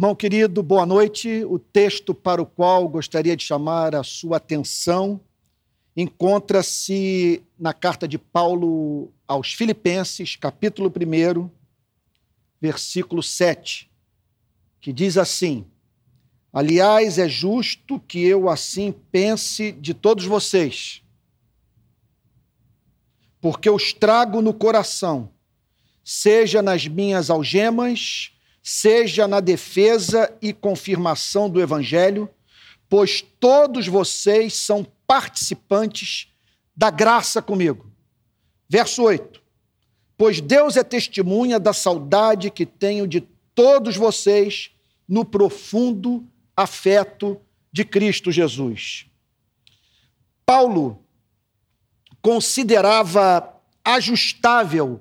Irmão 0.00 0.14
querido, 0.14 0.62
boa 0.62 0.86
noite. 0.86 1.44
O 1.44 1.58
texto 1.58 2.14
para 2.14 2.40
o 2.40 2.46
qual 2.46 2.88
gostaria 2.88 3.36
de 3.36 3.44
chamar 3.44 3.94
a 3.94 4.02
sua 4.02 4.38
atenção 4.38 5.20
encontra-se 5.94 7.42
na 7.58 7.74
carta 7.74 8.08
de 8.08 8.16
Paulo 8.16 9.12
aos 9.28 9.52
Filipenses, 9.52 10.36
capítulo 10.36 10.90
1, 10.90 11.50
versículo 12.58 13.22
7, 13.22 13.90
que 14.80 14.90
diz 14.90 15.18
assim: 15.18 15.66
Aliás, 16.50 17.18
é 17.18 17.28
justo 17.28 18.00
que 18.00 18.24
eu 18.24 18.48
assim 18.48 18.94
pense 19.12 19.70
de 19.70 19.92
todos 19.92 20.24
vocês, 20.24 21.02
porque 23.38 23.68
os 23.68 23.92
trago 23.92 24.40
no 24.40 24.54
coração, 24.54 25.28
seja 26.02 26.62
nas 26.62 26.86
minhas 26.86 27.28
algemas, 27.28 28.32
seja 28.62 29.26
na 29.26 29.40
defesa 29.40 30.36
e 30.40 30.52
confirmação 30.52 31.48
do 31.48 31.60
Evangelho, 31.60 32.28
pois 32.88 33.22
todos 33.38 33.86
vocês 33.86 34.54
são 34.54 34.86
participantes 35.06 36.28
da 36.76 36.90
graça 36.90 37.40
comigo. 37.40 37.90
Verso 38.68 39.02
8: 39.02 39.42
Pois 40.16 40.40
Deus 40.40 40.76
é 40.76 40.84
testemunha 40.84 41.58
da 41.58 41.72
saudade 41.72 42.50
que 42.50 42.66
tenho 42.66 43.06
de 43.06 43.22
todos 43.54 43.96
vocês 43.96 44.70
no 45.08 45.24
profundo 45.24 46.26
afeto 46.56 47.40
de 47.72 47.84
Cristo 47.84 48.30
Jesus. 48.30 49.06
Paulo 50.44 51.04
considerava 52.22 53.56
ajustável 53.84 55.00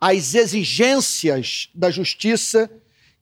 as 0.00 0.34
exigências 0.34 1.68
da 1.74 1.90
justiça 1.90 2.70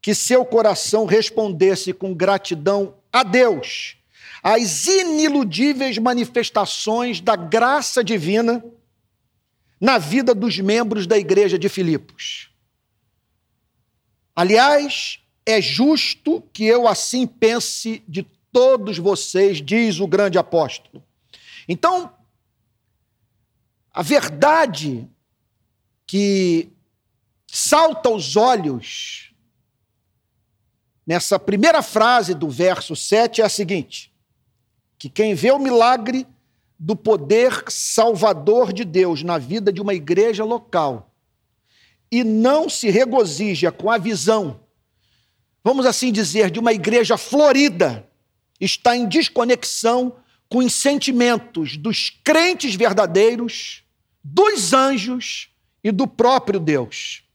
que 0.00 0.14
seu 0.14 0.44
coração 0.44 1.04
respondesse 1.06 1.92
com 1.92 2.14
gratidão 2.14 2.94
a 3.12 3.22
Deus, 3.22 3.96
às 4.42 4.86
iniludíveis 4.86 5.98
manifestações 5.98 7.20
da 7.20 7.36
graça 7.36 8.04
divina 8.04 8.64
na 9.80 9.98
vida 9.98 10.34
dos 10.34 10.58
membros 10.58 11.06
da 11.06 11.18
igreja 11.18 11.58
de 11.58 11.68
Filipos. 11.68 12.50
Aliás, 14.34 15.20
é 15.44 15.60
justo 15.60 16.42
que 16.52 16.64
eu 16.64 16.86
assim 16.86 17.26
pense 17.26 18.02
de 18.06 18.22
todos 18.52 18.98
vocês, 18.98 19.60
diz 19.60 19.98
o 20.00 20.06
grande 20.06 20.38
apóstolo. 20.38 21.02
Então, 21.68 22.12
a 23.92 24.02
verdade 24.02 25.08
que 26.06 26.68
salta 27.46 28.08
aos 28.08 28.36
olhos 28.36 29.27
nessa 31.08 31.38
primeira 31.38 31.80
frase 31.80 32.34
do 32.34 32.50
verso 32.50 32.94
7 32.94 33.40
é 33.40 33.44
a 33.46 33.48
seguinte: 33.48 34.12
que 34.98 35.08
quem 35.08 35.34
vê 35.34 35.50
o 35.50 35.58
milagre 35.58 36.26
do 36.78 36.94
poder 36.94 37.64
salvador 37.68 38.74
de 38.74 38.84
Deus 38.84 39.22
na 39.22 39.38
vida 39.38 39.72
de 39.72 39.80
uma 39.80 39.94
igreja 39.94 40.44
local 40.44 41.10
e 42.12 42.22
não 42.22 42.68
se 42.68 42.90
regozija 42.90 43.72
com 43.72 43.90
a 43.90 43.96
visão, 43.96 44.60
vamos 45.64 45.86
assim 45.86 46.12
dizer, 46.12 46.50
de 46.50 46.60
uma 46.60 46.74
igreja 46.74 47.16
florida, 47.16 48.06
está 48.60 48.94
em 48.94 49.06
desconexão 49.06 50.14
com 50.46 50.58
os 50.58 50.74
sentimentos 50.74 51.76
dos 51.78 52.10
crentes 52.22 52.74
verdadeiros, 52.74 53.82
dos 54.22 54.74
anjos 54.74 55.48
e 55.82 55.90
do 55.90 56.06
próprio 56.06 56.60
Deus. 56.60 57.27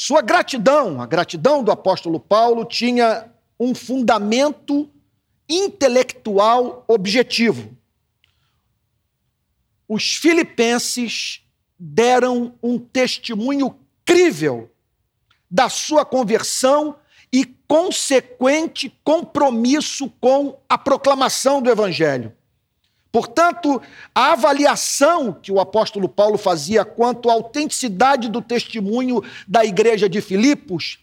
Sua 0.00 0.22
gratidão, 0.22 1.02
a 1.02 1.06
gratidão 1.06 1.60
do 1.64 1.72
apóstolo 1.72 2.20
Paulo, 2.20 2.64
tinha 2.64 3.28
um 3.58 3.74
fundamento 3.74 4.88
intelectual 5.48 6.84
objetivo. 6.86 7.76
Os 9.88 10.14
filipenses 10.14 11.42
deram 11.76 12.54
um 12.62 12.78
testemunho 12.78 13.76
crível 14.04 14.70
da 15.50 15.68
sua 15.68 16.04
conversão 16.04 16.94
e 17.32 17.44
consequente 17.44 18.96
compromisso 19.02 20.08
com 20.20 20.60
a 20.68 20.78
proclamação 20.78 21.60
do 21.60 21.68
evangelho. 21.68 22.32
Portanto, 23.10 23.80
a 24.14 24.32
avaliação 24.32 25.32
que 25.32 25.50
o 25.50 25.60
apóstolo 25.60 26.08
Paulo 26.08 26.36
fazia 26.36 26.84
quanto 26.84 27.30
à 27.30 27.32
autenticidade 27.32 28.28
do 28.28 28.42
testemunho 28.42 29.22
da 29.46 29.64
igreja 29.64 30.08
de 30.08 30.20
Filipos 30.20 30.98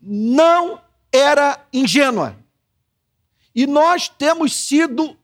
não 0.00 0.80
era 1.12 1.60
ingênua. 1.72 2.36
E 3.54 3.66
nós 3.66 4.08
temos 4.08 4.54
sido, 4.54 5.16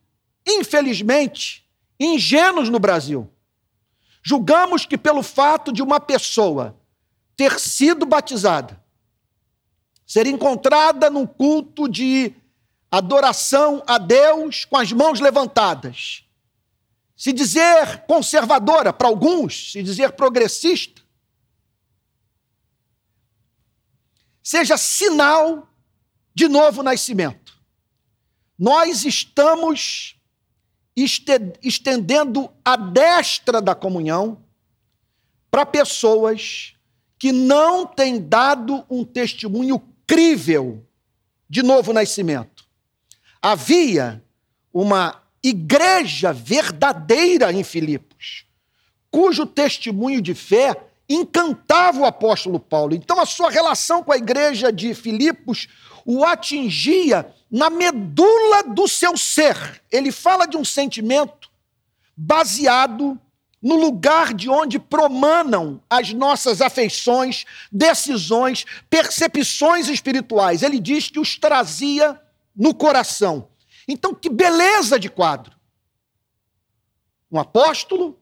infelizmente, 0.44 1.65
ingênuos 1.99 2.69
no 2.69 2.81
Brasil. 2.81 3.31
Julgamos 4.22 4.84
que 4.84 4.99
pelo 4.99 5.22
fato 5.22 5.72
de 5.72 5.83
uma 5.83 6.00
pessoa 6.00 6.77
ter 7.37 7.60
sido 7.60 8.04
batizada, 8.04 8.83
ser 10.06 10.27
encontrada 10.27 11.09
num 11.09 11.27
culto 11.27 11.88
de 11.88 12.34
adoração 12.97 13.82
a 13.87 13.99
Deus 13.99 14.65
com 14.65 14.77
as 14.77 14.93
mãos 14.93 15.19
levantadas. 15.19 16.25
Se 17.16 17.32
dizer 17.32 18.05
conservadora 18.06 18.93
para 18.93 19.09
alguns, 19.09 19.72
se 19.72 19.82
dizer 19.82 20.12
progressista, 20.12 21.03
seja 24.43 24.77
sinal 24.77 25.69
de 26.34 26.49
novo 26.49 26.83
nascimento. 26.83 27.54
Nós 28.59 29.04
estamos 29.04 30.16
estendendo 30.97 32.49
a 32.65 32.77
destra 32.77 33.60
da 33.60 33.75
comunhão 33.75 34.44
para 35.50 35.66
pessoas 35.66 36.75
que 37.19 37.33
não 37.33 37.87
têm 37.87 38.21
dado 38.21 38.84
um 38.88 39.04
testemunho 39.04 39.81
crível 40.06 40.87
de 41.49 41.62
novo 41.62 41.93
nascimento 41.93 42.53
havia 43.44 44.25
uma 44.72 45.21
igreja 45.43 46.32
verdadeira 46.32 47.53
em 47.53 47.62
Filipos, 47.62 48.47
cujo 49.10 49.44
testemunho 49.44 50.22
de 50.22 50.34
fé 50.34 50.75
encantava 51.06 52.00
o 52.00 52.06
apóstolo 52.06 52.59
Paulo. 52.59 52.94
Então, 52.94 53.21
a 53.21 53.27
sua 53.27 53.50
relação 53.50 54.03
com 54.03 54.12
a 54.12 54.16
igreja 54.16 54.72
de 54.72 54.94
Filipos 54.94 55.69
o 56.06 56.25
atingia 56.25 57.31
na 57.50 57.69
medula 57.69 58.62
do 58.62 58.88
seu 58.88 59.15
ser. 59.15 59.83
Ele 59.93 60.10
fala 60.10 60.47
de 60.47 60.56
um 60.56 60.65
sentimento 60.65 61.50
baseado 62.16 63.21
no 63.62 63.77
lugar 63.77 64.33
de 64.33 64.49
onde 64.49 64.78
promanam 64.78 65.83
as 65.88 66.15
nossas 66.15 66.62
afeições, 66.62 67.44
decisões, 67.71 68.65
percepções 68.88 69.88
espirituais. 69.88 70.62
Ele 70.62 70.81
diz 70.81 71.10
que 71.10 71.21
os 71.21 71.37
trazia 71.37 72.19
no 72.54 72.75
coração. 72.75 73.48
Então, 73.88 74.15
que 74.15 74.31
beleza 74.31 74.98
de 74.98 75.09
quadro! 75.09 75.59
Um 77.31 77.38
apóstolo, 77.38 78.19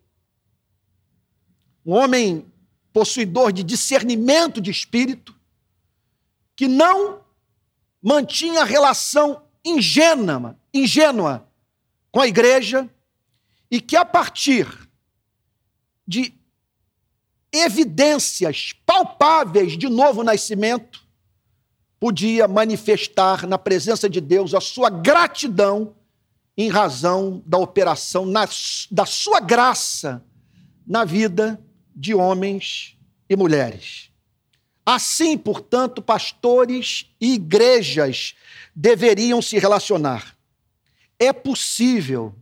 um 1.84 1.92
homem 1.92 2.50
possuidor 2.92 3.52
de 3.52 3.62
discernimento 3.62 4.60
de 4.60 4.70
espírito, 4.70 5.34
que 6.54 6.68
não 6.68 7.24
mantinha 8.02 8.64
relação 8.64 9.42
ingênua, 9.64 10.58
ingênua 10.72 11.48
com 12.10 12.20
a 12.20 12.26
igreja 12.26 12.88
e 13.70 13.80
que, 13.80 13.96
a 13.96 14.04
partir 14.04 14.66
de 16.06 16.34
evidências 17.52 18.72
palpáveis 18.84 19.78
de 19.78 19.88
novo 19.88 20.22
nascimento, 20.22 21.01
podia 22.02 22.48
manifestar 22.48 23.46
na 23.46 23.56
presença 23.56 24.10
de 24.10 24.20
Deus 24.20 24.54
a 24.54 24.60
sua 24.60 24.90
gratidão 24.90 25.94
em 26.56 26.68
razão 26.68 27.40
da 27.46 27.56
operação 27.56 28.26
na, 28.26 28.48
da 28.90 29.06
sua 29.06 29.38
graça 29.38 30.20
na 30.84 31.04
vida 31.04 31.64
de 31.94 32.12
homens 32.12 32.98
e 33.30 33.36
mulheres. 33.36 34.10
Assim, 34.84 35.38
portanto, 35.38 36.02
pastores 36.02 37.06
e 37.20 37.34
igrejas 37.34 38.34
deveriam 38.74 39.40
se 39.40 39.56
relacionar. 39.60 40.36
É 41.20 41.32
possível 41.32 42.34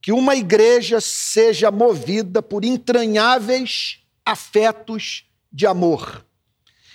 que 0.00 0.10
uma 0.10 0.34
igreja 0.34 1.02
seja 1.02 1.70
movida 1.70 2.40
por 2.40 2.64
entranháveis 2.64 3.98
afetos 4.24 5.26
de 5.52 5.66
amor. 5.66 6.24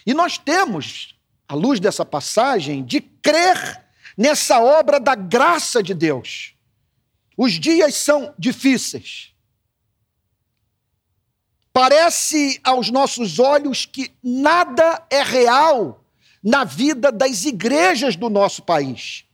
E 0.03 0.15
nós 0.15 0.35
temos 0.39 1.18
à 1.49 1.55
luz 1.55 1.79
dessa 1.79 2.05
passagem, 2.05 2.85
de 2.85 3.01
crer 3.01 3.83
nessa 4.15 4.61
obra 4.61 4.99
da 4.99 5.15
graça 5.15 5.81
de 5.81 5.95
Deus. 5.95 6.53
Os 7.35 7.53
dias 7.53 7.95
são 7.95 8.35
difíceis. 8.37 9.33
Parece 11.73 12.59
aos 12.63 12.91
nossos 12.91 13.39
olhos 13.39 13.85
que 13.85 14.11
nada 14.23 15.03
é 15.09 15.23
real 15.23 16.03
na 16.43 16.63
vida 16.63 17.11
das 17.11 17.45
igrejas 17.45 18.15
do 18.15 18.29
nosso 18.29 18.61
país. 18.61 19.25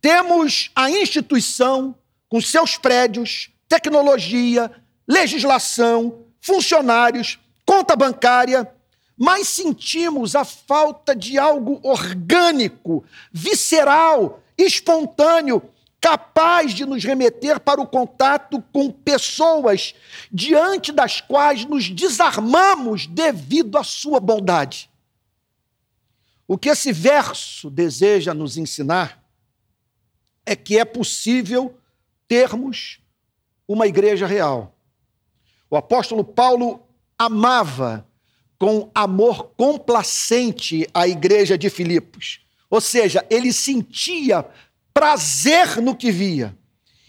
Temos 0.00 0.70
a 0.76 0.88
instituição 0.90 1.96
com 2.28 2.40
seus 2.40 2.76
prédios, 2.76 3.50
tecnologia, 3.68 4.70
legislação, 5.08 6.24
funcionários, 6.40 7.38
conta 7.64 7.96
bancária, 7.96 8.70
mas 9.16 9.48
sentimos 9.48 10.36
a 10.36 10.44
falta 10.44 11.16
de 11.16 11.38
algo 11.38 11.80
orgânico, 11.82 13.04
visceral, 13.32 14.42
espontâneo, 14.58 15.62
capaz 16.00 16.74
de 16.74 16.84
nos 16.84 17.02
remeter 17.02 17.58
para 17.58 17.80
o 17.80 17.86
contato 17.86 18.62
com 18.72 18.90
pessoas 18.90 19.94
diante 20.30 20.92
das 20.92 21.20
quais 21.20 21.64
nos 21.64 21.88
desarmamos 21.88 23.06
devido 23.06 23.78
à 23.78 23.82
sua 23.82 24.20
bondade. 24.20 24.90
O 26.46 26.56
que 26.56 26.68
esse 26.68 26.92
verso 26.92 27.70
deseja 27.70 28.32
nos 28.34 28.56
ensinar 28.56 29.24
é 30.44 30.54
que 30.54 30.78
é 30.78 30.84
possível 30.84 31.76
termos 32.28 33.00
uma 33.66 33.86
igreja 33.86 34.26
real. 34.26 34.76
O 35.68 35.76
apóstolo 35.76 36.22
Paulo 36.22 36.86
amava 37.18 38.06
com 38.58 38.90
amor 38.94 39.52
complacente 39.56 40.88
a 40.94 41.06
igreja 41.06 41.58
de 41.58 41.68
Filipos. 41.68 42.40
Ou 42.70 42.80
seja, 42.80 43.24
ele 43.30 43.52
sentia 43.52 44.46
prazer 44.92 45.80
no 45.80 45.94
que 45.94 46.10
via. 46.10 46.56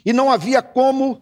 E 0.05 0.11
não 0.11 0.31
havia 0.31 0.61
como 0.61 1.21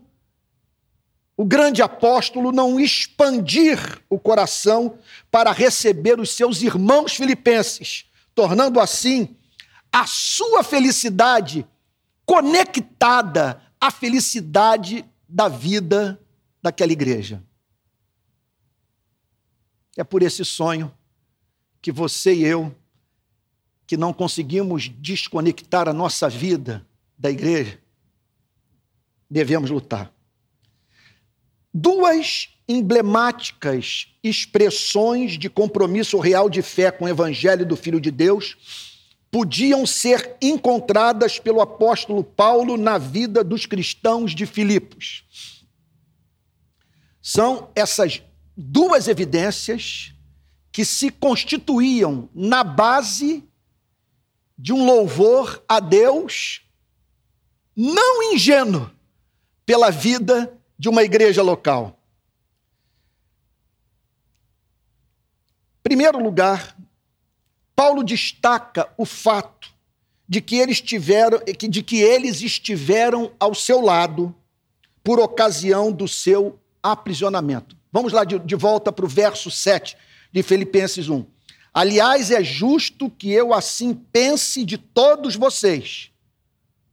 o 1.38 1.46
grande 1.46 1.82
apóstolo 1.82 2.52
não 2.52 2.80
expandir 2.80 4.02
o 4.10 4.18
coração 4.18 4.98
para 5.30 5.52
receber 5.52 6.20
os 6.20 6.32
seus 6.32 6.62
irmãos 6.62 7.16
filipenses, 7.16 8.06
tornando 8.34 8.80
assim 8.80 9.36
a 9.92 10.06
sua 10.08 10.64
felicidade 10.64 11.66
conectada 12.26 13.62
à 13.80 13.92
felicidade 13.92 15.06
da 15.28 15.48
vida 15.48 16.20
daquela 16.62 16.92
igreja. 16.92 17.44
É 19.96 20.04
por 20.04 20.22
esse 20.22 20.44
sonho 20.44 20.92
que 21.82 21.92
você 21.92 22.34
e 22.34 22.44
eu, 22.44 22.76
que 23.88 23.96
não 23.96 24.12
conseguimos 24.12 24.90
desconectar 24.90 25.88
a 25.88 25.94
nossa 25.94 26.28
vida 26.28 26.86
da 27.18 27.30
igreja, 27.30 27.80
devemos 29.30 29.70
lutar. 29.70 30.12
Duas 31.74 32.50
emblemáticas 32.68 34.08
expressões 34.24 35.38
de 35.38 35.50
compromisso 35.50 36.18
real 36.20 36.50
de 36.50 36.62
fé 36.62 36.92
com 36.92 37.06
o 37.06 37.10
Evangelho 37.10 37.66
do 37.66 37.76
Filho 37.76 38.02
de 38.02 38.10
Deus 38.10 39.06
podiam 39.30 39.86
ser 39.86 40.38
encontradas 40.42 41.38
pelo 41.38 41.62
apóstolo 41.62 42.24
Paulo 42.24 42.78
na 42.78 42.98
vida 42.98 43.44
dos 43.44 43.66
cristãos 43.66 44.34
de 44.34 44.46
Filipos. 44.46 45.26
São 47.22 47.70
essas 47.76 48.24
duas 48.56 49.08
evidências 49.08 50.14
que 50.72 50.86
se 50.86 51.10
constituíam 51.10 52.30
na 52.34 52.64
base 52.64 53.44
de 54.58 54.74
um 54.74 54.86
louvor 54.86 55.64
a 55.68 55.80
Deus 55.80 56.62
não 57.76 58.34
ingênuo 58.34 58.90
pela 59.66 59.90
vida 59.90 60.58
de 60.78 60.88
uma 60.88 61.04
igreja 61.04 61.42
local. 61.42 62.00
Primeiro 65.84 66.24
lugar, 66.24 66.76
Paulo 67.76 68.04
destaca 68.04 68.92
o 68.98 69.06
fato 69.06 69.74
de 70.28 70.42
que 70.42 70.56
eles 70.56 70.82
tiveram, 70.82 71.40
de 71.70 71.84
que 71.84 72.02
eles 72.02 72.42
estiveram 72.42 73.32
ao 73.40 73.54
seu 73.54 73.82
lado 73.82 74.34
por 75.04 75.20
ocasião 75.20 75.92
do 75.92 76.08
seu 76.08 76.60
aprisionamento. 76.82 77.78
Vamos 77.96 78.12
lá 78.12 78.26
de, 78.26 78.38
de 78.40 78.56
volta 78.56 78.92
para 78.92 79.06
o 79.06 79.08
verso 79.08 79.50
7 79.50 79.96
de 80.30 80.44
Filipenses 80.44 81.08
1. 81.08 81.26
Aliás, 81.74 82.30
é 82.30 82.44
justo 82.44 83.10
que 83.10 83.32
eu 83.32 83.54
assim 83.54 83.94
pense 83.94 84.66
de 84.66 84.78
todos 84.78 85.38
vocês, 85.38 86.12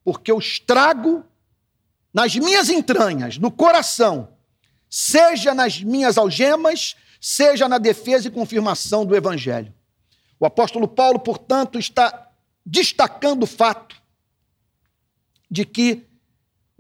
porque 0.05 0.31
eu 0.31 0.39
estrago 0.39 1.25
nas 2.15 2.37
minhas 2.37 2.69
entranhas, 2.69 3.37
no 3.37 3.51
coração, 3.51 4.29
seja 4.89 5.53
nas 5.53 5.83
minhas 5.83 6.17
algemas, 6.17 6.95
seja 7.21 7.69
na 7.69 7.79
defesa 7.79 8.29
e 8.29 8.31
confirmação 8.31 9.05
do 9.05 9.17
Evangelho. 9.17 9.75
O 10.39 10.47
apóstolo 10.47 10.87
Paulo, 10.87 11.19
portanto, 11.19 11.81
está 11.81 12.31
destacando 12.65 13.43
o 13.43 13.49
fato 13.49 14.01
de 15.51 15.65
que 15.65 16.07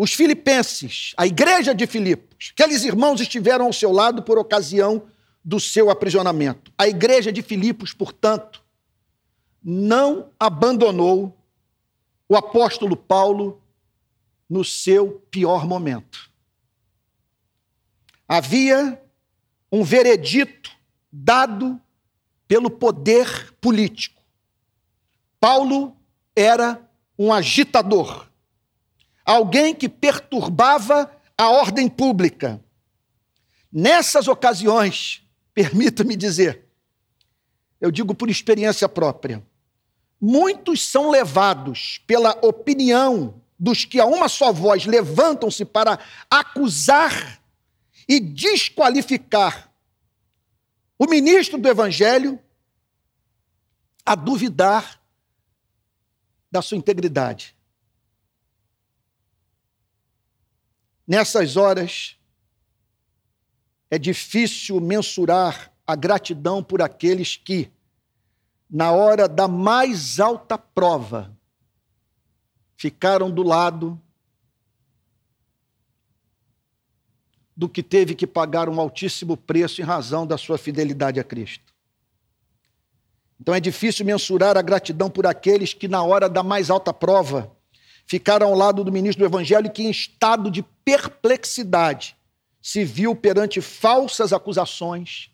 os 0.02 0.14
filipenses, 0.14 1.14
a 1.16 1.24
igreja 1.28 1.72
de 1.72 1.86
Filipos, 1.86 2.52
aqueles 2.54 2.82
irmãos 2.82 3.20
estiveram 3.20 3.66
ao 3.66 3.72
seu 3.72 3.92
lado 3.92 4.20
por 4.20 4.36
ocasião 4.36 5.06
do 5.44 5.60
seu 5.60 5.90
aprisionamento. 5.90 6.72
A 6.76 6.88
igreja 6.88 7.30
de 7.30 7.40
Filipos, 7.40 7.92
portanto, 7.92 8.64
não 9.62 10.32
abandonou 10.40 11.38
o 12.28 12.36
apóstolo 12.36 12.96
Paulo 12.96 13.62
no 14.50 14.64
seu 14.64 15.24
pior 15.30 15.68
momento. 15.68 16.28
Havia 18.26 19.00
um 19.70 19.84
veredito 19.84 20.72
dado 21.12 21.80
pelo 22.48 22.70
poder 22.70 23.54
político. 23.60 24.20
Paulo 25.38 25.96
era 26.34 26.90
um 27.16 27.32
agitador, 27.32 28.26
alguém 29.24 29.74
que 29.74 29.88
perturbava 29.88 31.10
a 31.36 31.48
ordem 31.48 31.88
pública. 31.88 32.62
Nessas 33.72 34.28
ocasiões, 34.28 35.22
permita-me 35.54 36.16
dizer, 36.16 36.64
eu 37.80 37.90
digo 37.90 38.14
por 38.14 38.30
experiência 38.30 38.88
própria, 38.88 39.42
muitos 40.20 40.86
são 40.86 41.10
levados 41.10 42.00
pela 42.06 42.38
opinião 42.42 43.40
dos 43.58 43.84
que 43.84 44.00
a 44.00 44.04
uma 44.04 44.28
só 44.28 44.52
voz 44.52 44.86
levantam-se 44.86 45.64
para 45.64 45.98
acusar 46.30 47.40
e 48.08 48.18
desqualificar 48.18 49.72
o 50.98 51.06
ministro 51.06 51.58
do 51.58 51.68
Evangelho 51.68 52.38
a 54.04 54.14
duvidar 54.14 55.00
da 56.50 56.60
sua 56.60 56.76
integridade. 56.76 57.56
Nessas 61.06 61.56
horas, 61.56 62.16
é 63.90 63.98
difícil 63.98 64.80
mensurar 64.80 65.72
a 65.86 65.94
gratidão 65.94 66.62
por 66.62 66.80
aqueles 66.80 67.36
que, 67.36 67.70
na 68.70 68.90
hora 68.90 69.28
da 69.28 69.46
mais 69.46 70.18
alta 70.18 70.56
prova, 70.56 71.36
ficaram 72.76 73.30
do 73.30 73.42
lado 73.42 74.00
do 77.54 77.68
que 77.68 77.82
teve 77.82 78.14
que 78.14 78.26
pagar 78.26 78.68
um 78.68 78.80
altíssimo 78.80 79.36
preço 79.36 79.80
em 79.80 79.84
razão 79.84 80.26
da 80.26 80.38
sua 80.38 80.56
fidelidade 80.56 81.20
a 81.20 81.24
Cristo. 81.24 81.72
Então 83.38 83.54
é 83.54 83.60
difícil 83.60 84.06
mensurar 84.06 84.56
a 84.56 84.62
gratidão 84.62 85.10
por 85.10 85.26
aqueles 85.26 85.74
que, 85.74 85.86
na 85.86 86.02
hora 86.02 86.28
da 86.28 86.42
mais 86.42 86.70
alta 86.70 86.94
prova, 86.94 87.54
ficaram 88.06 88.46
ao 88.46 88.54
lado 88.54 88.82
do 88.82 88.92
ministro 88.92 89.22
do 89.22 89.28
Evangelho 89.28 89.70
que, 89.70 89.82
em 89.82 89.90
estado 89.90 90.50
de 90.50 90.64
perplexidade, 90.84 92.16
se 92.60 92.84
viu 92.84 93.14
perante 93.14 93.60
falsas 93.60 94.32
acusações, 94.32 95.30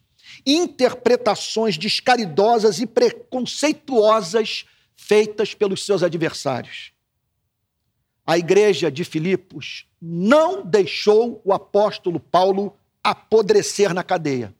interpretações 0.46 1.76
descaridosas 1.76 2.80
e 2.80 2.86
preconceituosas 2.86 4.66
feitas 4.96 5.54
pelos 5.54 5.84
seus 5.84 6.02
adversários 6.02 6.92
a 8.28 8.36
igreja 8.36 8.90
de 8.90 9.04
Filipos 9.04 9.86
não 10.02 10.62
deixou 10.62 11.40
o 11.46 11.50
apóstolo 11.50 12.20
Paulo 12.20 12.76
apodrecer 13.02 13.94
na 13.94 14.04
cadeia. 14.04 14.54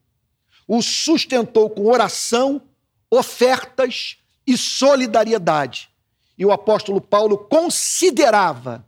O 0.67 0.81
sustentou 0.81 1.69
com 1.69 1.85
oração, 1.85 2.63
ofertas 3.11 4.17
e 4.47 4.57
solidariedade. 4.57 5.91
E 6.39 6.47
o 6.47 6.51
apóstolo 6.51 6.99
Paulo 6.99 7.37
considerava 7.37 8.87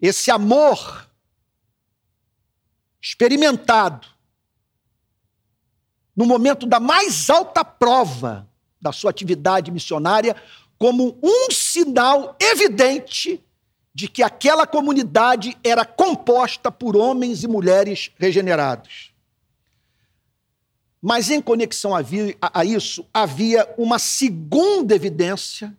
esse 0.00 0.30
amor 0.30 1.08
experimentado 3.00 4.06
no 6.14 6.26
momento 6.26 6.66
da 6.66 6.80
mais 6.80 7.30
alta 7.30 7.64
prova 7.64 8.48
da 8.80 8.92
sua 8.92 9.10
atividade 9.10 9.70
missionária 9.70 10.34
como 10.78 11.18
um 11.22 11.50
sinal 11.50 12.36
evidente 12.40 13.42
de 13.94 14.08
que 14.08 14.22
aquela 14.22 14.66
comunidade 14.66 15.56
era 15.62 15.84
composta 15.84 16.70
por 16.70 16.96
homens 16.96 17.42
e 17.42 17.48
mulheres 17.48 18.10
regenerados. 18.16 19.12
Mas 21.02 21.30
em 21.30 21.40
conexão 21.40 21.92
a, 21.94 22.64
isso, 22.64 23.06
havia 23.12 23.72
uma 23.76 23.98
segunda 23.98 24.94
evidência 24.94 25.76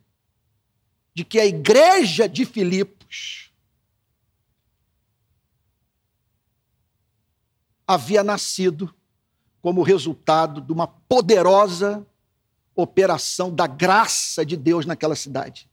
de 1.13 1.23
que 1.23 1.39
a 1.39 1.45
igreja 1.45 2.27
de 2.27 2.45
Filipos 2.45 3.50
havia 7.93 8.23
nascido 8.23 8.93
como 9.61 9.83
resultado 9.83 10.61
de 10.61 10.71
uma 10.71 10.87
poderosa 10.87 12.05
operação 12.75 13.53
da 13.53 13.67
graça 13.67 14.45
de 14.45 14.55
Deus 14.55 14.85
naquela 14.85 15.15
cidade. 15.15 15.69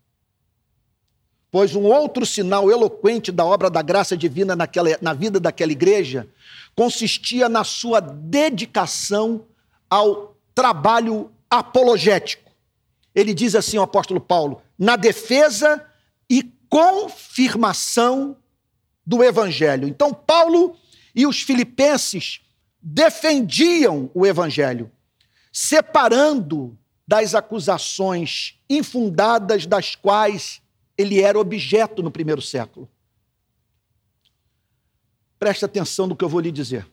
Pois 1.51 1.75
um 1.75 1.85
outro 1.85 2.27
sinal 2.27 2.71
eloquente 2.71 3.33
da 3.33 3.45
obra 3.45 3.71
da 3.71 3.81
graça 3.81 4.17
divina 4.17 4.55
naquela, 4.55 4.91
na 5.01 5.15
vida 5.15 5.41
daquela 5.41 5.73
igreja 5.73 6.29
consistia 6.75 7.49
na 7.49 7.65
sua 7.65 8.01
dedicação 8.01 9.47
ao 9.89 10.37
trabalho 10.55 11.31
apologético. 11.49 12.51
Ele 13.15 13.33
diz 13.33 13.55
assim, 13.55 13.79
o 13.79 13.83
apóstolo 13.83 14.21
Paulo, 14.21 14.61
na 14.79 14.97
defesa 14.97 15.85
e 16.29 16.43
confirmação 16.69 18.37
do 19.07 19.25
evangelho. 19.25 19.89
Então, 19.89 20.13
Paulo 20.13 20.77
e 21.19 21.27
os 21.27 21.43
filipenses 21.43 22.41
defendiam 22.81 24.09
o 24.15 24.25
evangelho, 24.25 24.89
separando 25.53 26.79
das 27.05 27.35
acusações 27.35 28.57
infundadas 28.71 29.67
das 29.67 29.97
quais 29.97 30.63
ele 30.97 31.21
era 31.21 31.37
objeto 31.37 32.05
no 32.05 32.11
primeiro 32.13 32.41
século. 32.41 32.89
Preste 35.41 35.65
atenção 35.65 36.07
no 36.07 36.15
que 36.15 36.25
eu 36.25 36.29
vou 36.29 36.39
lhe 36.39 36.53
dizer. 36.53 36.89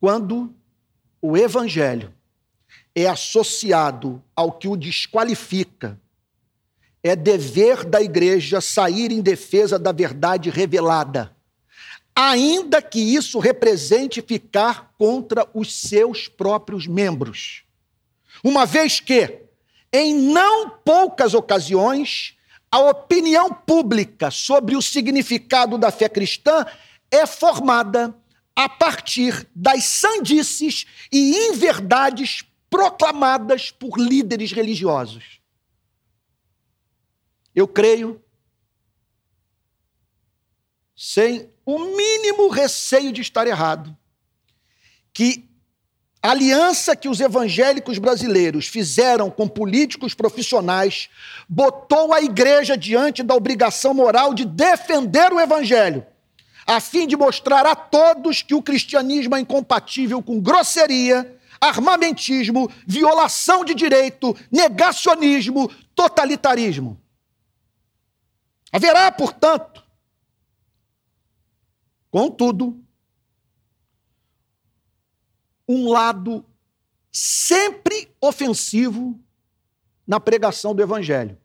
Quando 0.00 0.52
o 1.22 1.36
evangelho 1.36 2.12
é 2.92 3.06
associado 3.06 4.20
ao 4.34 4.50
que 4.50 4.66
o 4.66 4.76
desqualifica, 4.76 6.00
é 7.08 7.16
dever 7.16 7.84
da 7.84 8.00
igreja 8.00 8.60
sair 8.60 9.12
em 9.12 9.20
defesa 9.20 9.78
da 9.78 9.92
verdade 9.92 10.50
revelada, 10.50 11.34
ainda 12.14 12.80
que 12.80 12.98
isso 12.98 13.38
represente 13.38 14.22
ficar 14.22 14.92
contra 14.98 15.46
os 15.54 15.74
seus 15.74 16.28
próprios 16.28 16.86
membros. 16.86 17.62
Uma 18.42 18.64
vez 18.66 19.00
que, 19.00 19.40
em 19.92 20.14
não 20.14 20.70
poucas 20.70 21.34
ocasiões, 21.34 22.34
a 22.70 22.80
opinião 22.80 23.52
pública 23.52 24.30
sobre 24.30 24.76
o 24.76 24.82
significado 24.82 25.78
da 25.78 25.90
fé 25.90 26.08
cristã 26.08 26.66
é 27.10 27.26
formada 27.26 28.14
a 28.54 28.68
partir 28.68 29.46
das 29.54 29.84
sandices 29.84 30.86
e 31.12 31.48
inverdades 31.48 32.42
proclamadas 32.70 33.70
por 33.70 33.98
líderes 33.98 34.50
religiosos. 34.52 35.40
Eu 37.56 37.66
creio, 37.66 38.22
sem 40.94 41.50
o 41.64 41.78
mínimo 41.78 42.48
receio 42.48 43.10
de 43.10 43.22
estar 43.22 43.46
errado, 43.46 43.96
que 45.10 45.48
a 46.22 46.32
aliança 46.32 46.94
que 46.94 47.08
os 47.08 47.18
evangélicos 47.18 47.96
brasileiros 47.96 48.66
fizeram 48.66 49.30
com 49.30 49.48
políticos 49.48 50.12
profissionais 50.12 51.08
botou 51.48 52.12
a 52.12 52.20
igreja 52.20 52.76
diante 52.76 53.22
da 53.22 53.34
obrigação 53.34 53.94
moral 53.94 54.34
de 54.34 54.44
defender 54.44 55.32
o 55.32 55.40
evangelho, 55.40 56.04
a 56.66 56.78
fim 56.78 57.06
de 57.06 57.16
mostrar 57.16 57.64
a 57.64 57.74
todos 57.74 58.42
que 58.42 58.54
o 58.54 58.60
cristianismo 58.60 59.34
é 59.34 59.40
incompatível 59.40 60.22
com 60.22 60.38
grosseria, 60.40 61.34
armamentismo, 61.58 62.70
violação 62.86 63.64
de 63.64 63.74
direito, 63.74 64.36
negacionismo, 64.52 65.70
totalitarismo. 65.94 67.00
Haverá, 68.76 69.10
portanto, 69.10 69.82
contudo, 72.10 72.78
um 75.66 75.88
lado 75.88 76.44
sempre 77.10 78.14
ofensivo 78.20 79.18
na 80.06 80.20
pregação 80.20 80.74
do 80.74 80.82
Evangelho. 80.82 81.40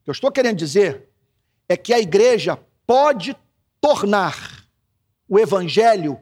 O 0.00 0.04
que 0.04 0.10
eu 0.10 0.12
estou 0.12 0.32
querendo 0.32 0.56
dizer 0.56 1.06
é 1.68 1.76
que 1.76 1.92
a 1.92 2.00
igreja 2.00 2.58
pode 2.86 3.36
tornar 3.82 4.66
o 5.28 5.38
Evangelho 5.38 6.18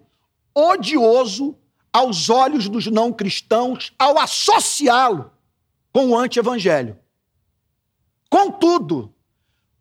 odioso 0.52 1.56
aos 1.92 2.28
olhos 2.28 2.68
dos 2.68 2.88
não 2.88 3.12
cristãos 3.12 3.94
ao 3.96 4.18
associá-lo 4.18 5.30
com 5.92 6.08
o 6.08 6.18
anti-evangelho. 6.18 6.98
Contudo, 8.36 9.14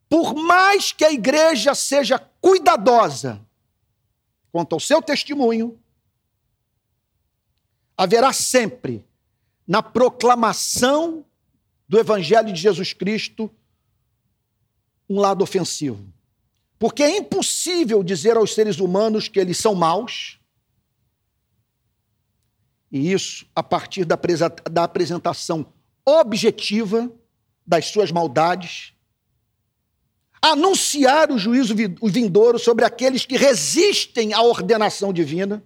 por 0.08 0.34
mais 0.34 0.94
que 0.94 1.04
a 1.04 1.12
igreja 1.12 1.76
seja 1.76 2.18
cuidadosa 2.40 3.46
quanto 4.50 4.72
ao 4.72 4.80
seu 4.80 5.02
testemunho, 5.02 5.78
haverá 7.98 8.32
sempre, 8.32 9.06
na 9.68 9.84
proclamação 9.84 11.26
do 11.86 12.00
Evangelho 12.00 12.54
de 12.54 12.62
Jesus 12.62 12.94
Cristo, 12.94 13.52
um 15.10 15.20
lado 15.20 15.44
ofensivo. 15.44 16.08
Porque 16.80 17.04
é 17.04 17.18
impossível 17.18 18.02
dizer 18.02 18.38
aos 18.38 18.54
seres 18.54 18.80
humanos 18.80 19.28
que 19.28 19.38
eles 19.38 19.58
são 19.58 19.76
maus, 19.76 20.40
e 22.90 23.12
isso 23.12 23.46
a 23.54 23.62
partir 23.62 24.06
da 24.06 24.84
apresentação 24.86 25.74
objetiva 26.06 27.12
das 27.66 27.88
suas 27.88 28.12
maldades, 28.12 28.94
anunciar 30.42 31.32
o 31.32 31.40
juízo 31.40 31.74
vindouro 31.76 32.60
sobre 32.60 32.86
aqueles 32.86 33.26
que 33.26 33.38
resistem 33.38 34.34
à 34.34 34.42
ordenação 34.42 35.12
divina 35.12 35.64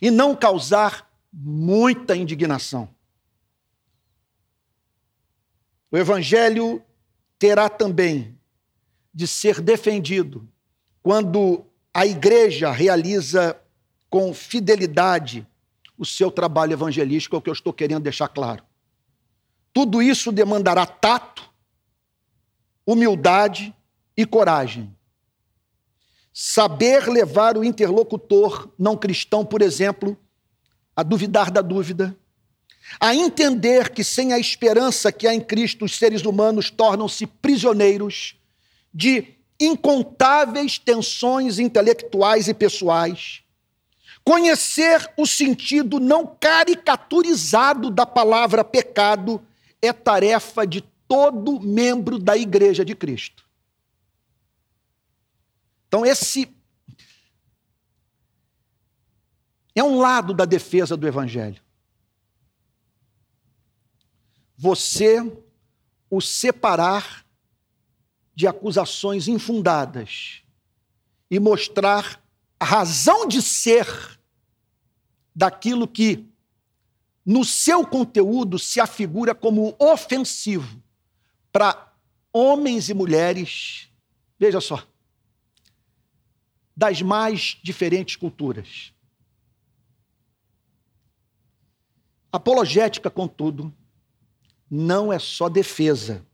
e 0.00 0.10
não 0.10 0.34
causar 0.34 1.08
muita 1.32 2.16
indignação. 2.16 2.88
O 5.90 5.96
evangelho 5.96 6.82
terá 7.38 7.68
também 7.68 8.36
de 9.14 9.26
ser 9.26 9.60
defendido 9.60 10.48
quando 11.02 11.64
a 11.92 12.06
igreja 12.06 12.70
realiza 12.70 13.60
com 14.08 14.32
fidelidade 14.32 15.46
o 15.98 16.04
seu 16.04 16.30
trabalho 16.30 16.72
evangelístico, 16.72 17.36
é 17.36 17.38
o 17.38 17.42
que 17.42 17.50
eu 17.50 17.54
estou 17.54 17.72
querendo 17.72 18.02
deixar 18.02 18.28
claro. 18.28 18.64
Tudo 19.72 20.02
isso 20.02 20.30
demandará 20.30 20.84
tato, 20.84 21.48
humildade 22.86 23.74
e 24.16 24.26
coragem. 24.26 24.94
Saber 26.32 27.08
levar 27.08 27.56
o 27.56 27.64
interlocutor 27.64 28.68
não 28.78 28.96
cristão, 28.96 29.44
por 29.44 29.62
exemplo, 29.62 30.18
a 30.94 31.02
duvidar 31.02 31.50
da 31.50 31.62
dúvida, 31.62 32.16
a 33.00 33.14
entender 33.14 33.90
que 33.90 34.04
sem 34.04 34.32
a 34.32 34.38
esperança 34.38 35.10
que 35.10 35.26
há 35.26 35.34
em 35.34 35.40
Cristo 35.40 35.84
os 35.84 35.96
seres 35.96 36.24
humanos 36.24 36.70
tornam-se 36.70 37.26
prisioneiros 37.26 38.36
de 38.92 39.34
incontáveis 39.58 40.78
tensões 40.78 41.58
intelectuais 41.58 42.48
e 42.48 42.54
pessoais, 42.54 43.42
conhecer 44.24 45.10
o 45.16 45.26
sentido 45.26 45.98
não 45.98 46.26
caricaturizado 46.26 47.90
da 47.90 48.04
palavra 48.04 48.62
pecado 48.62 49.40
é 49.82 49.92
tarefa 49.92 50.64
de 50.64 50.80
todo 51.08 51.60
membro 51.60 52.18
da 52.18 52.36
Igreja 52.36 52.84
de 52.84 52.94
Cristo. 52.94 53.44
Então, 55.88 56.06
esse 56.06 56.56
é 59.74 59.82
um 59.82 59.98
lado 59.98 60.32
da 60.32 60.44
defesa 60.44 60.96
do 60.96 61.06
Evangelho. 61.06 61.60
Você 64.56 65.20
o 66.08 66.20
separar 66.20 67.26
de 68.34 68.46
acusações 68.46 69.28
infundadas 69.28 70.42
e 71.30 71.40
mostrar 71.40 72.22
a 72.60 72.64
razão 72.64 73.26
de 73.26 73.42
ser 73.42 73.86
daquilo 75.34 75.88
que, 75.88 76.31
no 77.24 77.44
seu 77.44 77.86
conteúdo, 77.86 78.58
se 78.58 78.80
afigura 78.80 79.34
como 79.34 79.76
ofensivo 79.78 80.82
para 81.52 81.92
homens 82.32 82.88
e 82.88 82.94
mulheres, 82.94 83.88
veja 84.38 84.60
só, 84.60 84.84
das 86.76 87.02
mais 87.02 87.58
diferentes 87.62 88.16
culturas. 88.16 88.92
Apologética, 92.32 93.10
contudo, 93.10 93.72
não 94.70 95.12
é 95.12 95.18
só 95.18 95.48
defesa. 95.48 96.26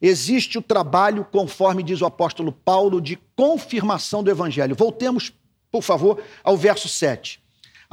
existe 0.00 0.58
o 0.58 0.62
trabalho, 0.62 1.24
conforme 1.24 1.84
diz 1.84 2.00
o 2.00 2.06
apóstolo 2.06 2.50
Paulo, 2.50 3.00
de 3.00 3.16
confirmação 3.36 4.24
do 4.24 4.30
evangelho. 4.30 4.74
Voltemos, 4.74 5.32
por 5.70 5.82
favor, 5.82 6.20
ao 6.42 6.56
verso 6.56 6.88
7. 6.88 7.41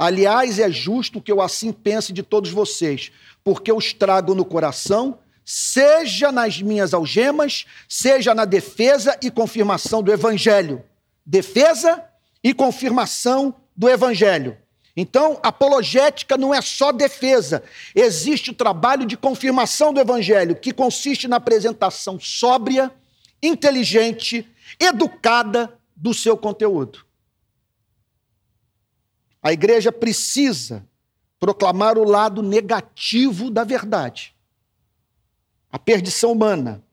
Aliás, 0.00 0.58
é 0.58 0.70
justo 0.70 1.20
que 1.20 1.30
eu 1.30 1.42
assim 1.42 1.72
pense 1.72 2.10
de 2.10 2.22
todos 2.22 2.50
vocês, 2.50 3.12
porque 3.44 3.70
eu 3.70 3.76
os 3.76 3.92
trago 3.92 4.34
no 4.34 4.46
coração, 4.46 5.18
seja 5.44 6.32
nas 6.32 6.62
minhas 6.62 6.94
algemas, 6.94 7.66
seja 7.86 8.34
na 8.34 8.46
defesa 8.46 9.18
e 9.22 9.30
confirmação 9.30 10.02
do 10.02 10.10
evangelho. 10.10 10.82
Defesa 11.26 12.02
e 12.42 12.54
confirmação 12.54 13.54
do 13.76 13.90
evangelho. 13.90 14.56
Então, 14.96 15.38
apologética 15.42 16.38
não 16.38 16.54
é 16.54 16.62
só 16.62 16.92
defesa, 16.92 17.62
existe 17.94 18.52
o 18.52 18.54
trabalho 18.54 19.04
de 19.04 19.18
confirmação 19.18 19.92
do 19.92 20.00
evangelho, 20.00 20.56
que 20.56 20.72
consiste 20.72 21.28
na 21.28 21.36
apresentação 21.36 22.18
sóbria, 22.18 22.90
inteligente, 23.42 24.48
educada 24.80 25.78
do 25.94 26.14
seu 26.14 26.38
conteúdo. 26.38 27.09
A 29.42 29.52
igreja 29.52 29.90
precisa 29.90 30.86
proclamar 31.38 31.96
o 31.96 32.04
lado 32.04 32.42
negativo 32.42 33.50
da 33.50 33.64
verdade, 33.64 34.34
a 35.72 35.78
perdição 35.78 36.32
humana, 36.32 36.84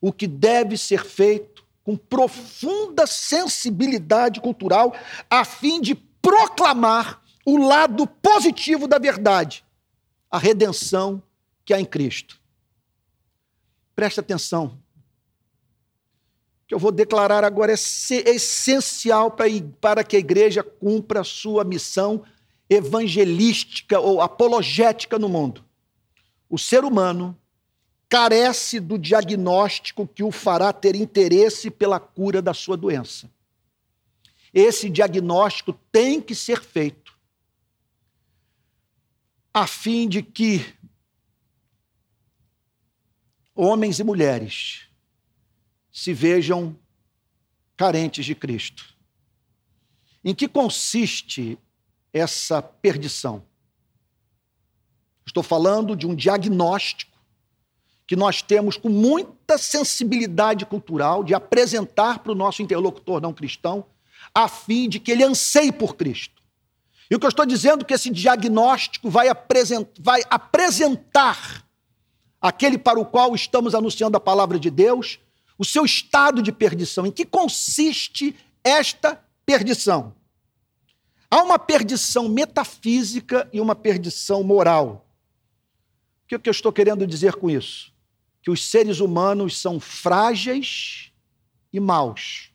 o 0.00 0.12
que 0.12 0.26
deve 0.26 0.76
ser 0.76 1.04
feito 1.04 1.64
com 1.82 1.96
profunda 1.96 3.06
sensibilidade 3.06 4.40
cultural, 4.40 4.94
a 5.30 5.44
fim 5.44 5.80
de 5.80 5.94
proclamar 5.94 7.22
o 7.46 7.56
lado 7.56 8.06
positivo 8.06 8.86
da 8.86 8.98
verdade, 8.98 9.64
a 10.30 10.36
redenção 10.36 11.22
que 11.64 11.72
há 11.72 11.80
em 11.80 11.86
Cristo. 11.86 12.38
Presta 13.96 14.20
atenção. 14.20 14.78
Que 16.68 16.74
eu 16.74 16.78
vou 16.78 16.92
declarar 16.92 17.42
agora 17.44 17.72
é 17.72 17.74
essencial 17.74 19.34
para 19.80 20.04
que 20.04 20.16
a 20.16 20.20
igreja 20.20 20.62
cumpra 20.62 21.22
a 21.22 21.24
sua 21.24 21.64
missão 21.64 22.22
evangelística 22.68 23.98
ou 23.98 24.20
apologética 24.20 25.18
no 25.18 25.30
mundo. 25.30 25.64
O 26.48 26.58
ser 26.58 26.84
humano 26.84 27.36
carece 28.08 28.80
do 28.80 28.98
diagnóstico 28.98 30.06
que 30.06 30.22
o 30.22 30.30
fará 30.30 30.72
ter 30.72 30.94
interesse 30.94 31.70
pela 31.70 31.98
cura 31.98 32.42
da 32.42 32.52
sua 32.52 32.76
doença. 32.76 33.30
Esse 34.52 34.90
diagnóstico 34.90 35.72
tem 35.90 36.20
que 36.20 36.34
ser 36.34 36.62
feito 36.62 37.16
a 39.52 39.66
fim 39.66 40.08
de 40.08 40.22
que 40.22 40.64
homens 43.54 43.98
e 43.98 44.04
mulheres 44.04 44.87
se 45.98 46.12
vejam 46.12 46.78
carentes 47.76 48.24
de 48.24 48.32
Cristo. 48.32 48.84
Em 50.24 50.32
que 50.32 50.46
consiste 50.46 51.58
essa 52.12 52.62
perdição? 52.62 53.42
Estou 55.26 55.42
falando 55.42 55.96
de 55.96 56.06
um 56.06 56.14
diagnóstico 56.14 57.18
que 58.06 58.14
nós 58.14 58.40
temos 58.40 58.76
com 58.76 58.88
muita 58.88 59.58
sensibilidade 59.58 60.64
cultural 60.64 61.24
de 61.24 61.34
apresentar 61.34 62.20
para 62.20 62.30
o 62.30 62.36
nosso 62.36 62.62
interlocutor 62.62 63.20
não 63.20 63.34
cristão, 63.34 63.84
a 64.32 64.46
fim 64.46 64.88
de 64.88 65.00
que 65.00 65.10
ele 65.10 65.24
anseie 65.24 65.72
por 65.72 65.96
Cristo. 65.96 66.40
E 67.10 67.16
o 67.16 67.18
que 67.18 67.26
eu 67.26 67.30
estou 67.30 67.44
dizendo 67.44 67.82
é 67.82 67.84
que 67.84 67.94
esse 67.94 68.10
diagnóstico 68.10 69.10
vai, 69.10 69.28
apresent, 69.28 69.88
vai 69.98 70.22
apresentar 70.30 71.66
aquele 72.40 72.78
para 72.78 73.00
o 73.00 73.04
qual 73.04 73.34
estamos 73.34 73.74
anunciando 73.74 74.16
a 74.16 74.20
palavra 74.20 74.60
de 74.60 74.70
Deus, 74.70 75.18
o 75.58 75.64
seu 75.64 75.84
estado 75.84 76.40
de 76.40 76.52
perdição. 76.52 77.04
Em 77.04 77.10
que 77.10 77.26
consiste 77.26 78.34
esta 78.62 79.20
perdição? 79.44 80.14
Há 81.30 81.42
uma 81.42 81.58
perdição 81.58 82.28
metafísica 82.28 83.48
e 83.52 83.60
uma 83.60 83.74
perdição 83.74 84.42
moral. 84.42 85.06
O 86.24 86.38
que 86.38 86.48
eu 86.48 86.52
estou 86.52 86.72
querendo 86.72 87.06
dizer 87.06 87.34
com 87.34 87.50
isso? 87.50 87.92
Que 88.40 88.50
os 88.50 88.70
seres 88.70 89.00
humanos 89.00 89.58
são 89.58 89.80
frágeis 89.80 91.10
e 91.72 91.80
maus. 91.80 92.50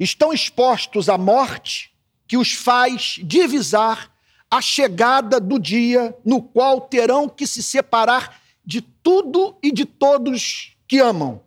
Estão 0.00 0.32
expostos 0.32 1.08
à 1.08 1.18
morte 1.18 1.92
que 2.26 2.36
os 2.36 2.52
faz 2.52 3.20
divisar 3.22 4.10
a 4.50 4.60
chegada 4.60 5.38
do 5.38 5.58
dia 5.58 6.16
no 6.24 6.42
qual 6.42 6.80
terão 6.80 7.28
que 7.28 7.46
se 7.46 7.62
separar 7.62 8.40
de 8.64 8.80
tudo 8.80 9.56
e 9.62 9.70
de 9.70 9.84
todos 9.84 10.76
que 10.88 10.98
amam. 10.98 11.42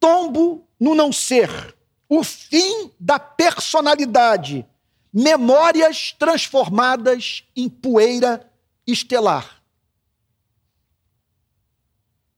Tombo 0.00 0.66
no 0.80 0.94
não 0.94 1.12
ser, 1.12 1.76
o 2.08 2.24
fim 2.24 2.90
da 2.98 3.18
personalidade, 3.18 4.66
memórias 5.12 6.12
transformadas 6.18 7.44
em 7.54 7.68
poeira 7.68 8.50
estelar. 8.86 9.62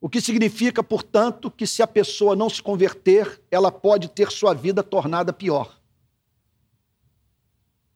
O 0.01 0.09
que 0.09 0.20
significa, 0.20 0.83
portanto, 0.83 1.48
que 1.48 1.64
se 1.64 1.81
a 1.81 1.87
pessoa 1.87 2.35
não 2.35 2.51
se 2.51 2.61
converter, 2.61 3.40
ela 3.48 3.70
pode 3.70 4.09
ter 4.09 4.33
sua 4.33 4.53
vida 4.53 4.83
tornada 4.83 5.33
pior. 5.33 5.81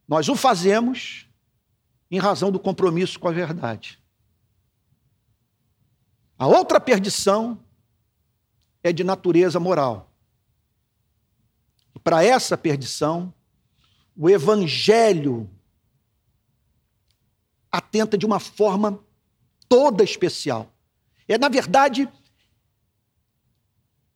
Nós 0.06 0.28
o 0.28 0.36
fazemos 0.36 1.28
em 2.08 2.20
razão 2.20 2.52
do 2.52 2.60
compromisso 2.60 3.18
com 3.18 3.26
a 3.26 3.32
verdade. 3.32 4.00
A 6.38 6.46
outra 6.46 6.78
perdição 6.78 7.58
é 8.88 8.92
de 8.92 9.02
natureza 9.04 9.58
moral. 9.58 10.10
Para 12.04 12.24
essa 12.24 12.56
perdição, 12.56 13.34
o 14.16 14.30
evangelho 14.30 15.50
atenta 17.70 18.16
de 18.16 18.24
uma 18.24 18.38
forma 18.38 19.00
toda 19.68 20.04
especial. 20.04 20.72
É, 21.26 21.36
na 21.36 21.48
verdade, 21.48 22.08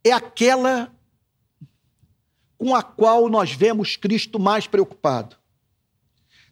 é 0.04 0.12
aquela 0.12 0.92
com 2.56 2.74
a 2.74 2.82
qual 2.82 3.28
nós 3.28 3.52
vemos 3.52 3.96
Cristo 3.96 4.38
mais 4.38 4.66
preocupado. 4.66 5.36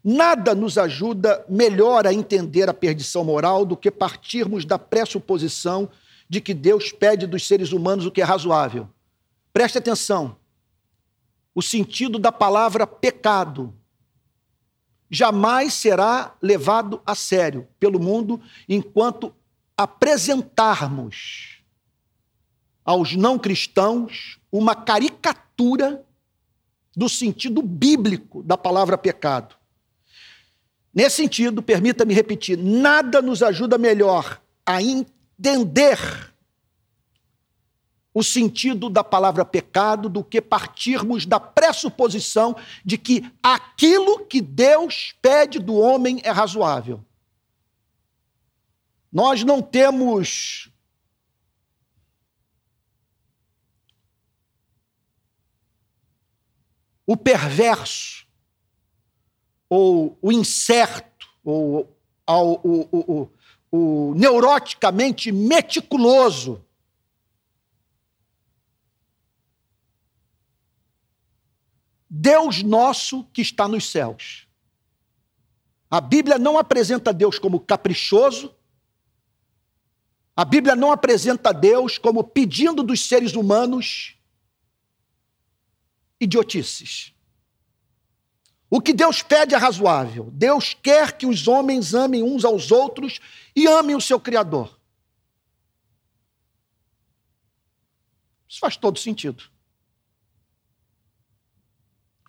Nada 0.02 0.54
nos 0.54 0.78
ajuda 0.78 1.44
melhor 1.48 2.06
a 2.06 2.12
entender 2.12 2.68
a 2.68 2.74
perdição 2.74 3.24
moral 3.24 3.64
do 3.64 3.76
que 3.76 3.90
partirmos 3.90 4.64
da 4.64 4.78
pressuposição 4.78 5.88
de 6.28 6.40
que 6.40 6.52
Deus 6.52 6.92
pede 6.92 7.26
dos 7.26 7.46
seres 7.46 7.72
humanos 7.72 8.06
o 8.06 8.10
que 8.10 8.20
é 8.20 8.24
razoável. 8.24 8.88
Preste 9.52 9.78
atenção. 9.78 10.36
O 11.54 11.62
sentido 11.62 12.18
da 12.18 12.30
palavra 12.30 12.86
pecado 12.86 13.74
jamais 15.10 15.72
será 15.72 16.36
levado 16.42 17.00
a 17.06 17.14
sério 17.14 17.66
pelo 17.80 17.98
mundo 17.98 18.40
enquanto 18.68 19.34
apresentarmos 19.76 21.62
aos 22.84 23.14
não 23.16 23.38
cristãos 23.38 24.38
uma 24.50 24.74
caricatura 24.74 26.04
do 26.96 27.08
sentido 27.08 27.62
bíblico 27.62 28.42
da 28.42 28.56
palavra 28.56 28.98
pecado. 28.98 29.54
Nesse 30.92 31.16
sentido, 31.16 31.62
permita-me 31.62 32.12
repetir: 32.12 32.58
nada 32.58 33.22
nos 33.22 33.42
ajuda 33.42 33.78
melhor 33.78 34.40
a 34.66 34.82
entender 35.38 35.98
o 38.12 38.22
sentido 38.22 38.90
da 38.90 39.04
palavra 39.04 39.44
pecado 39.44 40.08
do 40.08 40.24
que 40.24 40.40
partirmos 40.40 41.24
da 41.24 41.38
pressuposição 41.38 42.56
de 42.84 42.98
que 42.98 43.30
aquilo 43.40 44.26
que 44.26 44.40
Deus 44.40 45.14
pede 45.22 45.60
do 45.60 45.76
homem 45.76 46.20
é 46.24 46.30
razoável. 46.30 47.04
Nós 49.12 49.44
não 49.44 49.62
temos 49.62 50.68
o 57.06 57.16
perverso 57.16 58.26
ou 59.70 60.18
o 60.20 60.32
incerto, 60.32 61.28
ou 61.44 61.96
ao, 62.26 62.54
o, 62.64 62.88
o, 62.90 63.20
o, 63.20 63.30
o 63.70 64.14
neuroticamente 64.14 65.30
meticuloso. 65.30 66.64
Deus 72.08 72.62
nosso 72.62 73.24
que 73.32 73.42
está 73.42 73.68
nos 73.68 73.90
céus. 73.90 74.48
A 75.90 76.00
Bíblia 76.00 76.38
não 76.38 76.58
apresenta 76.58 77.12
Deus 77.12 77.38
como 77.38 77.60
caprichoso, 77.60 78.54
a 80.38 80.44
Bíblia 80.44 80.76
não 80.76 80.92
apresenta 80.92 81.52
Deus 81.52 81.98
como 81.98 82.22
pedindo 82.22 82.82
dos 82.82 83.08
seres 83.08 83.34
humanos 83.34 84.16
idiotices. 86.20 87.12
O 88.70 88.80
que 88.80 88.92
Deus 88.92 89.22
pede 89.22 89.54
é 89.54 89.58
razoável. 89.58 90.30
Deus 90.32 90.74
quer 90.74 91.16
que 91.16 91.26
os 91.26 91.48
homens 91.48 91.94
amem 91.94 92.22
uns 92.22 92.44
aos 92.44 92.70
outros 92.70 93.18
e 93.58 93.66
amem 93.66 93.96
o 93.96 94.00
seu 94.00 94.20
Criador. 94.20 94.78
Isso 98.48 98.60
faz 98.60 98.76
todo 98.76 99.00
sentido. 99.00 99.42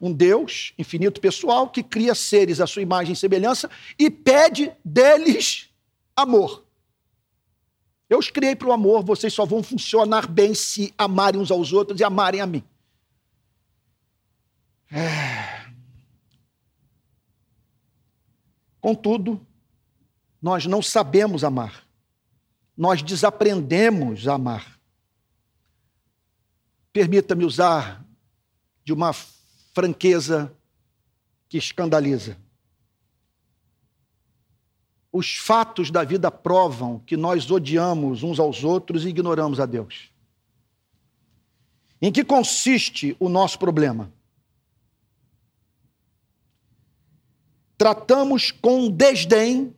Um 0.01 0.11
Deus 0.11 0.73
infinito 0.75 1.21
pessoal 1.21 1.69
que 1.69 1.83
cria 1.83 2.15
seres 2.15 2.59
à 2.59 2.65
sua 2.65 2.81
imagem 2.81 3.13
e 3.13 3.15
semelhança 3.15 3.69
e 3.97 4.09
pede 4.09 4.75
deles 4.83 5.69
amor. 6.15 6.65
Eu 8.09 8.17
os 8.17 8.31
criei 8.31 8.55
para 8.55 8.69
o 8.69 8.71
amor, 8.71 9.03
vocês 9.03 9.31
só 9.31 9.45
vão 9.45 9.61
funcionar 9.61 10.27
bem 10.27 10.55
se 10.55 10.91
amarem 10.97 11.39
uns 11.39 11.51
aos 11.51 11.71
outros 11.71 11.99
e 11.99 12.03
amarem 12.03 12.41
a 12.41 12.47
mim. 12.47 12.63
É... 14.91 15.69
Contudo, 18.81 19.45
nós 20.41 20.65
não 20.65 20.81
sabemos 20.81 21.43
amar. 21.43 21.85
Nós 22.75 23.01
desaprendemos 23.01 24.27
a 24.27 24.35
amar. 24.35 24.79
Permita-me 26.93 27.43
usar 27.43 28.05
de 28.83 28.93
uma 28.93 29.13
franqueza 29.73 30.55
que 31.47 31.57
escandaliza. 31.57 32.37
Os 35.11 35.35
fatos 35.35 35.91
da 35.91 36.03
vida 36.03 36.31
provam 36.31 36.99
que 36.99 37.17
nós 37.17 37.49
odiamos 37.49 38.23
uns 38.23 38.39
aos 38.39 38.63
outros 38.63 39.05
e 39.05 39.09
ignoramos 39.09 39.59
a 39.59 39.65
Deus. 39.65 40.11
Em 42.01 42.11
que 42.11 42.23
consiste 42.23 43.17
o 43.19 43.27
nosso 43.27 43.59
problema? 43.59 44.11
Tratamos 47.77 48.51
com 48.51 48.89
desdém 48.89 49.75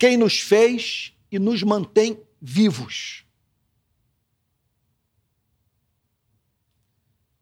quem 0.00 0.16
nos 0.16 0.40
fez 0.40 1.14
e 1.30 1.38
nos 1.38 1.62
mantém 1.62 2.18
vivos. 2.40 3.26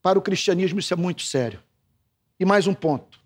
Para 0.02 0.18
o 0.18 0.22
cristianismo, 0.22 0.80
isso 0.80 0.92
é 0.92 0.96
muito 0.96 1.22
sério. 1.22 1.62
E 2.38 2.44
mais 2.44 2.66
um 2.66 2.74
ponto. 2.74 3.22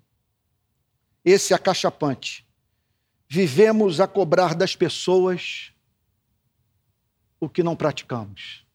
Esse 1.25 1.55
é 1.55 1.57
acachapante. 1.57 2.47
Vivemos 3.27 4.01
a 4.01 4.07
cobrar 4.07 4.55
das 4.55 4.77
pessoas 4.77 5.73
o 7.41 7.49
que 7.49 7.63
não 7.63 7.75
praticamos. 7.75 8.67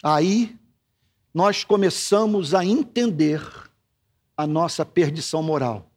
Aí 0.00 0.56
nós 1.34 1.64
começamos 1.64 2.54
a 2.54 2.64
entender 2.64 3.42
a 4.36 4.46
nossa 4.46 4.84
perdição 4.86 5.42
moral. 5.42 5.90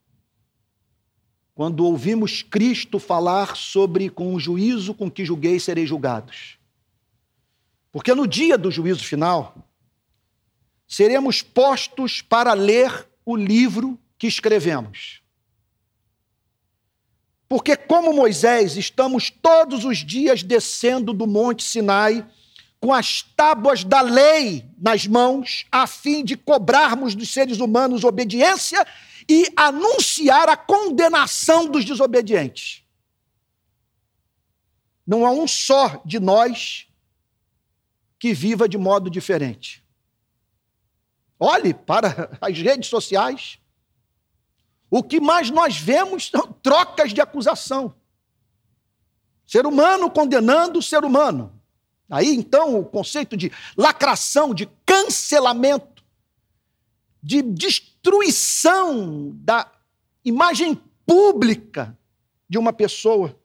Quando 1.60 1.86
ouvimos 1.86 2.41
Cristo 2.41 3.00
falar 3.00 3.58
sobre 3.58 4.10
com 4.10 4.34
o 4.34 4.39
juízo 4.39 4.93
com 4.93 5.12
que 5.12 5.26
julguei 5.26 5.60
serei 5.60 5.86
julgados. 5.86 6.58
Porque 7.91 8.15
no 8.15 8.26
dia 8.26 8.58
do 8.58 8.72
juízo 8.72 9.04
final, 9.04 9.54
seremos 10.88 11.41
postos 11.41 12.22
para 12.22 12.54
ler 12.54 13.06
o 13.26 13.36
livro 13.36 14.00
que 14.17 14.26
escrevemos. 14.26 15.22
Porque, 17.50 17.76
como 17.76 18.13
Moisés, 18.13 18.78
estamos 18.78 19.30
todos 19.30 19.84
os 19.84 19.98
dias 19.98 20.41
descendo 20.41 21.12
do 21.12 21.28
Monte 21.28 21.62
Sinai 21.62 22.26
com 22.80 22.93
as 22.93 23.22
tábuas 23.36 23.84
da 23.84 24.00
lei 24.00 24.63
nas 24.78 25.06
mãos, 25.06 25.65
a 25.69 25.86
fim 25.86 26.24
de 26.24 26.38
cobrarmos 26.38 27.15
dos 27.15 27.28
seres 27.28 27.60
humanos 27.60 28.06
obediência 28.06 28.88
e 29.30 29.46
anunciar 29.56 30.50
a 30.50 30.58
condenação 30.58 31.68
dos 31.68 31.86
desobedientes. 31.86 32.84
Não 35.06 35.24
há 35.24 35.30
um 35.30 35.48
só 35.48 36.02
de 36.04 36.20
nós 36.20 36.88
que 38.18 38.34
viva 38.34 38.68
de 38.68 38.78
modo 38.78 39.08
diferente. 39.08 39.86
Olhe 41.39 41.76
para 41.76 42.38
as 42.42 42.58
redes 42.58 42.89
sociais. 42.89 43.60
O 44.89 45.04
que 45.04 45.20
mais 45.20 45.52
nós 45.52 45.78
vemos 45.78 46.30
são 46.30 46.52
trocas 46.52 47.13
de 47.13 47.22
acusação. 47.22 47.94
Ser 49.46 49.68
humano 49.68 50.10
condenando 50.10 50.80
o 50.80 50.84
ser 50.84 51.06
humano. 51.06 51.60
Aí 52.10 52.36
então 52.36 52.80
o 52.80 52.86
conceito 52.86 53.38
de 53.38 53.52
lacração, 53.78 54.54
de 54.56 54.68
cancelamento, 54.86 56.04
de 57.22 57.44
destruição 58.02 59.32
da 59.36 59.72
imagem 60.24 60.76
pública 61.06 61.98
de 62.48 62.58
uma 62.58 62.72
pessoa. 62.72 63.38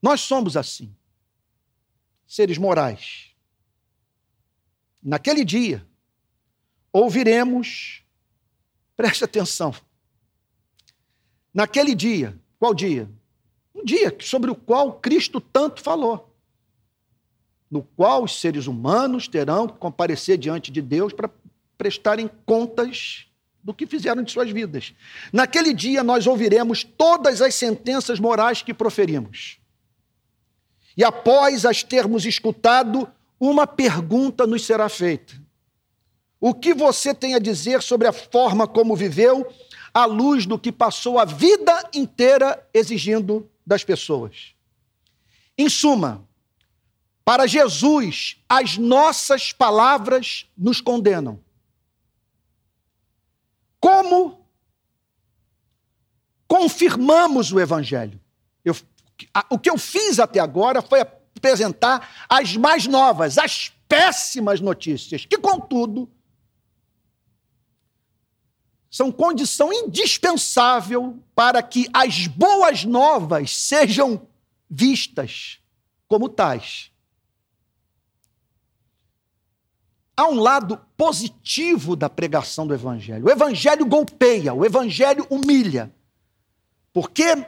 Nós 0.00 0.20
somos 0.20 0.56
assim 0.56 0.94
seres 2.26 2.58
morais. 2.58 3.34
Naquele 5.02 5.44
dia, 5.44 5.86
ouviremos, 6.92 8.04
preste 8.96 9.24
atenção, 9.24 9.74
naquele 11.54 11.94
dia, 11.94 12.38
qual 12.58 12.74
dia? 12.74 13.08
Um 13.74 13.82
dia 13.84 14.14
sobre 14.20 14.50
o 14.50 14.54
qual 14.54 15.00
Cristo 15.00 15.40
tanto 15.40 15.80
falou, 15.80 16.36
no 17.70 17.82
qual 17.82 18.24
os 18.24 18.38
seres 18.38 18.66
humanos 18.66 19.26
terão 19.26 19.66
que 19.66 19.78
comparecer 19.78 20.36
diante 20.36 20.70
de 20.70 20.82
Deus 20.82 21.12
para 21.12 21.30
prestarem 21.78 22.28
contas 22.44 23.26
do 23.62 23.72
que 23.72 23.86
fizeram 23.86 24.22
de 24.22 24.32
suas 24.32 24.50
vidas. 24.50 24.92
Naquele 25.32 25.72
dia 25.72 26.02
nós 26.02 26.26
ouviremos 26.26 26.82
todas 26.84 27.40
as 27.40 27.54
sentenças 27.54 28.18
morais 28.18 28.60
que 28.60 28.74
proferimos. 28.74 29.58
E 30.96 31.04
após 31.04 31.64
as 31.64 31.84
termos 31.84 32.26
escutado, 32.26 33.08
uma 33.38 33.66
pergunta 33.66 34.46
nos 34.46 34.66
será 34.66 34.88
feita: 34.88 35.34
O 36.40 36.52
que 36.52 36.74
você 36.74 37.14
tem 37.14 37.34
a 37.34 37.38
dizer 37.38 37.82
sobre 37.82 38.08
a 38.08 38.12
forma 38.12 38.66
como 38.66 38.96
viveu, 38.96 39.46
à 39.94 40.04
luz 40.04 40.44
do 40.44 40.58
que 40.58 40.72
passou 40.72 41.18
a 41.18 41.24
vida 41.24 41.88
inteira 41.94 42.66
exigindo 42.74 43.48
das 43.64 43.84
pessoas? 43.84 44.54
Em 45.56 45.68
suma, 45.68 46.26
para 47.24 47.46
Jesus, 47.46 48.38
as 48.48 48.78
nossas 48.78 49.52
palavras 49.52 50.46
nos 50.56 50.80
condenam. 50.80 51.38
Como 53.80 54.46
confirmamos 56.46 57.52
o 57.52 57.60
Evangelho? 57.60 58.20
Eu 58.64 58.74
o 59.50 59.58
que 59.58 59.68
eu 59.70 59.78
fiz 59.78 60.18
até 60.18 60.38
agora 60.38 60.80
foi 60.82 61.00
apresentar 61.00 62.26
as 62.28 62.56
mais 62.56 62.86
novas, 62.86 63.38
as 63.38 63.72
péssimas 63.88 64.60
notícias, 64.60 65.24
que, 65.24 65.38
contudo, 65.38 66.10
são 68.90 69.10
condição 69.10 69.72
indispensável 69.72 71.22
para 71.34 71.62
que 71.62 71.88
as 71.92 72.26
boas 72.26 72.84
novas 72.84 73.56
sejam 73.56 74.26
vistas 74.68 75.58
como 76.06 76.28
tais. 76.28 76.90
Há 80.18 80.26
um 80.26 80.40
lado 80.40 80.76
positivo 80.96 81.94
da 81.94 82.10
pregação 82.10 82.66
do 82.66 82.74
Evangelho. 82.74 83.26
O 83.26 83.30
Evangelho 83.30 83.86
golpeia, 83.86 84.52
o 84.52 84.66
Evangelho 84.66 85.24
humilha. 85.30 85.94
Porque 86.92 87.46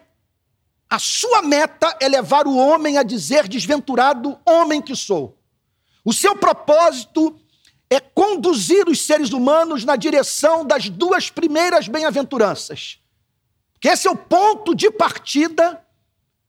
a 0.88 0.98
sua 1.00 1.42
meta 1.42 1.96
é 2.00 2.08
levar 2.08 2.46
o 2.46 2.56
homem 2.56 2.96
a 2.96 3.02
dizer, 3.02 3.48
desventurado 3.48 4.38
homem 4.46 4.80
que 4.80 4.94
sou. 4.94 5.36
O 6.04 6.12
seu 6.12 6.36
propósito 6.36 7.36
é 7.90 7.98
conduzir 7.98 8.88
os 8.88 9.04
seres 9.04 9.32
humanos 9.32 9.84
na 9.84 9.96
direção 9.96 10.64
das 10.64 10.88
duas 10.88 11.28
primeiras 11.28 11.88
bem-aventuranças. 11.88 13.00
Que 13.80 13.88
esse 13.88 14.06
é 14.06 14.10
o 14.12 14.16
ponto 14.16 14.76
de 14.76 14.92
partida 14.92 15.84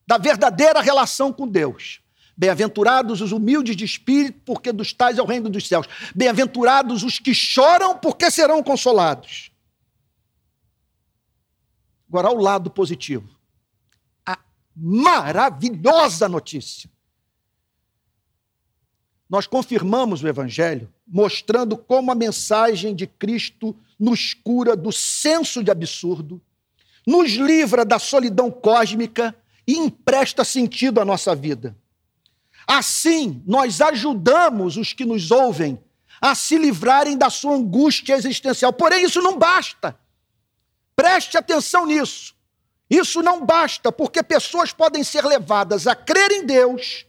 da 0.05 0.19
verdadeira 0.19 0.81
relação 0.81 1.33
com 1.33 1.47
Deus. 1.47 2.00
Bem-aventurados 2.41 3.21
os 3.21 3.31
humildes 3.31 3.75
de 3.75 3.85
espírito, 3.85 4.41
porque 4.43 4.71
dos 4.71 4.91
tais 4.91 5.19
é 5.19 5.21
o 5.21 5.25
reino 5.25 5.47
dos 5.47 5.67
céus. 5.67 5.85
Bem-aventurados 6.15 7.03
os 7.03 7.19
que 7.19 7.35
choram, 7.35 7.95
porque 7.95 8.31
serão 8.31 8.63
consolados. 8.63 9.51
Agora, 12.09 12.29
ao 12.29 12.35
lado 12.35 12.71
positivo 12.71 13.41
maravilhosa 14.75 16.27
notícia. 16.27 16.89
Nós 19.29 19.47
confirmamos 19.47 20.23
o 20.23 20.27
Evangelho, 20.27 20.91
mostrando 21.07 21.77
como 21.77 22.11
a 22.11 22.15
mensagem 22.15 22.93
de 22.93 23.07
Cristo 23.07 23.75
nos 23.99 24.33
cura 24.33 24.75
do 24.75 24.91
senso 24.91 25.63
de 25.63 25.71
absurdo, 25.71 26.41
nos 27.05 27.31
livra 27.31 27.85
da 27.85 27.97
solidão 27.97 28.51
cósmica 28.51 29.35
e 29.65 29.77
empresta 29.77 30.43
sentido 30.43 30.99
à 30.99 31.05
nossa 31.05 31.35
vida. 31.35 31.77
Assim, 32.67 33.41
nós 33.45 33.81
ajudamos 33.81 34.77
os 34.77 34.93
que 34.93 35.05
nos 35.05 35.31
ouvem 35.31 35.81
a 36.21 36.35
se 36.35 36.57
livrarem 36.57 37.17
da 37.17 37.29
sua 37.29 37.55
angústia 37.55 38.13
existencial. 38.13 38.71
Porém, 38.71 39.03
isso 39.03 39.21
não 39.21 39.37
basta. 39.37 39.97
Preste 40.95 41.37
atenção 41.37 41.85
nisso. 41.85 42.35
Isso 42.89 43.23
não 43.23 43.45
basta, 43.45 43.91
porque 43.91 44.21
pessoas 44.21 44.73
podem 44.73 45.03
ser 45.03 45.25
levadas 45.25 45.87
a 45.87 45.95
crer 45.95 46.29
em 46.31 46.45
Deus, 46.45 47.05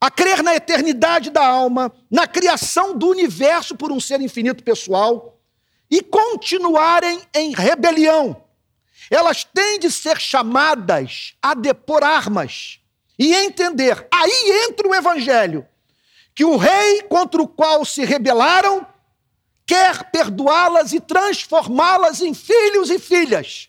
a 0.00 0.10
crer 0.10 0.42
na 0.42 0.56
eternidade 0.56 1.30
da 1.30 1.46
alma, 1.46 1.92
na 2.10 2.26
criação 2.26 2.98
do 2.98 3.08
universo 3.08 3.76
por 3.76 3.92
um 3.92 4.00
ser 4.00 4.20
infinito 4.20 4.62
pessoal 4.62 5.40
e 5.90 6.02
continuarem 6.02 7.22
em 7.32 7.54
rebelião. 7.54 8.44
Elas 9.08 9.44
têm 9.44 9.78
de 9.78 9.90
ser 9.90 10.20
chamadas 10.20 11.34
a 11.40 11.54
depor 11.54 12.02
armas 12.02 12.80
e 13.18 13.34
entender. 13.34 14.06
Aí 14.12 14.66
entra 14.68 14.88
o 14.88 14.94
evangelho, 14.94 15.66
que 16.34 16.44
o 16.44 16.56
rei 16.56 17.02
contra 17.02 17.42
o 17.42 17.48
qual 17.48 17.84
se 17.84 18.04
rebelaram 18.04 18.86
quer 19.66 20.10
perdoá-las 20.10 20.92
e 20.92 21.00
transformá-las 21.00 22.22
em 22.22 22.32
filhos 22.32 22.88
e 22.88 22.98
filhas, 22.98 23.68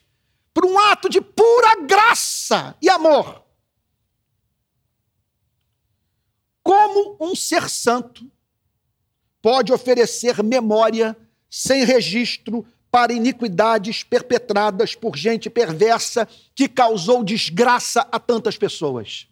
por 0.54 0.66
um 0.66 0.80
ato 0.80 1.10
de 1.10 1.20
pura 1.20 1.82
graça 1.82 2.76
e 2.82 2.90
amor. 2.90 3.44
Como 6.64 7.18
um 7.20 7.36
ser 7.36 7.70
santo 7.70 8.32
pode 9.42 9.74
oferecer 9.74 10.42
memória 10.44 11.18
sem 11.50 11.84
registro 11.84 12.66
para 12.92 13.12
iniquidades 13.12 14.04
perpetradas 14.04 14.96
por 14.96 15.16
gente 15.18 15.50
perversa 15.50 16.28
que 16.56 16.68
causou 16.68 17.24
desgraça 17.24 18.08
a 18.12 18.20
tantas 18.20 18.58
pessoas? 18.58 19.28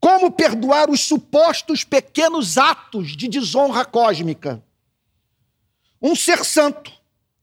Como 0.00 0.30
perdoar 0.30 0.88
os 0.88 1.02
supostos 1.02 1.84
pequenos 1.84 2.56
atos 2.56 3.14
de 3.14 3.28
desonra 3.28 3.84
cósmica? 3.84 4.64
Um 6.00 6.16
ser 6.16 6.42
santo, 6.42 6.90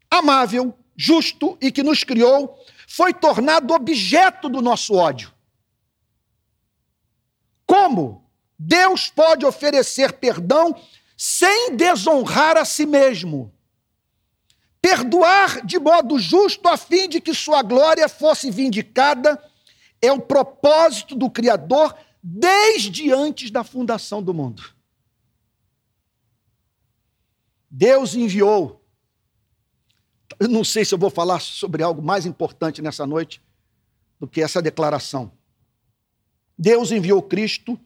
amável, 0.09 0.73
justo 0.95 1.55
e 1.61 1.71
que 1.71 1.83
nos 1.83 2.03
criou, 2.03 2.57
foi 2.87 3.13
tornado 3.13 3.73
objeto 3.73 4.49
do 4.49 4.59
nosso 4.59 4.95
ódio. 4.95 5.31
Como 7.67 8.25
Deus 8.57 9.07
pode 9.07 9.45
oferecer 9.45 10.13
perdão 10.13 10.75
sem 11.15 11.75
desonrar 11.75 12.57
a 12.57 12.65
si 12.65 12.87
mesmo? 12.87 13.53
Perdoar 14.81 15.63
de 15.63 15.77
modo 15.77 16.17
justo 16.17 16.67
a 16.67 16.77
fim 16.77 17.07
de 17.07 17.21
que 17.21 17.35
sua 17.35 17.61
glória 17.61 18.09
fosse 18.09 18.49
vindicada 18.49 19.39
é 20.01 20.11
o 20.11 20.19
propósito 20.19 21.13
do 21.13 21.29
Criador 21.29 21.95
desde 22.29 23.09
antes 23.09 23.49
da 23.49 23.63
fundação 23.63 24.21
do 24.21 24.33
mundo. 24.33 24.75
Deus 27.71 28.15
enviou. 28.15 28.85
Eu 30.37 30.49
não 30.49 30.61
sei 30.61 30.83
se 30.83 30.93
eu 30.93 30.97
vou 30.97 31.09
falar 31.09 31.39
sobre 31.39 31.81
algo 31.81 32.01
mais 32.01 32.25
importante 32.25 32.81
nessa 32.81 33.07
noite 33.07 33.41
do 34.19 34.27
que 34.27 34.41
essa 34.41 34.61
declaração. 34.61 35.31
Deus 36.57 36.91
enviou 36.91 37.23
Cristo 37.23 37.79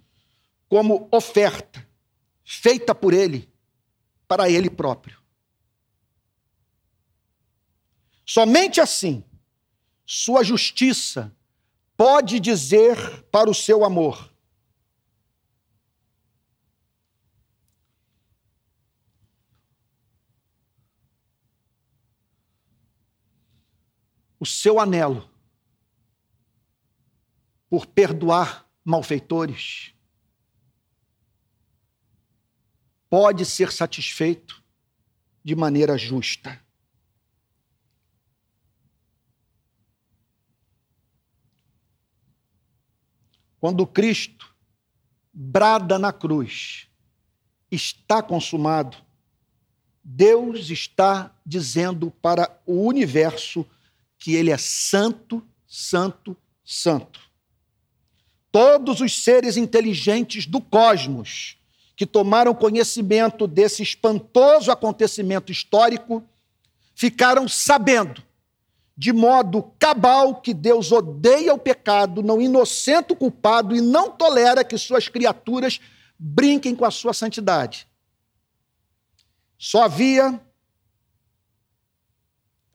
como 0.67 1.07
oferta 1.11 1.87
feita 2.43 2.95
por 2.95 3.13
Ele 3.13 3.47
para 4.27 4.49
Ele 4.49 4.71
próprio. 4.71 5.21
Somente 8.25 8.81
assim, 8.81 9.23
Sua 10.03 10.43
justiça 10.43 11.31
pode 11.95 12.39
dizer 12.39 13.23
para 13.25 13.47
o 13.47 13.53
seu 13.53 13.85
amor: 13.85 14.30
o 24.41 24.45
seu 24.45 24.79
anelo 24.79 25.29
por 27.69 27.85
perdoar 27.85 28.67
malfeitores 28.83 29.93
pode 33.07 33.45
ser 33.45 33.71
satisfeito 33.71 34.63
de 35.43 35.55
maneira 35.55 35.95
justa. 35.95 36.59
Quando 43.59 43.85
Cristo 43.85 44.51
brada 45.31 45.99
na 45.99 46.11
cruz, 46.11 46.89
está 47.69 48.23
consumado, 48.23 48.97
Deus 50.03 50.71
está 50.71 51.31
dizendo 51.45 52.09
para 52.09 52.59
o 52.65 52.87
universo 52.87 53.69
que 54.21 54.35
ele 54.35 54.51
é 54.51 54.57
santo, 54.57 55.43
santo, 55.67 56.37
santo. 56.63 57.19
Todos 58.51 59.01
os 59.01 59.23
seres 59.23 59.57
inteligentes 59.57 60.45
do 60.45 60.61
cosmos 60.61 61.57
que 61.95 62.05
tomaram 62.05 62.53
conhecimento 62.53 63.47
desse 63.47 63.81
espantoso 63.81 64.71
acontecimento 64.71 65.51
histórico 65.51 66.23
ficaram 66.93 67.47
sabendo, 67.47 68.21
de 68.95 69.11
modo 69.11 69.73
cabal, 69.79 70.35
que 70.39 70.53
Deus 70.53 70.91
odeia 70.91 71.55
o 71.55 71.57
pecado, 71.57 72.21
não 72.21 72.39
inocenta 72.39 73.15
o 73.15 73.17
culpado 73.17 73.75
e 73.75 73.81
não 73.81 74.11
tolera 74.11 74.63
que 74.63 74.77
suas 74.77 75.07
criaturas 75.07 75.79
brinquem 76.19 76.75
com 76.75 76.85
a 76.85 76.91
sua 76.91 77.11
santidade. 77.11 77.87
Só 79.57 79.85
havia 79.85 80.39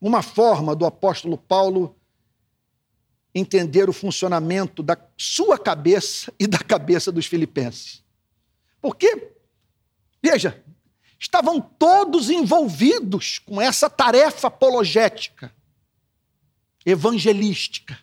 uma 0.07 0.23
forma 0.23 0.77
do 0.77 0.87
apóstolo 0.87 1.37
Paulo 1.37 1.97
entender 3.35 3.89
o 3.89 3.93
funcionamento 3.93 4.83
da 4.83 4.97
sua 5.17 5.59
cabeça 5.59 6.33
e 6.39 6.47
da 6.47 6.59
cabeça 6.59 7.11
dos 7.11 7.27
filipenses. 7.27 8.05
Porque, 8.81 9.33
veja, 10.23 10.63
estavam 11.19 11.61
todos 11.61 12.31
envolvidos 12.31 13.41
com 13.41 13.61
essa 13.61 13.91
tarefa 13.91 14.47
apologética, 14.47 15.53
evangelística. 16.85 17.99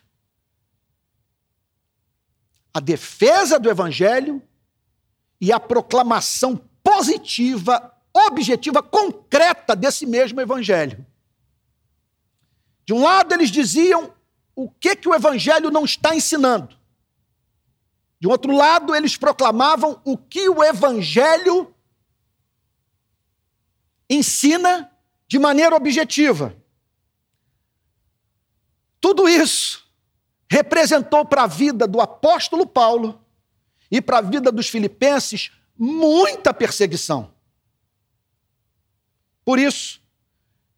A 2.72 2.80
defesa 2.80 3.58
do 3.58 3.70
evangelho 3.70 4.42
e 5.40 5.50
a 5.50 5.58
proclamação 5.58 6.56
positiva, 6.82 7.96
objetiva, 8.12 8.82
concreta 8.82 9.74
desse 9.74 10.04
mesmo 10.04 10.40
evangelho. 10.40 11.06
De 12.84 12.92
um 12.92 13.02
lado, 13.02 13.32
eles 13.32 13.50
diziam 13.50 14.12
o 14.54 14.70
que, 14.70 14.94
que 14.94 15.08
o 15.08 15.14
evangelho 15.14 15.70
não 15.70 15.84
está 15.84 16.14
ensinando. 16.14 16.76
De 18.20 18.28
outro 18.28 18.52
lado, 18.52 18.94
eles 18.94 19.16
proclamavam 19.16 20.00
o 20.04 20.16
que 20.16 20.48
o 20.48 20.62
evangelho 20.62 21.74
ensina 24.08 24.90
de 25.26 25.38
maneira 25.38 25.74
objetiva. 25.74 26.56
Tudo 29.00 29.28
isso 29.28 29.84
representou 30.48 31.24
para 31.24 31.42
a 31.42 31.46
vida 31.46 31.86
do 31.86 32.00
apóstolo 32.00 32.66
Paulo 32.66 33.20
e 33.90 34.00
para 34.00 34.18
a 34.18 34.22
vida 34.22 34.50
dos 34.52 34.68
filipenses 34.68 35.50
muita 35.76 36.54
perseguição. 36.54 37.34
Por 39.44 39.58
isso, 39.58 40.00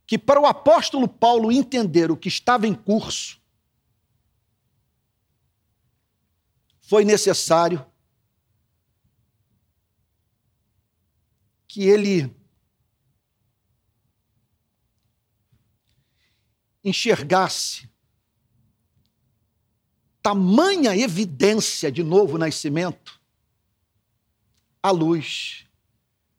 que 0.07 0.17
para 0.17 0.41
o 0.41 0.47
apóstolo 0.47 1.09
Paulo 1.09 1.51
entender 1.51 2.11
o 2.11 2.17
que 2.17 2.29
estava 2.29 2.67
em 2.67 2.75
curso, 2.75 3.41
foi 6.81 7.05
necessário 7.05 7.85
que 11.67 11.83
ele 11.83 12.33
enxergasse 16.85 17.91
tamanha 20.23 20.97
evidência 20.97 21.91
de 21.91 22.05
novo 22.05 22.39
nascimento 22.39 23.21
à 24.81 24.93
luz 24.93 25.67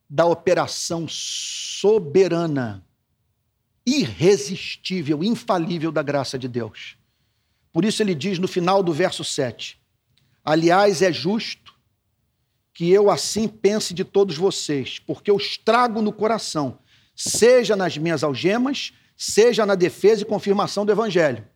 da 0.09 0.25
operação 0.25 1.05
soberana 1.09 2.86
irresistível, 3.87 5.23
infalível 5.23 5.93
da 5.93 6.03
graça 6.03 6.37
de 6.37 6.49
Deus. 6.49 6.97
Por 7.71 7.85
isso 7.85 8.03
ele 8.03 8.13
diz 8.13 8.37
no 8.37 8.47
final 8.47 8.83
do 8.83 8.91
verso 8.91 9.23
7: 9.23 9.79
Aliás, 10.43 11.01
é 11.01 11.11
justo 11.11 11.73
que 12.73 12.91
eu 12.91 13.09
assim 13.09 13.47
pense 13.47 13.93
de 13.93 14.03
todos 14.03 14.35
vocês, 14.35 14.99
porque 14.99 15.31
eu 15.31 15.37
estrago 15.37 16.01
no 16.01 16.11
coração, 16.11 16.79
seja 17.15 17.75
nas 17.75 17.97
minhas 17.97 18.23
algemas, 18.23 18.91
seja 19.15 19.65
na 19.65 19.73
defesa 19.73 20.21
e 20.21 20.25
confirmação 20.25 20.85
do 20.85 20.91
Evangelho. 20.91 21.47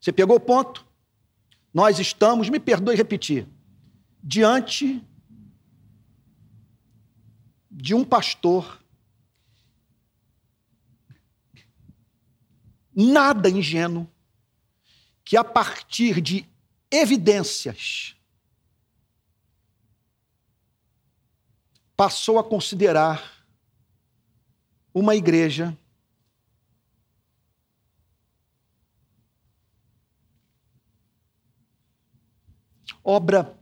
Você 0.00 0.10
pegou 0.10 0.36
o 0.36 0.40
ponto? 0.40 0.84
Nós 1.72 1.98
estamos, 1.98 2.48
me 2.48 2.58
perdoe 2.58 2.96
repetir, 2.96 3.46
diante 4.22 5.04
de 7.70 7.94
um 7.94 8.04
pastor 8.04 8.83
nada 12.94 13.48
ingênuo 13.48 14.08
que, 15.24 15.36
a 15.36 15.44
partir 15.44 16.20
de 16.20 16.48
evidências, 16.90 18.16
passou 21.96 22.38
a 22.38 22.44
considerar 22.44 23.46
uma 24.92 25.14
igreja 25.14 25.76
obra 33.02 33.58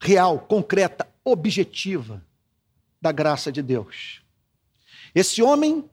real, 0.00 0.38
concreta, 0.38 1.08
objetiva 1.24 2.24
da 3.00 3.10
graça 3.10 3.50
de 3.50 3.60
Deus. 3.60 4.22
Esse 5.14 5.42
homem 5.42 5.90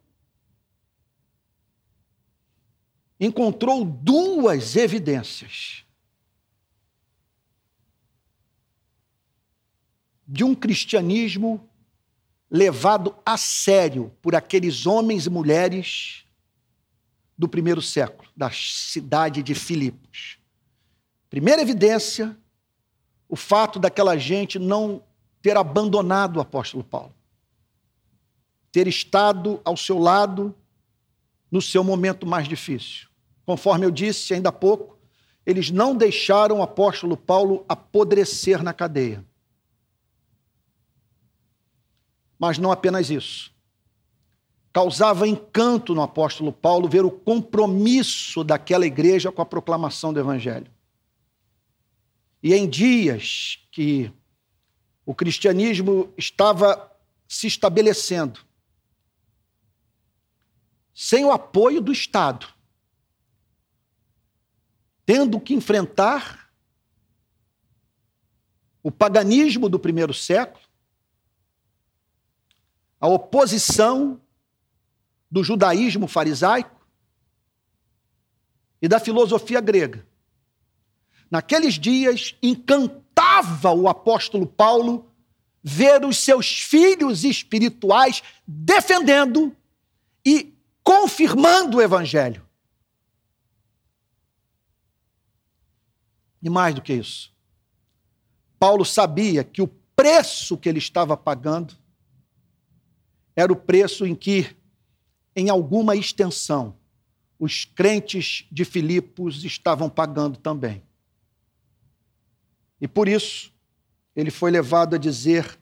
encontrou 3.19 3.83
duas 3.83 4.75
evidências 4.75 5.83
de 10.25 10.43
um 10.43 10.55
cristianismo 10.55 11.67
levado 12.49 13.15
a 13.25 13.35
sério 13.35 14.15
por 14.21 14.35
aqueles 14.35 14.85
homens 14.85 15.25
e 15.25 15.29
mulheres 15.29 16.23
do 17.37 17.47
primeiro 17.47 17.81
século, 17.81 18.29
da 18.35 18.49
cidade 18.51 19.41
de 19.41 19.55
Filipos. 19.55 20.37
Primeira 21.29 21.61
evidência, 21.61 22.37
o 23.27 23.35
fato 23.35 23.79
daquela 23.79 24.17
gente 24.17 24.57
não 24.57 25.03
ter 25.41 25.57
abandonado 25.57 26.37
o 26.37 26.41
apóstolo 26.41 26.83
Paulo, 26.83 27.13
ter 28.71 28.87
estado 28.87 29.61
ao 29.63 29.77
seu 29.77 29.97
lado 29.97 30.55
no 31.51 31.61
seu 31.61 31.83
momento 31.83 32.25
mais 32.25 32.47
difícil. 32.47 33.08
Conforme 33.49 33.83
eu 33.83 33.89
disse 33.89 34.31
ainda 34.31 34.49
há 34.49 34.51
pouco, 34.51 34.95
eles 35.43 35.71
não 35.71 35.95
deixaram 35.95 36.59
o 36.59 36.61
apóstolo 36.61 37.17
Paulo 37.17 37.65
apodrecer 37.67 38.61
na 38.61 38.73
cadeia. 38.73 39.25
Mas 42.37 42.59
não 42.59 42.71
apenas 42.71 43.09
isso. 43.09 43.51
Causava 44.71 45.27
encanto 45.27 45.95
no 45.95 46.03
apóstolo 46.03 46.53
Paulo 46.53 46.87
ver 46.87 47.03
o 47.03 47.09
compromisso 47.09 48.43
daquela 48.43 48.85
igreja 48.85 49.31
com 49.31 49.41
a 49.41 49.45
proclamação 49.47 50.13
do 50.13 50.19
evangelho. 50.19 50.71
E 52.43 52.53
em 52.53 52.69
dias 52.69 53.65
que 53.71 54.13
o 55.07 55.15
cristianismo 55.15 56.13
estava 56.15 56.95
se 57.27 57.47
estabelecendo, 57.47 58.41
sem 60.93 61.25
o 61.25 61.31
apoio 61.31 61.81
do 61.81 61.91
Estado, 61.91 62.58
tendo 65.09 65.39
que 65.39 65.55
enfrentar 65.55 66.51
o 68.83 68.91
paganismo 68.91 69.67
do 69.67 69.79
primeiro 69.79 70.13
século, 70.13 70.63
a 73.01 73.07
oposição 73.07 74.21
do 75.31 75.43
judaísmo 75.43 76.07
farisaico 76.07 76.85
e 78.79 78.87
da 78.87 78.99
filosofia 78.99 79.59
grega. 79.59 80.05
Naqueles 81.31 81.79
dias, 81.79 82.35
encantava 82.39 83.71
o 83.71 83.89
apóstolo 83.89 84.45
Paulo 84.45 85.11
ver 85.63 86.05
os 86.05 86.19
seus 86.19 86.61
filhos 86.61 87.23
espirituais 87.23 88.21
defendendo 88.45 89.57
e 90.23 90.53
confirmando 90.83 91.77
o 91.77 91.81
evangelho. 91.81 92.47
E 96.41 96.49
mais 96.49 96.73
do 96.73 96.81
que 96.81 96.93
isso, 96.93 97.33
Paulo 98.59 98.85
sabia 98.85 99.43
que 99.43 99.61
o 99.61 99.67
preço 99.95 100.57
que 100.57 100.67
ele 100.69 100.79
estava 100.79 101.15
pagando 101.15 101.75
era 103.35 103.51
o 103.51 103.55
preço 103.55 104.05
em 104.05 104.13
que, 104.13 104.55
em 105.35 105.49
alguma 105.49 105.95
extensão, 105.95 106.75
os 107.39 107.63
crentes 107.63 108.45
de 108.51 108.65
Filipos 108.65 109.45
estavam 109.45 109.89
pagando 109.89 110.37
também. 110.37 110.83
E 112.81 112.87
por 112.87 113.07
isso, 113.07 113.53
ele 114.15 114.29
foi 114.29 114.51
levado 114.51 114.95
a 114.95 114.99
dizer: 114.99 115.57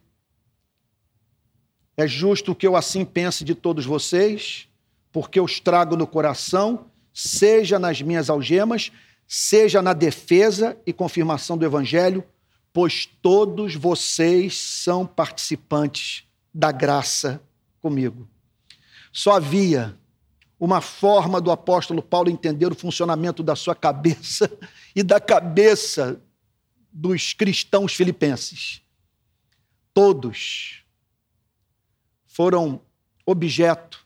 É 1.95 2.07
justo 2.07 2.55
que 2.55 2.65
eu 2.65 2.75
assim 2.75 3.05
pense 3.05 3.43
de 3.43 3.53
todos 3.53 3.85
vocês, 3.85 4.67
porque 5.11 5.39
os 5.39 5.59
trago 5.59 5.95
no 5.95 6.07
coração, 6.07 6.89
seja 7.13 7.77
nas 7.77 8.01
minhas 8.01 8.29
algemas, 8.29 8.91
seja 9.27 9.81
na 9.81 9.93
defesa 9.93 10.77
e 10.85 10.93
confirmação 10.93 11.57
do 11.57 11.65
evangelho, 11.65 12.23
pois 12.71 13.05
todos 13.05 13.75
vocês 13.75 14.57
são 14.57 15.05
participantes 15.05 16.23
da 16.53 16.71
graça 16.71 17.41
comigo. 17.81 18.27
Só 19.11 19.33
havia 19.33 19.97
uma 20.59 20.79
forma 20.81 21.41
do 21.41 21.51
apóstolo 21.51 22.01
Paulo 22.01 22.29
entender 22.29 22.71
o 22.71 22.75
funcionamento 22.75 23.43
da 23.43 23.55
sua 23.55 23.75
cabeça 23.75 24.49
e 24.95 25.03
da 25.03 25.19
cabeça 25.19 26.21
dos 26.91 27.33
cristãos 27.33 27.93
filipenses. 27.93 28.81
Todos 29.93 30.83
foram 32.25 32.81
objeto 33.25 34.05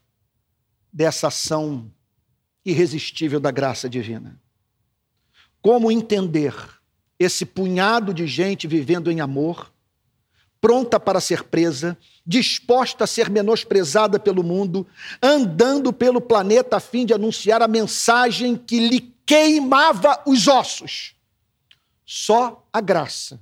dessa 0.92 1.28
ação 1.28 1.92
irresistível 2.66 3.40
da 3.40 3.52
graça 3.52 3.90
divina. 3.90 4.41
Como 5.62 5.92
entender 5.92 6.54
esse 7.20 7.46
punhado 7.46 8.14
de 8.14 8.26
gente 8.26 8.68
vivendo 8.68 9.12
em 9.12 9.22
amor, 9.22 9.72
pronta 10.60 11.00
para 11.00 11.20
ser 11.20 11.44
presa, 11.44 11.98
disposta 12.26 13.04
a 13.04 13.08
ser 13.08 13.30
menosprezada 13.30 14.20
pelo 14.20 14.44
mundo, 14.44 14.88
andando 15.22 15.92
pelo 15.92 16.22
planeta 16.22 16.78
a 16.78 16.80
fim 16.80 17.06
de 17.06 17.14
anunciar 17.14 17.62
a 17.62 17.68
mensagem 17.68 18.56
que 18.56 18.80
lhe 18.88 19.14
queimava 19.26 20.22
os 20.26 20.48
ossos. 20.48 21.16
Só 22.06 22.68
a 22.72 22.82
graça 22.82 23.40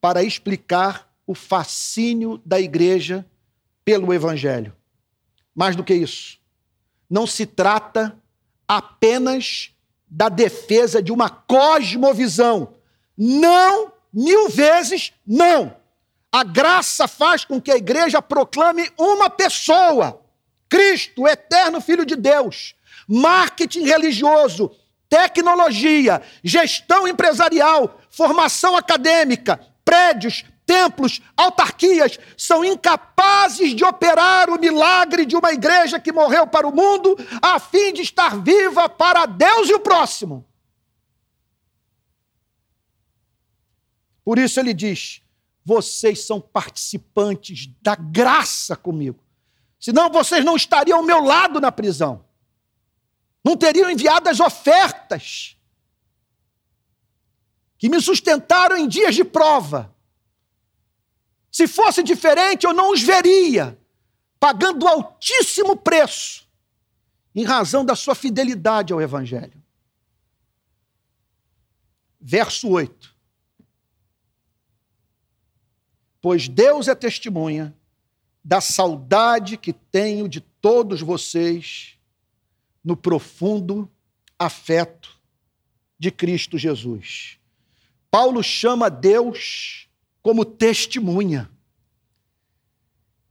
para 0.00 0.22
explicar 0.22 1.12
o 1.26 1.34
fascínio 1.34 2.40
da 2.44 2.60
igreja 2.60 3.26
pelo 3.84 4.12
evangelho. 4.12 4.74
Mais 5.54 5.76
do 5.76 5.84
que 5.84 5.94
isso, 5.94 6.38
não 7.10 7.26
se 7.26 7.44
trata 7.46 8.16
apenas 8.66 9.72
da 10.10 10.28
defesa 10.28 11.02
de 11.02 11.12
uma 11.12 11.28
cosmovisão. 11.28 12.74
Não, 13.16 13.92
mil 14.12 14.48
vezes 14.48 15.12
não. 15.26 15.76
A 16.30 16.44
graça 16.44 17.08
faz 17.08 17.44
com 17.44 17.60
que 17.60 17.70
a 17.70 17.76
igreja 17.76 18.20
proclame 18.20 18.90
uma 18.98 19.30
pessoa, 19.30 20.22
Cristo, 20.68 21.26
eterno 21.26 21.80
Filho 21.80 22.04
de 22.04 22.16
Deus. 22.16 22.74
Marketing 23.08 23.84
religioso, 23.84 24.70
tecnologia, 25.08 26.22
gestão 26.44 27.08
empresarial, 27.08 27.98
formação 28.10 28.76
acadêmica, 28.76 29.58
prédios, 29.84 30.44
templos, 30.68 31.22
autarquias 31.34 32.18
são 32.36 32.62
incapazes 32.62 33.74
de 33.74 33.82
operar 33.82 34.50
o 34.50 34.60
milagre 34.60 35.24
de 35.24 35.34
uma 35.34 35.50
igreja 35.50 35.98
que 35.98 36.12
morreu 36.12 36.46
para 36.46 36.68
o 36.68 36.74
mundo 36.74 37.16
a 37.40 37.58
fim 37.58 37.94
de 37.94 38.02
estar 38.02 38.38
viva 38.38 38.86
para 38.86 39.24
Deus 39.24 39.70
e 39.70 39.74
o 39.74 39.80
próximo. 39.80 40.44
Por 44.22 44.38
isso 44.38 44.60
ele 44.60 44.74
diz: 44.74 45.22
vocês 45.64 46.26
são 46.26 46.38
participantes 46.38 47.70
da 47.80 47.94
graça 47.94 48.76
comigo. 48.76 49.24
Senão 49.80 50.10
vocês 50.10 50.44
não 50.44 50.54
estariam 50.54 50.98
ao 50.98 51.04
meu 51.04 51.24
lado 51.24 51.62
na 51.62 51.72
prisão. 51.72 52.26
Não 53.42 53.56
teriam 53.56 53.90
enviado 53.90 54.28
as 54.28 54.38
ofertas 54.38 55.56
que 57.78 57.88
me 57.88 58.02
sustentaram 58.02 58.76
em 58.76 58.86
dias 58.86 59.14
de 59.14 59.24
prova. 59.24 59.94
Se 61.58 61.66
fosse 61.66 62.04
diferente, 62.04 62.66
eu 62.66 62.72
não 62.72 62.92
os 62.92 63.02
veria, 63.02 63.76
pagando 64.38 64.86
altíssimo 64.86 65.76
preço, 65.76 66.48
em 67.34 67.42
razão 67.42 67.84
da 67.84 67.96
sua 67.96 68.14
fidelidade 68.14 68.92
ao 68.92 69.02
Evangelho. 69.02 69.60
Verso 72.20 72.68
8. 72.68 73.12
Pois 76.22 76.46
Deus 76.46 76.86
é 76.86 76.94
testemunha 76.94 77.76
da 78.44 78.60
saudade 78.60 79.56
que 79.56 79.72
tenho 79.72 80.28
de 80.28 80.40
todos 80.40 81.00
vocês 81.00 81.98
no 82.84 82.96
profundo 82.96 83.90
afeto 84.38 85.20
de 85.98 86.12
Cristo 86.12 86.56
Jesus. 86.56 87.36
Paulo 88.12 88.44
chama 88.44 88.88
Deus 88.88 89.87
como 90.28 90.44
testemunha. 90.44 91.50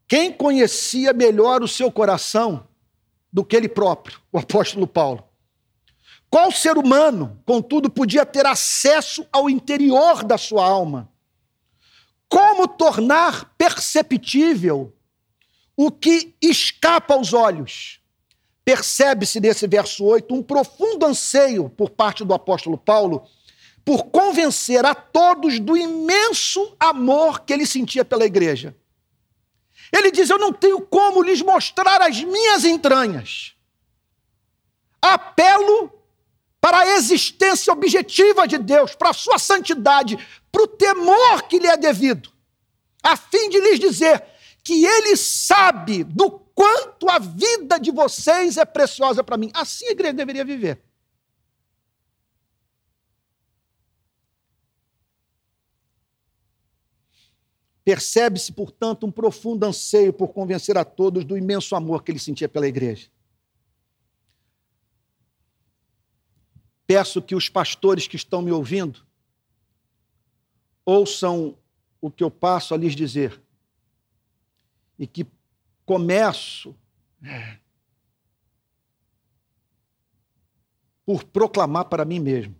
Quem 0.07 0.33
conhecia 0.33 1.13
melhor 1.13 1.61
o 1.61 1.67
seu 1.67 1.91
coração 1.91 2.67
do 3.31 3.45
que 3.45 3.55
ele 3.55 3.69
próprio, 3.69 4.19
o 4.31 4.39
apóstolo 4.39 4.87
Paulo? 4.87 5.23
Qual 6.27 6.51
ser 6.51 6.75
humano, 6.75 7.39
contudo, 7.45 7.87
podia 7.87 8.25
ter 8.25 8.47
acesso 8.47 9.27
ao 9.31 9.47
interior 9.47 10.23
da 10.23 10.39
sua 10.39 10.65
alma? 10.65 11.07
como 12.27 12.67
tornar 12.67 13.53
perceptível 13.57 14.91
o 15.77 15.91
que 15.91 16.35
escapa 16.41 17.13
aos 17.13 17.31
olhos. 17.31 18.01
Percebe-se 18.65 19.39
nesse 19.39 19.67
verso 19.67 20.03
8 20.03 20.33
um 20.33 20.41
profundo 20.41 21.05
anseio 21.05 21.69
por 21.69 21.91
parte 21.91 22.25
do 22.25 22.33
apóstolo 22.33 22.75
Paulo 22.75 23.23
por 23.87 24.07
convencer 24.07 24.85
a 24.85 24.93
todos 24.93 25.61
do 25.61 25.77
imenso 25.77 26.75
amor 26.77 27.45
que 27.45 27.53
ele 27.53 27.65
sentia 27.65 28.03
pela 28.03 28.25
igreja. 28.25 28.75
Ele 29.95 30.11
diz: 30.11 30.29
Eu 30.29 30.37
não 30.37 30.51
tenho 30.51 30.81
como 30.81 31.23
lhes 31.23 31.41
mostrar 31.41 32.01
as 32.01 32.21
minhas 32.21 32.65
entranhas. 32.65 33.53
Apelo 35.01 35.89
para 36.59 36.79
a 36.79 36.87
existência 36.97 37.71
objetiva 37.71 38.45
de 38.45 38.57
Deus, 38.57 38.93
para 38.93 39.11
a 39.11 39.13
sua 39.13 39.39
santidade, 39.39 40.19
para 40.51 40.63
o 40.63 40.67
temor 40.67 41.43
que 41.43 41.57
lhe 41.57 41.67
é 41.67 41.77
devido, 41.77 42.29
a 43.01 43.15
fim 43.15 43.49
de 43.49 43.57
lhes 43.57 43.79
dizer 43.79 44.21
que 44.65 44.83
ele 44.83 45.15
sabe 45.15 46.03
do 46.03 46.29
quanto 46.29 47.09
a 47.09 47.19
vida 47.19 47.79
de 47.79 47.91
vocês 47.91 48.57
é 48.57 48.65
preciosa 48.65 49.23
para 49.23 49.37
mim. 49.37 49.49
Assim 49.53 49.87
a 49.87 49.91
igreja 49.91 50.11
deveria 50.11 50.43
viver. 50.43 50.86
Percebe-se, 57.87 58.51
portanto, 58.51 59.07
um 59.07 59.11
profundo 59.13 59.65
anseio 59.65 60.11
por 60.11 60.33
convencer 60.33 60.77
a 60.77 60.83
todos 60.83 61.23
do 61.23 61.37
imenso 61.37 61.73
amor 61.73 62.03
que 62.03 62.11
ele 62.11 62.19
sentia 62.19 62.49
pela 62.49 62.67
igreja. 62.67 63.09
Peço 66.85 67.21
que 67.21 67.33
os 67.33 67.47
pastores 67.47 68.05
que 68.05 68.17
estão 68.17 68.41
me 68.41 68.51
ouvindo 68.51 69.07
ouçam 70.83 71.57
o 72.01 72.11
que 72.11 72.25
eu 72.25 72.29
passo 72.29 72.73
a 72.73 72.77
lhes 72.77 72.93
dizer 72.93 73.41
e 74.99 75.07
que 75.07 75.25
começo 75.85 76.75
por 81.05 81.23
proclamar 81.23 81.85
para 81.85 82.03
mim 82.03 82.19
mesmo. 82.19 82.53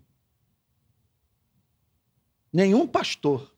Nenhum 2.53 2.88
pastor 2.88 3.57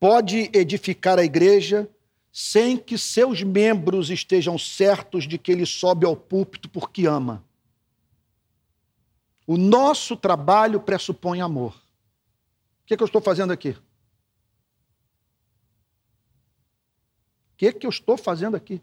pode 0.00 0.50
edificar 0.54 1.18
a 1.18 1.24
igreja 1.24 1.88
sem 2.32 2.78
que 2.78 2.96
seus 2.96 3.42
membros 3.42 4.08
estejam 4.08 4.56
certos 4.56 5.28
de 5.28 5.36
que 5.36 5.52
ele 5.52 5.66
sobe 5.66 6.06
ao 6.06 6.16
púlpito 6.16 6.70
porque 6.70 7.06
ama. 7.06 7.44
O 9.46 9.58
nosso 9.58 10.16
trabalho 10.16 10.80
pressupõe 10.80 11.40
amor. 11.40 11.74
O 12.82 12.86
que, 12.86 12.94
é 12.94 12.96
que 12.96 13.02
eu 13.02 13.06
estou 13.06 13.20
fazendo 13.20 13.52
aqui? 13.52 13.70
O 13.70 13.76
que, 17.56 17.66
é 17.66 17.72
que 17.72 17.86
eu 17.86 17.90
estou 17.90 18.16
fazendo 18.16 18.56
aqui? 18.56 18.80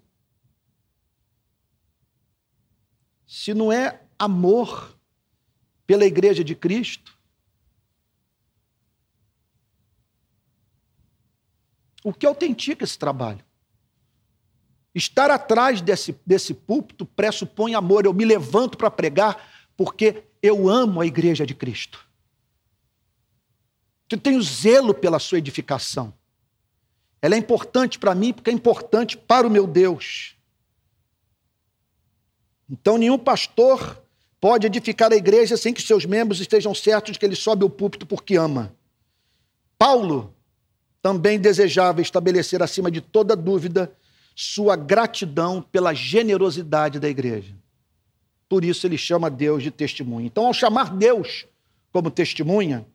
Se 3.26 3.54
não 3.54 3.72
é 3.72 4.02
amor 4.20 4.96
pela 5.86 6.06
igreja 6.06 6.44
de 6.44 6.54
Cristo, 6.54 7.17
o 12.08 12.14
que 12.14 12.26
autentica 12.26 12.86
esse 12.86 12.98
trabalho? 12.98 13.44
Estar 14.96 15.30
atrás 15.30 15.82
desse, 15.82 16.18
desse 16.26 16.54
púlpito 16.54 17.06
pressupõe 17.06 17.76
amor. 17.76 18.06
Eu 18.06 18.14
me 18.14 18.24
levanto 18.24 18.78
para 18.78 18.90
pregar 18.90 19.46
porque 19.76 20.24
eu 20.42 20.70
amo 20.70 21.02
a 21.02 21.06
igreja 21.06 21.46
de 21.46 21.54
Cristo. 21.54 22.08
Eu 24.10 24.18
tenho 24.18 24.42
zelo 24.42 24.94
pela 24.94 25.20
sua 25.20 25.38
edificação. 25.38 26.14
Ela 27.22 27.36
é 27.36 27.38
importante 27.38 28.00
para 28.00 28.16
mim 28.16 28.32
porque 28.32 28.52
é 28.52 28.54
importante 28.54 29.18
para 29.18 29.46
o 29.46 29.50
meu 29.50 29.68
Deus. 29.68 30.38
Então, 32.70 32.98
nenhum 32.98 33.20
pastor 33.20 34.02
pode 34.40 34.66
edificar 34.66 35.12
a 35.12 35.18
igreja 35.18 35.58
sem 35.58 35.74
que 35.74 35.82
seus 35.82 36.06
membros 36.06 36.40
estejam 36.40 36.74
certos 36.74 37.12
de 37.12 37.20
que 37.20 37.26
ele 37.26 37.36
sobe 37.36 37.66
o 37.66 37.70
púlpito 37.70 38.06
porque 38.06 38.38
ama. 38.38 38.74
Paulo 39.78 40.34
também 41.08 41.40
desejava 41.40 42.02
estabelecer 42.02 42.62
acima 42.62 42.92
de 42.92 43.00
toda 43.00 43.34
dúvida 43.34 43.90
sua 44.36 44.76
gratidão 44.76 45.62
pela 45.62 45.94
generosidade 45.94 47.00
da 47.00 47.08
igreja. 47.08 47.56
Por 48.50 48.66
isso 48.66 48.86
ele 48.86 48.98
chama 48.98 49.30
Deus 49.30 49.64
de 49.64 49.72
testemunha. 49.72 50.28
Então, 50.28 50.46
ao 50.46 50.54
chamar 50.54 50.94
Deus 50.94 51.46
como 51.94 52.12
testemunha, 52.12 52.86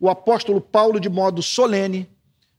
o 0.00 0.08
apóstolo 0.08 0.58
Paulo, 0.58 0.98
de 0.98 1.10
modo 1.10 1.42
solene, 1.42 2.08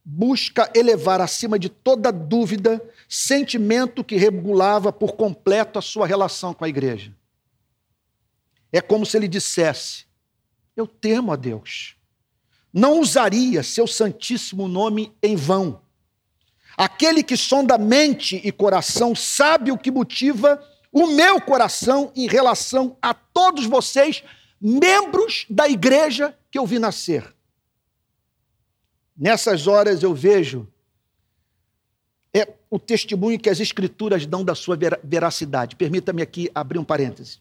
busca 0.06 0.72
elevar 0.76 1.20
acima 1.20 1.58
de 1.58 1.68
toda 1.68 2.12
dúvida 2.12 2.80
sentimento 3.10 4.04
que 4.04 4.18
regulava 4.18 4.94
por 4.94 5.14
completo 5.14 5.80
a 5.80 5.82
sua 5.82 6.06
relação 6.06 6.54
com 6.54 6.64
a 6.64 6.70
igreja. 6.70 7.12
É 8.72 8.82
como 8.82 9.04
se 9.04 9.18
ele 9.18 9.28
dissesse: 9.28 10.06
Eu 10.78 10.86
temo 10.86 11.32
a 11.32 11.36
Deus 11.36 11.96
não 12.74 13.00
usaria 13.00 13.64
seu 13.64 13.86
santíssimo 13.86 14.68
nome 14.68 15.14
em 15.22 15.36
vão. 15.36 15.82
Aquele 16.78 17.22
que 17.22 17.36
sonda 17.36 17.78
mente 17.78 18.42
e 18.44 18.52
coração 18.52 19.14
sabe 19.14 19.72
o 19.72 19.78
que 19.78 19.92
motiva 19.92 20.64
o 20.92 21.08
meu 21.08 21.40
coração 21.40 22.12
em 22.16 22.28
relação 22.28 22.98
a 23.02 23.14
todos 23.14 23.66
vocês, 23.66 24.24
membros 24.60 25.46
da 25.50 25.68
igreja 25.68 26.38
que 26.50 26.58
eu 26.58 26.66
vi 26.66 26.80
nascer. 26.80 27.34
Nessas 29.16 29.68
horas 29.68 30.04
eu 30.04 30.14
vejo 30.14 30.68
é 32.34 32.48
o 32.70 32.80
testemunho 32.80 33.40
que 33.40 33.50
as 33.50 33.60
escrituras 33.60 34.26
dão 34.26 34.44
da 34.44 34.56
sua 34.56 34.78
veracidade. 35.04 35.76
Permita-me 35.76 36.22
aqui 36.22 36.50
abrir 36.56 36.80
um 36.80 36.84
parêntese. 36.84 37.40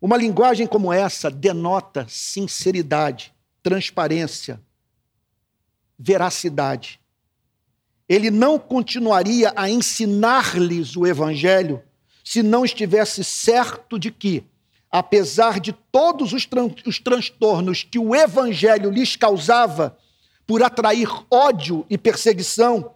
Uma 0.00 0.16
linguagem 0.16 0.66
como 0.66 0.92
essa 0.92 1.28
denota 1.28 2.06
sinceridade, 2.08 3.34
transparência, 3.62 4.60
veracidade. 5.98 7.00
Ele 8.08 8.30
não 8.30 8.58
continuaria 8.58 9.52
a 9.54 9.68
ensinar-lhes 9.68 10.96
o 10.96 11.06
evangelho 11.06 11.82
se 12.24 12.42
não 12.42 12.64
estivesse 12.64 13.24
certo 13.24 13.98
de 13.98 14.10
que, 14.10 14.44
apesar 14.90 15.60
de 15.60 15.72
todos 15.72 16.32
os, 16.32 16.44
tran 16.46 16.70
os 16.86 16.98
transtornos 16.98 17.82
que 17.82 17.98
o 17.98 18.14
evangelho 18.14 18.90
lhes 18.90 19.16
causava 19.16 19.96
por 20.46 20.62
atrair 20.62 21.08
ódio 21.30 21.84
e 21.90 21.98
perseguição, 21.98 22.94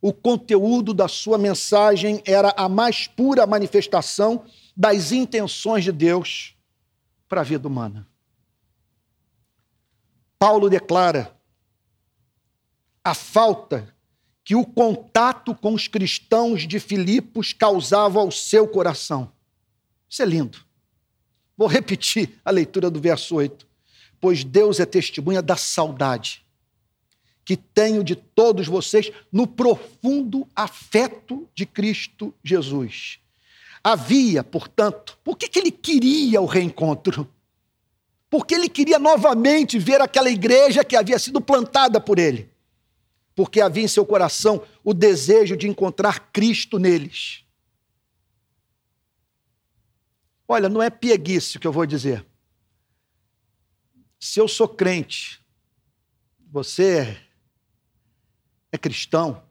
o 0.00 0.12
conteúdo 0.12 0.94
da 0.94 1.08
sua 1.08 1.36
mensagem 1.36 2.22
era 2.24 2.54
a 2.56 2.68
mais 2.68 3.06
pura 3.06 3.46
manifestação 3.46 4.44
das 4.76 5.12
intenções 5.12 5.84
de 5.84 5.92
Deus 5.92 6.54
para 7.28 7.42
a 7.42 7.44
vida 7.44 7.68
humana. 7.68 8.09
Paulo 10.40 10.70
declara 10.70 11.36
a 13.04 13.14
falta 13.14 13.94
que 14.42 14.56
o 14.56 14.64
contato 14.64 15.54
com 15.54 15.74
os 15.74 15.86
cristãos 15.86 16.66
de 16.66 16.80
Filipos 16.80 17.52
causava 17.52 18.20
ao 18.20 18.30
seu 18.30 18.66
coração. 18.66 19.30
Isso 20.08 20.22
é 20.22 20.24
lindo. 20.24 20.58
Vou 21.58 21.68
repetir 21.68 22.40
a 22.42 22.50
leitura 22.50 22.90
do 22.90 22.98
verso 22.98 23.34
8. 23.36 23.66
Pois 24.18 24.42
Deus 24.42 24.80
é 24.80 24.86
testemunha 24.86 25.42
da 25.42 25.56
saudade 25.56 26.42
que 27.44 27.54
tenho 27.54 28.02
de 28.02 28.16
todos 28.16 28.66
vocês 28.66 29.12
no 29.30 29.46
profundo 29.46 30.48
afeto 30.56 31.46
de 31.54 31.66
Cristo 31.66 32.32
Jesus. 32.42 33.18
Havia, 33.84 34.42
portanto, 34.42 35.18
por 35.22 35.36
que, 35.36 35.48
que 35.48 35.58
ele 35.58 35.70
queria 35.70 36.40
o 36.40 36.46
reencontro? 36.46 37.28
Porque 38.30 38.54
ele 38.54 38.68
queria 38.68 38.98
novamente 38.98 39.76
ver 39.76 40.00
aquela 40.00 40.30
igreja 40.30 40.84
que 40.84 40.94
havia 40.94 41.18
sido 41.18 41.40
plantada 41.40 42.00
por 42.00 42.16
ele, 42.16 42.48
porque 43.34 43.60
havia 43.60 43.82
em 43.82 43.88
seu 43.88 44.06
coração 44.06 44.64
o 44.84 44.94
desejo 44.94 45.56
de 45.56 45.68
encontrar 45.68 46.30
Cristo 46.32 46.78
neles. 46.78 47.44
Olha, 50.46 50.68
não 50.68 50.80
é 50.80 50.88
pieguice 50.88 51.56
o 51.56 51.60
que 51.60 51.66
eu 51.66 51.72
vou 51.72 51.84
dizer. 51.84 52.24
Se 54.18 54.38
eu 54.38 54.46
sou 54.46 54.68
crente, 54.68 55.40
você 56.50 57.20
é 58.70 58.78
cristão, 58.78 59.42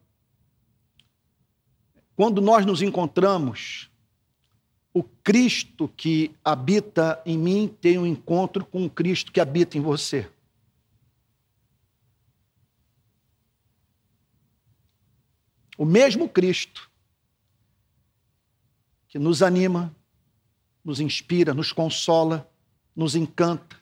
quando 2.16 2.42
nós 2.42 2.66
nos 2.66 2.82
encontramos 2.82 3.89
o 4.94 5.04
Cristo 5.04 5.88
que 5.88 6.36
habita 6.44 7.22
em 7.26 7.38
mim 7.38 7.68
tem 7.82 7.98
um 7.98 8.06
encontro 8.06 8.66
com 8.66 8.86
o 8.86 8.90
Cristo 8.90 9.32
que 9.32 9.40
habita 9.40 9.78
em 9.78 9.82
você. 9.82 10.30
O 15.78 15.86
mesmo 15.86 16.28
Cristo 16.28 16.90
que 19.08 19.18
nos 19.18 19.42
anima, 19.42 19.96
nos 20.84 21.00
inspira, 21.00 21.54
nos 21.54 21.72
consola, 21.72 22.50
nos 22.96 23.16
encanta. 23.16 23.80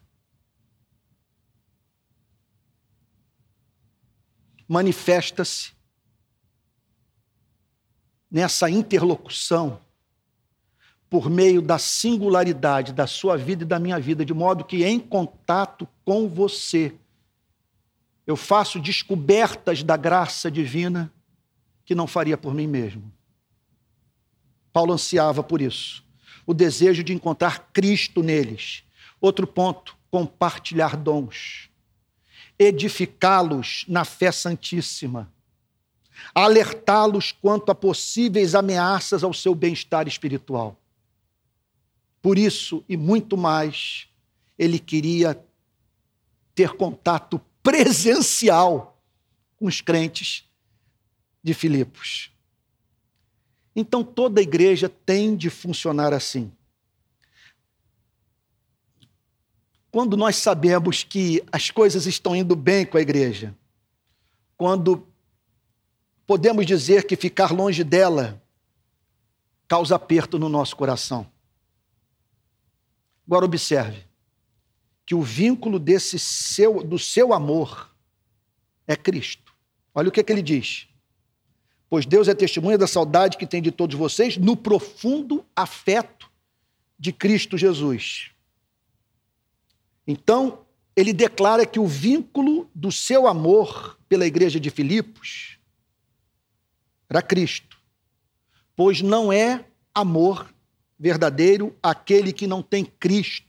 manifesta-se 4.67 5.71
nessa 8.29 8.69
interlocução 8.69 9.81
por 11.09 11.29
meio 11.29 11.61
da 11.61 11.77
singularidade 11.77 12.91
da 12.91 13.07
sua 13.07 13.37
vida 13.37 13.63
e 13.63 13.67
da 13.67 13.79
minha 13.79 13.99
vida, 13.99 14.25
de 14.25 14.33
modo 14.33 14.65
que 14.65 14.83
em 14.83 14.99
contato 14.99 15.87
com 16.03 16.27
você, 16.27 16.93
eu 18.25 18.35
faço 18.35 18.79
descobertas 18.79 19.83
da 19.83 19.95
graça 19.95 20.51
divina 20.51 21.11
que 21.85 21.95
não 21.95 22.07
faria 22.07 22.37
por 22.37 22.53
mim 22.53 22.67
mesmo. 22.67 23.11
Paulo 24.73 24.93
ansiava 24.93 25.41
por 25.41 25.61
isso, 25.61 26.03
o 26.45 26.53
desejo 26.53 27.03
de 27.03 27.13
encontrar 27.13 27.69
Cristo 27.71 28.21
neles. 28.21 28.83
Outro 29.19 29.47
ponto, 29.47 29.97
compartilhar 30.11 30.97
dons, 30.97 31.69
edificá-los 32.59 33.85
na 33.87 34.03
fé 34.03 34.31
santíssima, 34.31 35.31
alertá-los 36.35 37.31
quanto 37.31 37.71
a 37.71 37.75
possíveis 37.75 38.53
ameaças 38.53 39.23
ao 39.23 39.33
seu 39.33 39.55
bem-estar 39.55 40.07
espiritual. 40.07 40.77
Por 42.27 42.37
isso 42.37 42.83
e 42.89 42.97
muito 42.97 43.37
mais, 43.37 44.09
ele 44.59 44.79
queria 44.79 45.41
ter 46.53 46.73
contato 46.73 47.39
presencial 47.63 49.01
com 49.55 49.65
os 49.65 49.79
crentes 49.79 50.43
de 51.41 51.53
Filipos. 51.53 52.29
Então 53.73 54.03
toda 54.03 54.41
igreja 54.41 54.89
tem 54.89 55.37
de 55.37 55.49
funcionar 55.49 56.13
assim. 56.13 56.51
Quando 59.89 60.17
nós 60.17 60.35
sabemos 60.35 61.05
que 61.05 61.41
as 61.49 61.71
coisas 61.71 62.05
estão 62.07 62.35
indo 62.35 62.57
bem 62.57 62.85
com 62.85 62.97
a 62.97 63.01
igreja, 63.01 63.55
quando 64.57 65.07
podemos 66.25 66.65
dizer 66.65 67.07
que 67.07 67.15
ficar 67.15 67.53
longe 67.53 67.85
dela 67.85 68.43
causa 69.65 69.95
aperto 69.95 70.37
no 70.37 70.49
nosso 70.49 70.75
coração. 70.75 71.25
Agora 73.27 73.45
observe 73.45 74.05
que 75.05 75.13
o 75.13 75.21
vínculo 75.21 75.77
desse 75.77 76.17
seu, 76.17 76.81
do 76.81 76.97
seu 76.97 77.33
amor 77.33 77.93
é 78.87 78.95
Cristo. 78.95 79.53
Olha 79.93 80.07
o 80.07 80.11
que, 80.11 80.21
é 80.21 80.23
que 80.23 80.31
ele 80.31 80.41
diz. 80.41 80.87
Pois 81.89 82.05
Deus 82.05 82.27
é 82.27 82.33
testemunha 82.33 82.77
da 82.77 82.87
saudade 82.87 83.37
que 83.37 83.45
tem 83.45 83.61
de 83.61 83.71
todos 83.71 83.97
vocês 83.97 84.37
no 84.37 84.55
profundo 84.55 85.45
afeto 85.55 86.29
de 86.97 87.11
Cristo 87.11 87.57
Jesus. 87.57 88.31
Então, 90.05 90.65
ele 90.95 91.13
declara 91.13 91.65
que 91.65 91.79
o 91.79 91.85
vínculo 91.85 92.69
do 92.73 92.91
seu 92.91 93.27
amor 93.27 93.97
pela 94.07 94.25
igreja 94.25 94.59
de 94.59 94.69
Filipos 94.69 95.57
era 97.09 97.21
Cristo. 97.21 97.77
Pois 98.75 99.01
não 99.01 99.31
é 99.31 99.65
amor 99.93 100.53
verdadeiro 100.99 101.75
aquele 101.81 102.33
que 102.33 102.47
não 102.47 102.61
tem 102.61 102.83
Cristo 102.83 103.47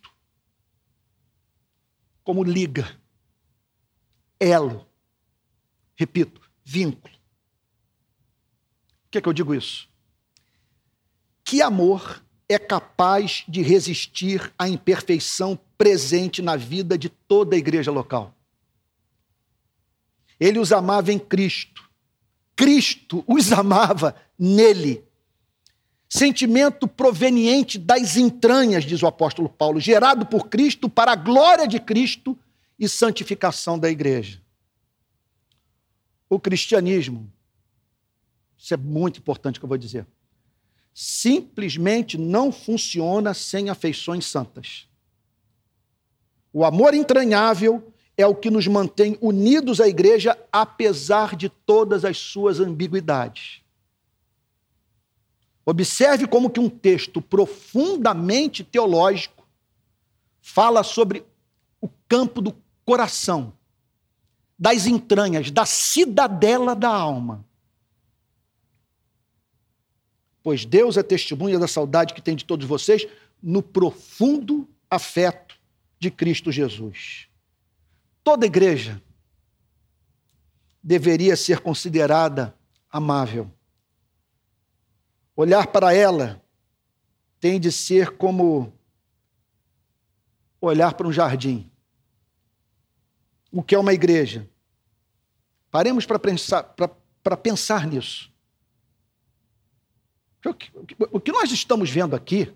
como 2.28 2.44
liga, 2.44 3.00
elo. 4.38 4.86
Repito, 5.96 6.42
vínculo. 6.62 7.14
Por 9.04 9.12
que, 9.12 9.16
é 9.16 9.20
que 9.22 9.28
eu 9.30 9.32
digo 9.32 9.54
isso? 9.54 9.88
Que 11.42 11.62
amor 11.62 12.22
é 12.46 12.58
capaz 12.58 13.44
de 13.48 13.62
resistir 13.62 14.52
à 14.58 14.68
imperfeição 14.68 15.58
presente 15.78 16.42
na 16.42 16.54
vida 16.54 16.98
de 16.98 17.08
toda 17.08 17.56
a 17.56 17.58
igreja 17.58 17.90
local? 17.90 18.34
Ele 20.38 20.58
os 20.58 20.70
amava 20.70 21.10
em 21.10 21.18
Cristo. 21.18 21.88
Cristo 22.54 23.24
os 23.26 23.50
amava 23.56 24.14
nele. 24.38 25.07
Sentimento 26.08 26.88
proveniente 26.88 27.78
das 27.78 28.16
entranhas, 28.16 28.84
diz 28.84 29.02
o 29.02 29.06
apóstolo 29.06 29.48
Paulo, 29.48 29.78
gerado 29.78 30.24
por 30.24 30.48
Cristo 30.48 30.88
para 30.88 31.12
a 31.12 31.16
glória 31.16 31.68
de 31.68 31.78
Cristo 31.78 32.36
e 32.78 32.88
santificação 32.88 33.78
da 33.78 33.90
igreja. 33.90 34.40
O 36.30 36.40
cristianismo, 36.40 37.30
isso 38.56 38.72
é 38.72 38.76
muito 38.76 39.18
importante 39.18 39.58
que 39.58 39.64
eu 39.64 39.68
vou 39.68 39.76
dizer, 39.76 40.06
simplesmente 40.94 42.16
não 42.16 42.50
funciona 42.50 43.34
sem 43.34 43.68
afeições 43.68 44.24
santas. 44.24 44.88
O 46.52 46.64
amor 46.64 46.94
entranhável 46.94 47.92
é 48.16 48.26
o 48.26 48.34
que 48.34 48.50
nos 48.50 48.66
mantém 48.66 49.16
unidos 49.20 49.80
à 49.80 49.86
igreja, 49.86 50.36
apesar 50.50 51.36
de 51.36 51.48
todas 51.48 52.04
as 52.04 52.18
suas 52.18 52.58
ambiguidades. 52.58 53.62
Observe 55.70 56.26
como 56.26 56.48
que 56.48 56.58
um 56.58 56.70
texto 56.70 57.20
profundamente 57.20 58.64
teológico 58.64 59.46
fala 60.40 60.82
sobre 60.82 61.26
o 61.78 61.90
campo 62.08 62.40
do 62.40 62.56
coração, 62.86 63.52
das 64.58 64.86
entranhas, 64.86 65.50
da 65.50 65.66
cidadela 65.66 66.74
da 66.74 66.88
alma. 66.88 67.44
Pois 70.42 70.64
Deus 70.64 70.96
é 70.96 71.02
testemunha 71.02 71.58
da 71.58 71.68
saudade 71.68 72.14
que 72.14 72.22
tem 72.22 72.34
de 72.34 72.46
todos 72.46 72.66
vocês 72.66 73.06
no 73.42 73.62
profundo 73.62 74.66
afeto 74.90 75.54
de 75.98 76.10
Cristo 76.10 76.50
Jesus. 76.50 77.28
Toda 78.24 78.46
igreja 78.46 79.02
deveria 80.82 81.36
ser 81.36 81.60
considerada 81.60 82.56
amável 82.90 83.52
Olhar 85.38 85.68
para 85.68 85.94
ela 85.94 86.42
tem 87.38 87.60
de 87.60 87.70
ser 87.70 88.16
como 88.16 88.76
olhar 90.60 90.94
para 90.94 91.06
um 91.06 91.12
jardim. 91.12 91.70
O 93.52 93.62
que 93.62 93.76
é 93.76 93.78
uma 93.78 93.92
igreja? 93.92 94.50
Paremos 95.70 96.04
para 96.04 96.18
pensar, 96.18 96.74
pensar 97.40 97.86
nisso. 97.86 98.32
O 101.12 101.20
que 101.20 101.30
nós 101.30 101.52
estamos 101.52 101.88
vendo 101.88 102.16
aqui 102.16 102.52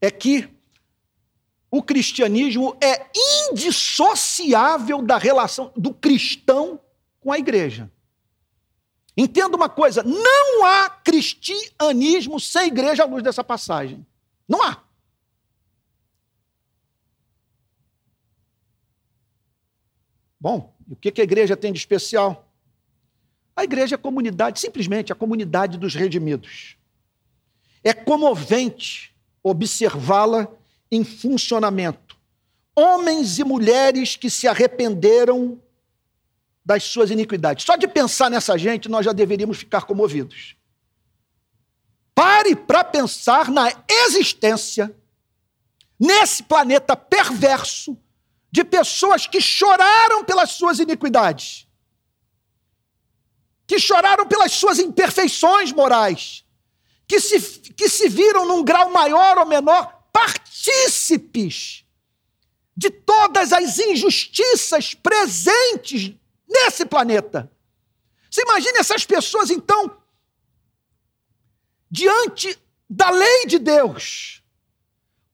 é 0.00 0.10
que 0.10 0.52
o 1.70 1.80
cristianismo 1.80 2.76
é 2.82 3.08
indissociável 3.48 5.00
da 5.00 5.16
relação 5.16 5.72
do 5.76 5.94
cristão 5.94 6.80
com 7.20 7.30
a 7.30 7.38
igreja. 7.38 7.88
Entenda 9.16 9.56
uma 9.56 9.68
coisa: 9.68 10.02
não 10.02 10.64
há 10.64 10.88
cristianismo 10.88 12.40
sem 12.40 12.68
igreja 12.68 13.02
à 13.02 13.06
luz 13.06 13.22
dessa 13.22 13.44
passagem. 13.44 14.06
Não 14.48 14.62
há. 14.62 14.82
Bom, 20.40 20.74
e 20.88 20.92
o 20.92 20.96
que 20.96 21.20
a 21.20 21.24
igreja 21.24 21.56
tem 21.56 21.72
de 21.72 21.78
especial? 21.78 22.48
A 23.54 23.64
igreja 23.64 23.94
é 23.94 23.96
a 23.96 23.98
comunidade, 23.98 24.58
simplesmente 24.58 25.12
a 25.12 25.14
comunidade 25.14 25.78
dos 25.78 25.94
redimidos. 25.94 26.76
É 27.84 27.92
comovente 27.92 29.14
observá-la 29.42 30.48
em 30.90 31.04
funcionamento. 31.04 32.16
Homens 32.74 33.38
e 33.38 33.44
mulheres 33.44 34.16
que 34.16 34.30
se 34.30 34.48
arrependeram 34.48 35.60
das 36.64 36.84
suas 36.84 37.10
iniquidades. 37.10 37.64
Só 37.64 37.76
de 37.76 37.88
pensar 37.88 38.30
nessa 38.30 38.56
gente, 38.56 38.88
nós 38.88 39.04
já 39.04 39.12
deveríamos 39.12 39.58
ficar 39.58 39.82
comovidos. 39.82 40.56
Pare 42.14 42.54
para 42.54 42.84
pensar 42.84 43.50
na 43.50 43.72
existência, 43.88 44.94
nesse 45.98 46.42
planeta 46.42 46.96
perverso, 46.96 47.98
de 48.50 48.62
pessoas 48.62 49.26
que 49.26 49.40
choraram 49.40 50.24
pelas 50.24 50.50
suas 50.50 50.78
iniquidades, 50.78 51.66
que 53.66 53.78
choraram 53.78 54.26
pelas 54.26 54.52
suas 54.52 54.78
imperfeições 54.78 55.72
morais, 55.72 56.44
que 57.08 57.18
se, 57.18 57.40
que 57.72 57.88
se 57.88 58.08
viram 58.08 58.46
num 58.46 58.62
grau 58.62 58.90
maior 58.90 59.38
ou 59.38 59.46
menor 59.46 60.02
partícipes 60.12 61.84
de 62.76 62.90
todas 62.90 63.52
as 63.52 63.78
injustiças 63.78 64.94
presentes 64.94 66.14
nesse 66.52 66.84
planeta. 66.84 67.50
Você 68.30 68.42
imagina 68.42 68.78
essas 68.78 69.04
pessoas, 69.04 69.50
então, 69.50 69.96
diante 71.90 72.58
da 72.88 73.10
lei 73.10 73.46
de 73.46 73.58
Deus, 73.58 74.42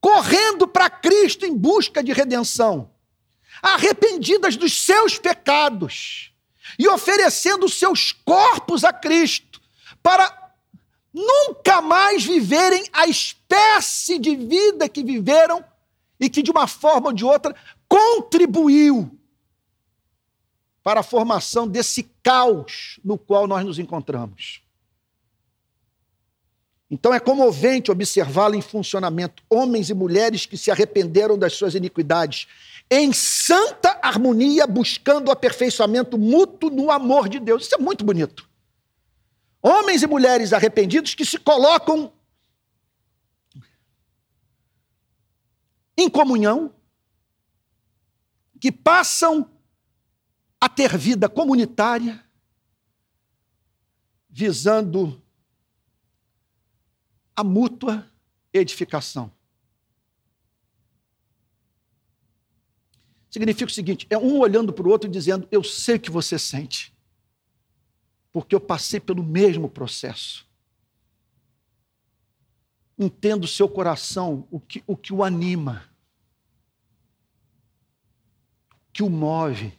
correndo 0.01 0.67
para 0.67 0.89
Cristo 0.89 1.45
em 1.45 1.57
busca 1.57 2.03
de 2.03 2.13
redenção, 2.13 2.91
arrependidas 3.63 4.57
dos 4.57 4.85
seus 4.85 5.19
pecados 5.19 6.33
e 6.79 6.89
oferecendo 6.89 7.69
seus 7.69 8.13
corpos 8.13 8.85
a 8.85 8.93
Cristo 8.93 9.61
para 10.03 10.53
nunca 11.13 11.81
mais 11.81 12.25
viverem 12.25 12.85
a 12.93 13.07
espécie 13.07 14.19
de 14.19 14.37
vida 14.37 14.89
que 14.89 15.03
viveram 15.03 15.65
e 16.21 16.29
que, 16.29 16.43
de 16.43 16.51
uma 16.51 16.67
forma 16.67 17.09
ou 17.09 17.13
de 17.13 17.25
outra, 17.25 17.55
contribuiu 17.89 19.18
para 20.89 21.01
a 21.01 21.03
formação 21.03 21.69
desse 21.69 22.05
caos 22.23 22.99
no 23.05 23.19
qual 23.19 23.47
nós 23.47 23.63
nos 23.63 23.79
encontramos. 23.79 24.63
Então 26.91 27.13
é 27.13 27.21
comovente 27.21 27.91
observá-lo 27.91 28.55
em 28.55 28.63
funcionamento. 28.63 29.43
Homens 29.51 29.91
e 29.91 29.95
mulheres 29.95 30.47
que 30.47 30.57
se 30.57 30.71
arrependeram 30.71 31.37
das 31.37 31.53
suas 31.53 31.75
iniquidades, 31.75 32.49
em 32.91 33.13
santa 33.13 34.01
harmonia, 34.01 34.67
buscando 34.67 35.29
o 35.29 35.31
aperfeiçoamento 35.31 36.17
mútuo 36.17 36.71
no 36.71 36.91
amor 36.91 37.29
de 37.29 37.39
Deus. 37.39 37.65
Isso 37.65 37.75
é 37.75 37.79
muito 37.79 38.03
bonito. 38.03 38.49
Homens 39.61 40.03
e 40.03 40.07
mulheres 40.07 40.55
arrependidos 40.55 41.15
que 41.15 41.27
se 41.27 41.37
colocam 41.37 42.11
em 45.99 46.09
comunhão, 46.09 46.73
que 48.59 48.73
passam 48.73 49.51
a 50.61 50.69
ter 50.69 50.97
vida 50.97 51.29
comunitária, 51.29 52.25
visando 54.29 55.23
a 57.35 57.45
mútua 57.45 58.11
edificação. 58.53 59.33
Significa 63.31 63.71
o 63.71 63.75
seguinte: 63.75 64.07
é 64.11 64.19
um 64.19 64.39
olhando 64.39 64.73
para 64.73 64.87
o 64.87 64.91
outro 64.91 65.09
e 65.09 65.13
dizendo, 65.13 65.47
eu 65.51 65.63
sei 65.63 65.97
o 65.97 66.01
que 66.01 66.11
você 66.11 66.39
sente, 66.39 66.93
porque 68.33 68.55
eu 68.55 68.61
passei 68.61 68.99
pelo 68.99 69.23
mesmo 69.23 69.69
processo. 69.69 70.47
Entendo 72.99 73.45
o 73.45 73.49
seu 73.49 73.69
coração, 73.69 74.49
o 74.51 74.59
que 74.59 74.83
o, 74.85 74.97
que 74.97 75.13
o 75.13 75.23
anima, 75.23 75.89
o 78.89 78.93
que 78.93 79.03
o 79.05 79.11
move. 79.11 79.78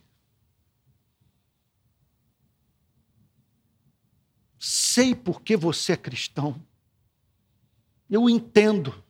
Sei 5.00 5.16
por 5.16 5.41
que 5.41 5.56
você 5.56 5.93
é 5.93 5.95
cristão. 5.95 6.62
Eu 8.10 8.30
entendo. 8.30 9.02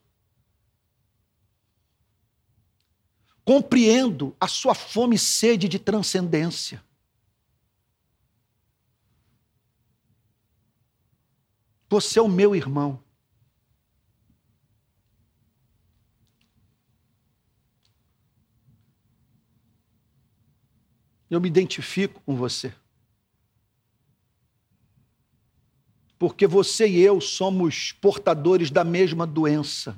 Compreendo 3.43 4.37
a 4.39 4.47
sua 4.47 4.75
fome 4.75 5.15
e 5.15 5.17
sede 5.17 5.67
de 5.67 5.79
transcendência. 5.79 6.85
Você 11.89 12.19
é 12.19 12.21
o 12.21 12.27
meu 12.27 12.55
irmão. 12.55 13.03
Eu 21.31 21.41
me 21.41 21.47
identifico 21.47 22.21
com 22.21 22.35
você. 22.35 22.78
Porque 26.19 26.45
você 26.45 26.85
e 26.85 26.99
eu 26.99 27.21
somos 27.21 27.93
portadores 27.93 28.69
da 28.69 28.83
mesma 28.83 29.25
doença. 29.25 29.95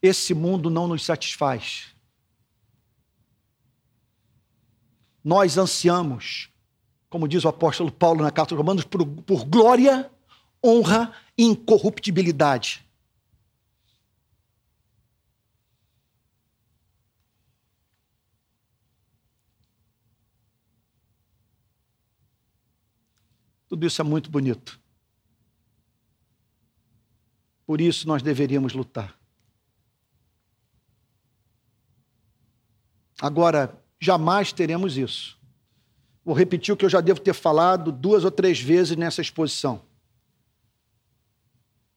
Esse 0.00 0.32
mundo 0.32 0.70
não 0.70 0.88
nos 0.88 1.04
satisfaz. 1.04 1.94
Nós 5.22 5.58
ansiamos, 5.58 6.48
como 7.10 7.28
diz 7.28 7.44
o 7.44 7.48
apóstolo 7.48 7.92
Paulo 7.92 8.22
na 8.22 8.30
carta 8.30 8.54
aos 8.54 8.58
Romanos, 8.58 8.84
por, 8.84 9.04
por 9.04 9.44
glória, 9.44 10.10
honra 10.64 11.12
e 11.36 11.44
incorruptibilidade. 11.44 12.87
Tudo 23.68 23.86
isso 23.86 24.00
é 24.00 24.04
muito 24.04 24.30
bonito. 24.30 24.80
Por 27.66 27.80
isso 27.80 28.08
nós 28.08 28.22
deveríamos 28.22 28.72
lutar. 28.72 29.18
Agora, 33.20 33.78
jamais 34.00 34.52
teremos 34.52 34.96
isso. 34.96 35.38
Vou 36.24 36.34
repetir 36.34 36.72
o 36.72 36.76
que 36.76 36.84
eu 36.84 36.90
já 36.90 37.00
devo 37.00 37.20
ter 37.20 37.34
falado 37.34 37.90
duas 37.90 38.24
ou 38.24 38.30
três 38.30 38.60
vezes 38.60 38.96
nessa 38.96 39.20
exposição. 39.20 39.82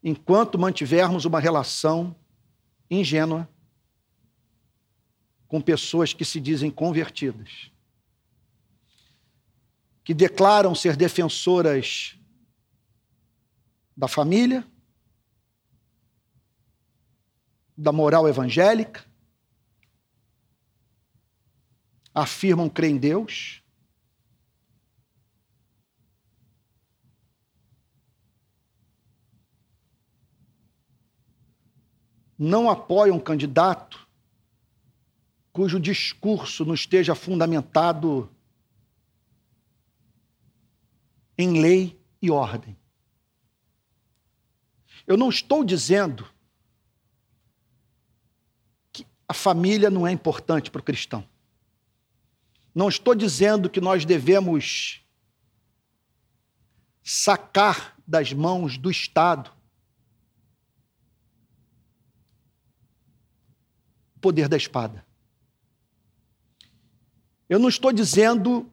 Enquanto 0.03 0.57
mantivermos 0.57 1.25
uma 1.25 1.39
relação 1.39 2.15
ingênua 2.89 3.47
com 5.47 5.61
pessoas 5.61 6.11
que 6.11 6.25
se 6.25 6.39
dizem 6.39 6.71
convertidas, 6.71 7.71
que 10.03 10.13
declaram 10.13 10.73
ser 10.73 10.95
defensoras 10.95 12.17
da 13.95 14.07
família, 14.07 14.65
da 17.77 17.91
moral 17.91 18.27
evangélica, 18.27 19.05
afirmam 22.13 22.69
crer 22.69 22.91
em 22.91 22.97
Deus, 22.97 23.61
não 32.37 32.69
apoiam 32.69 33.17
um 33.17 33.19
candidato 33.19 34.07
cujo 35.53 35.79
discurso 35.79 36.65
não 36.65 36.73
esteja 36.73 37.13
fundamentado 37.13 38.29
em 41.41 41.61
lei 41.61 41.99
e 42.21 42.29
ordem. 42.29 42.77
Eu 45.05 45.17
não 45.17 45.29
estou 45.29 45.63
dizendo 45.63 46.29
que 48.93 49.05
a 49.27 49.33
família 49.33 49.89
não 49.89 50.05
é 50.05 50.11
importante 50.11 50.69
para 50.69 50.79
o 50.79 50.83
cristão. 50.83 51.27
Não 52.73 52.87
estou 52.87 53.13
dizendo 53.13 53.69
que 53.69 53.81
nós 53.81 54.05
devemos 54.05 55.05
sacar 57.03 57.97
das 58.07 58.31
mãos 58.31 58.77
do 58.77 58.89
Estado 58.89 59.51
o 64.15 64.19
poder 64.19 64.47
da 64.47 64.55
espada. 64.55 65.05
Eu 67.49 67.59
não 67.59 67.67
estou 67.67 67.91
dizendo 67.91 68.70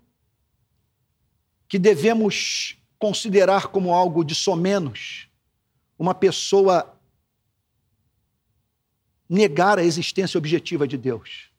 que 1.69 1.79
devemos 1.79 2.79
considerar 2.99 3.69
como 3.69 3.95
algo 3.95 4.25
de 4.25 4.35
somenos 4.35 5.29
uma 5.99 6.15
pessoa 6.15 6.99
negar 9.29 9.79
a 9.79 9.85
existência 9.85 10.39
objetiva 10.39 10.89
de 10.89 10.97
Deus. 10.97 11.51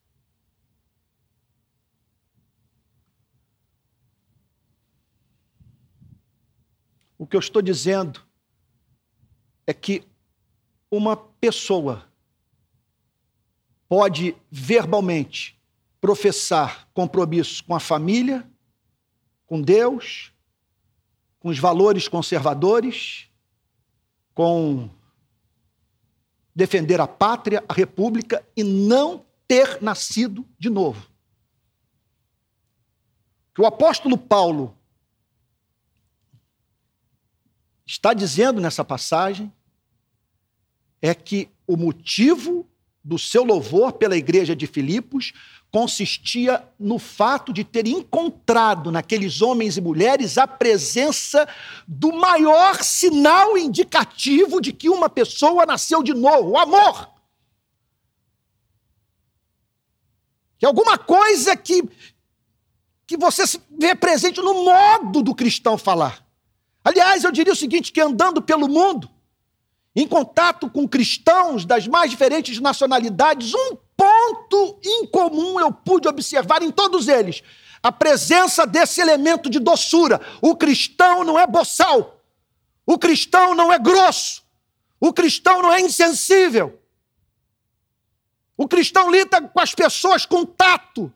O 7.17 7.27
que 7.27 7.35
eu 7.35 7.39
estou 7.39 7.61
dizendo 7.61 8.21
é 9.67 9.73
que 9.73 10.07
uma 10.89 11.15
pessoa 11.15 12.09
pode 13.87 14.35
verbalmente 14.49 15.59
professar 15.99 16.87
compromisso 16.93 17.63
com 17.65 17.75
a 17.75 17.79
família, 17.79 18.49
com 19.49 19.59
Deus, 19.59 20.31
com 21.39 21.49
os 21.49 21.57
valores 21.57 22.07
conservadores, 22.07 23.27
com 24.35 24.87
defender 26.53 27.01
a 27.01 27.07
pátria, 27.07 27.63
a 27.67 27.73
república 27.73 28.45
e 28.55 28.63
não 28.63 29.25
ter 29.47 29.81
nascido 29.81 30.47
de 30.59 30.69
novo. 30.69 31.09
Que 33.55 33.61
o 33.61 33.65
apóstolo 33.65 34.19
Paulo 34.19 34.77
está 37.87 38.13
dizendo 38.13 38.61
nessa 38.61 38.85
passagem 38.85 39.51
é 41.01 41.15
que 41.15 41.49
o 41.65 41.75
motivo 41.75 42.69
do 43.03 43.17
seu 43.17 43.43
louvor 43.43 43.93
pela 43.93 44.15
igreja 44.15 44.55
de 44.55 44.67
Filipos 44.67 45.33
consistia 45.71 46.67
no 46.79 46.97
fato 46.97 47.53
de 47.53 47.63
ter 47.63 47.85
encontrado 47.87 48.91
naqueles 48.91 49.41
homens 49.41 49.77
e 49.77 49.81
mulheres 49.81 50.37
a 50.37 50.47
presença 50.47 51.47
do 51.87 52.11
maior 52.11 52.83
sinal 52.83 53.57
indicativo 53.57 54.59
de 54.59 54.73
que 54.73 54.89
uma 54.89 55.09
pessoa 55.09 55.65
nasceu 55.65 56.01
de 56.01 56.13
novo, 56.13 56.51
o 56.51 56.57
amor. 56.57 57.11
Que 60.57 60.65
alguma 60.65 60.97
coisa 60.97 61.55
que, 61.55 61.83
que 63.05 63.15
você 63.15 63.43
vê 63.69 63.93
presente 63.93 64.41
no 64.41 64.65
modo 64.65 65.21
do 65.21 65.35
cristão 65.35 65.77
falar. 65.77 66.25
Aliás, 66.83 67.23
eu 67.23 67.31
diria 67.31 67.53
o 67.53 67.55
seguinte: 67.55 67.91
que 67.91 68.01
andando 68.01 68.41
pelo 68.41 68.67
mundo, 68.67 69.09
em 69.95 70.07
contato 70.07 70.69
com 70.69 70.87
cristãos 70.87 71.63
das 71.63 71.87
mais 71.87 72.09
diferentes 72.09 72.59
nacionalidades, 72.59 73.53
um 73.53 73.77
ponto 74.19 74.79
em 74.83 75.07
comum 75.07 75.59
eu 75.59 75.71
pude 75.71 76.07
observar 76.07 76.61
em 76.61 76.71
todos 76.71 77.07
eles: 77.07 77.41
a 77.81 77.91
presença 77.91 78.67
desse 78.67 78.99
elemento 78.99 79.49
de 79.49 79.59
doçura. 79.59 80.19
O 80.41 80.55
cristão 80.55 81.23
não 81.23 81.39
é 81.39 81.47
boçal, 81.47 82.21
o 82.85 82.97
cristão 82.97 83.55
não 83.55 83.71
é 83.71 83.79
grosso, 83.79 84.43
o 84.99 85.13
cristão 85.13 85.61
não 85.61 85.71
é 85.71 85.79
insensível. 85.79 86.77
O 88.57 88.67
cristão 88.67 89.09
lida 89.09 89.41
com 89.41 89.61
as 89.61 89.73
pessoas 89.73 90.25
com 90.25 90.45
tato. 90.45 91.13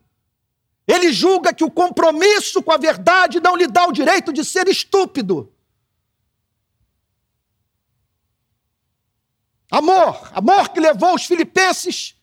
Ele 0.88 1.12
julga 1.12 1.54
que 1.54 1.64
o 1.64 1.72
compromisso 1.72 2.64
com 2.64 2.72
a 2.72 2.78
verdade 2.78 3.41
não 3.41 3.56
lhe 3.56 3.68
dá 3.68 3.86
o 3.86 3.91
direito 3.91 4.32
de 4.32 4.45
ser 4.45 4.70
estúpido. 4.70 5.51
Amor, 9.70 10.30
amor 10.34 10.70
que 10.70 10.80
levou 10.80 11.16
os 11.16 11.26
filipenses 11.26 12.16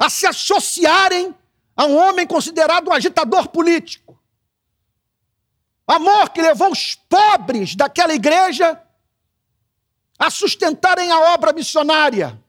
a 0.00 0.08
se 0.08 0.26
associarem 0.26 1.34
a 1.76 1.84
um 1.84 1.96
homem 1.96 2.26
considerado 2.26 2.88
um 2.88 2.92
agitador 2.92 3.48
político. 3.48 4.18
Amor 5.86 6.30
que 6.30 6.40
levou 6.40 6.72
os 6.72 6.94
pobres 6.94 7.74
daquela 7.74 8.14
igreja 8.14 8.80
a 10.18 10.30
sustentarem 10.30 11.12
a 11.12 11.34
obra 11.34 11.52
missionária. 11.52 12.42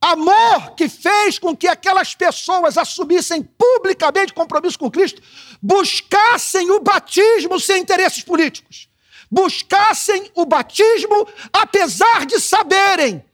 Amor 0.00 0.74
que 0.76 0.88
fez 0.88 1.38
com 1.38 1.56
que 1.56 1.66
aquelas 1.66 2.14
pessoas 2.14 2.76
assumissem 2.76 3.42
publicamente 3.42 4.34
compromisso 4.34 4.78
com 4.78 4.90
Cristo, 4.90 5.22
buscassem 5.62 6.70
o 6.70 6.80
batismo 6.80 7.58
sem 7.58 7.80
interesses 7.80 8.22
políticos 8.22 8.90
buscassem 9.30 10.30
o 10.34 10.44
batismo, 10.44 11.28
apesar 11.52 12.26
de 12.26 12.40
saberem 12.40 13.24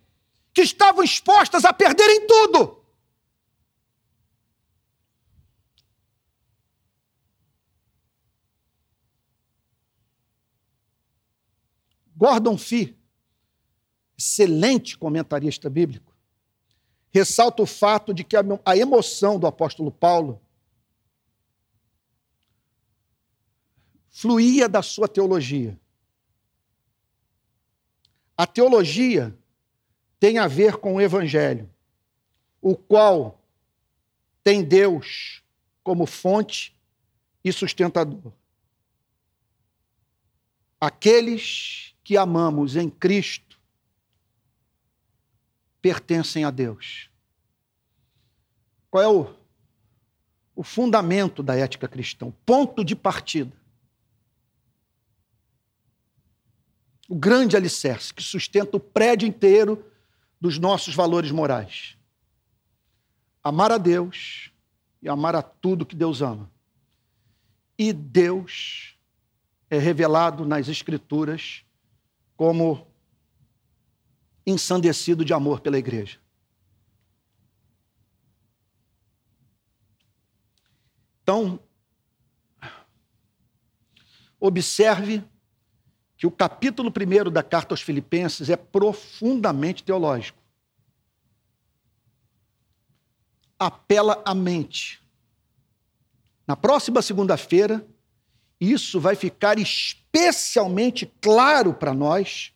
que 0.56 0.62
estavam 0.62 1.04
expostas 1.04 1.66
a 1.66 1.72
perderem 1.74 2.26
tudo. 2.26 2.82
Gordon 12.16 12.56
Fee, 12.56 12.98
excelente 14.16 14.96
comentarista 14.96 15.68
bíblico, 15.68 16.16
ressalta 17.10 17.62
o 17.62 17.66
fato 17.66 18.14
de 18.14 18.24
que 18.24 18.34
a 18.64 18.76
emoção 18.78 19.38
do 19.38 19.46
apóstolo 19.46 19.92
Paulo 19.92 20.40
fluía 24.08 24.70
da 24.70 24.80
sua 24.80 25.06
teologia. 25.06 25.78
A 28.34 28.46
teologia 28.46 29.38
tem 30.18 30.38
a 30.38 30.46
ver 30.46 30.76
com 30.76 30.94
o 30.94 31.00
evangelho, 31.00 31.68
o 32.60 32.76
qual 32.76 33.40
tem 34.42 34.62
Deus 34.62 35.42
como 35.82 36.06
fonte 36.06 36.76
e 37.44 37.52
sustentador. 37.52 38.32
Aqueles 40.80 41.94
que 42.02 42.16
amamos 42.16 42.76
em 42.76 42.88
Cristo 42.88 43.60
pertencem 45.80 46.44
a 46.44 46.50
Deus. 46.50 47.10
Qual 48.90 49.02
é 49.02 49.08
o, 49.08 49.34
o 50.54 50.62
fundamento 50.62 51.42
da 51.42 51.56
ética 51.56 51.88
cristã? 51.88 52.26
O 52.26 52.32
ponto 52.32 52.84
de 52.84 52.96
partida. 52.96 53.56
o 57.08 57.14
grande 57.14 57.56
alicerce 57.56 58.12
que 58.12 58.22
sustenta 58.22 58.76
o 58.76 58.80
prédio 58.80 59.28
inteiro 59.28 59.84
dos 60.40 60.58
nossos 60.58 60.94
valores 60.94 61.30
morais. 61.30 61.96
Amar 63.42 63.72
a 63.72 63.78
Deus 63.78 64.50
e 65.00 65.08
amar 65.08 65.36
a 65.36 65.42
tudo 65.42 65.86
que 65.86 65.96
Deus 65.96 66.20
ama. 66.20 66.50
E 67.78 67.92
Deus 67.92 68.96
é 69.70 69.78
revelado 69.78 70.44
nas 70.44 70.68
Escrituras 70.68 71.64
como 72.36 72.86
ensandecido 74.46 75.24
de 75.24 75.32
amor 75.32 75.60
pela 75.60 75.78
igreja. 75.78 76.18
Então, 81.22 81.58
observe 84.38 85.24
que 86.16 86.26
o 86.26 86.30
capítulo 86.30 86.90
1 86.90 87.30
da 87.30 87.42
carta 87.42 87.74
aos 87.74 87.82
Filipenses 87.82 88.48
é 88.48 88.56
profundamente 88.56 89.84
teológico. 89.84 90.38
Apela 93.58 94.22
à 94.24 94.34
mente. 94.34 95.02
Na 96.46 96.56
próxima 96.56 97.02
segunda-feira, 97.02 97.86
isso 98.58 98.98
vai 98.98 99.14
ficar 99.14 99.58
especialmente 99.58 101.10
claro 101.20 101.74
para 101.74 101.92
nós 101.92 102.52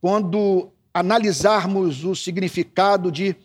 quando 0.00 0.72
analisarmos 0.92 2.04
o 2.04 2.16
significado 2.16 3.12
de 3.12 3.36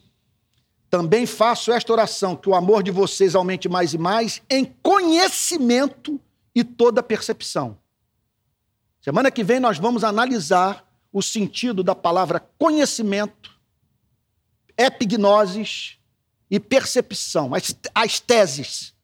também 0.90 1.26
faço 1.26 1.72
esta 1.72 1.92
oração, 1.92 2.36
que 2.36 2.48
o 2.48 2.54
amor 2.54 2.84
de 2.84 2.92
vocês 2.92 3.34
aumente 3.34 3.68
mais 3.68 3.94
e 3.94 3.98
mais 3.98 4.42
em 4.50 4.64
conhecimento 4.64 6.22
e 6.56 6.64
toda 6.64 7.02
percepção 7.02 7.78
Semana 9.04 9.30
que 9.30 9.44
vem 9.44 9.60
nós 9.60 9.78
vamos 9.78 10.02
analisar 10.06 10.90
o 11.12 11.22
sentido 11.22 11.84
da 11.84 11.94
palavra 11.94 12.40
conhecimento, 12.58 13.54
epignosis 14.78 16.00
e 16.50 16.58
percepção, 16.58 17.54
as, 17.54 17.76
as 17.94 18.22
teses, 18.22 18.96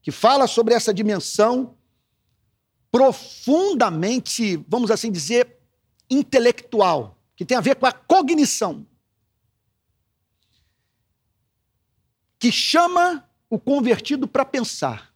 que 0.00 0.10
fala 0.10 0.46
sobre 0.46 0.72
essa 0.72 0.94
dimensão 0.94 1.76
profundamente, 2.90 4.56
vamos 4.66 4.90
assim 4.90 5.12
dizer, 5.12 5.58
intelectual, 6.08 7.18
que 7.36 7.44
tem 7.44 7.58
a 7.58 7.60
ver 7.60 7.76
com 7.76 7.84
a 7.84 7.92
cognição, 7.92 8.86
que 12.38 12.50
chama 12.50 13.28
o 13.50 13.58
convertido 13.58 14.26
para 14.26 14.46
pensar. 14.46 15.14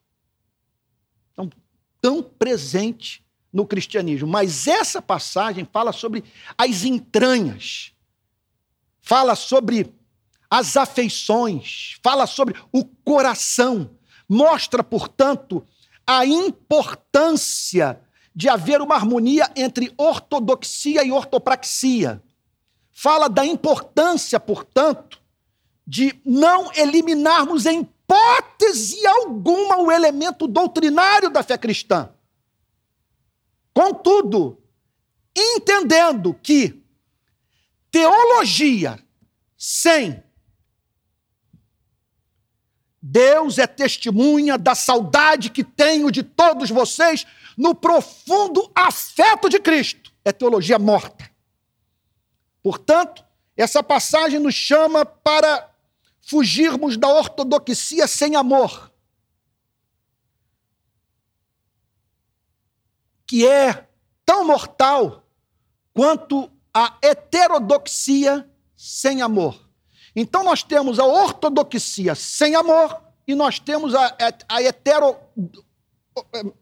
Então, 1.32 1.50
tão 1.98 2.22
presente 2.22 3.24
no 3.52 3.66
cristianismo. 3.66 4.28
Mas 4.28 4.66
essa 4.66 5.00
passagem 5.00 5.68
fala 5.70 5.92
sobre 5.92 6.24
as 6.56 6.84
entranhas, 6.84 7.92
fala 9.00 9.34
sobre 9.34 9.92
as 10.48 10.76
afeições, 10.76 11.98
fala 12.02 12.26
sobre 12.26 12.54
o 12.72 12.84
coração. 12.84 13.90
Mostra, 14.28 14.82
portanto, 14.84 15.66
a 16.06 16.24
importância 16.24 18.00
de 18.34 18.48
haver 18.48 18.80
uma 18.80 18.94
harmonia 18.94 19.50
entre 19.56 19.92
ortodoxia 19.96 21.04
e 21.04 21.10
ortopraxia. 21.10 22.22
Fala 22.92 23.28
da 23.28 23.44
importância, 23.44 24.38
portanto, 24.38 25.20
de 25.86 26.20
não 26.24 26.70
eliminarmos 26.74 27.66
em 27.66 27.88
hipótese 28.10 29.06
alguma 29.06 29.76
o 29.78 29.90
elemento 29.90 30.46
doutrinário 30.48 31.30
da 31.30 31.42
fé 31.42 31.56
cristã. 31.56 32.10
Contudo, 33.72 34.62
entendendo 35.36 36.34
que 36.34 36.82
teologia 37.90 38.98
sem 39.56 40.22
Deus 43.02 43.58
é 43.58 43.66
testemunha 43.66 44.58
da 44.58 44.74
saudade 44.74 45.50
que 45.50 45.64
tenho 45.64 46.10
de 46.10 46.22
todos 46.22 46.68
vocês 46.70 47.26
no 47.56 47.74
profundo 47.74 48.70
afeto 48.74 49.48
de 49.48 49.58
Cristo. 49.58 50.12
É 50.24 50.32
teologia 50.32 50.78
morta. 50.78 51.30
Portanto, 52.62 53.24
essa 53.56 53.82
passagem 53.82 54.38
nos 54.38 54.54
chama 54.54 55.04
para 55.04 55.70
fugirmos 56.20 56.96
da 56.96 57.08
ortodoxia 57.08 58.06
sem 58.06 58.36
amor. 58.36 58.89
Que 63.30 63.46
é 63.46 63.86
tão 64.26 64.44
mortal 64.44 65.24
quanto 65.94 66.50
a 66.74 66.98
heterodoxia 67.00 68.44
sem 68.76 69.22
amor. 69.22 69.70
Então 70.16 70.42
nós 70.42 70.64
temos 70.64 70.98
a 70.98 71.04
ortodoxia 71.04 72.16
sem 72.16 72.56
amor 72.56 73.00
e 73.28 73.36
nós 73.36 73.60
temos 73.60 73.94
a, 73.94 74.16
a, 74.48 74.60
hetero 74.60 75.16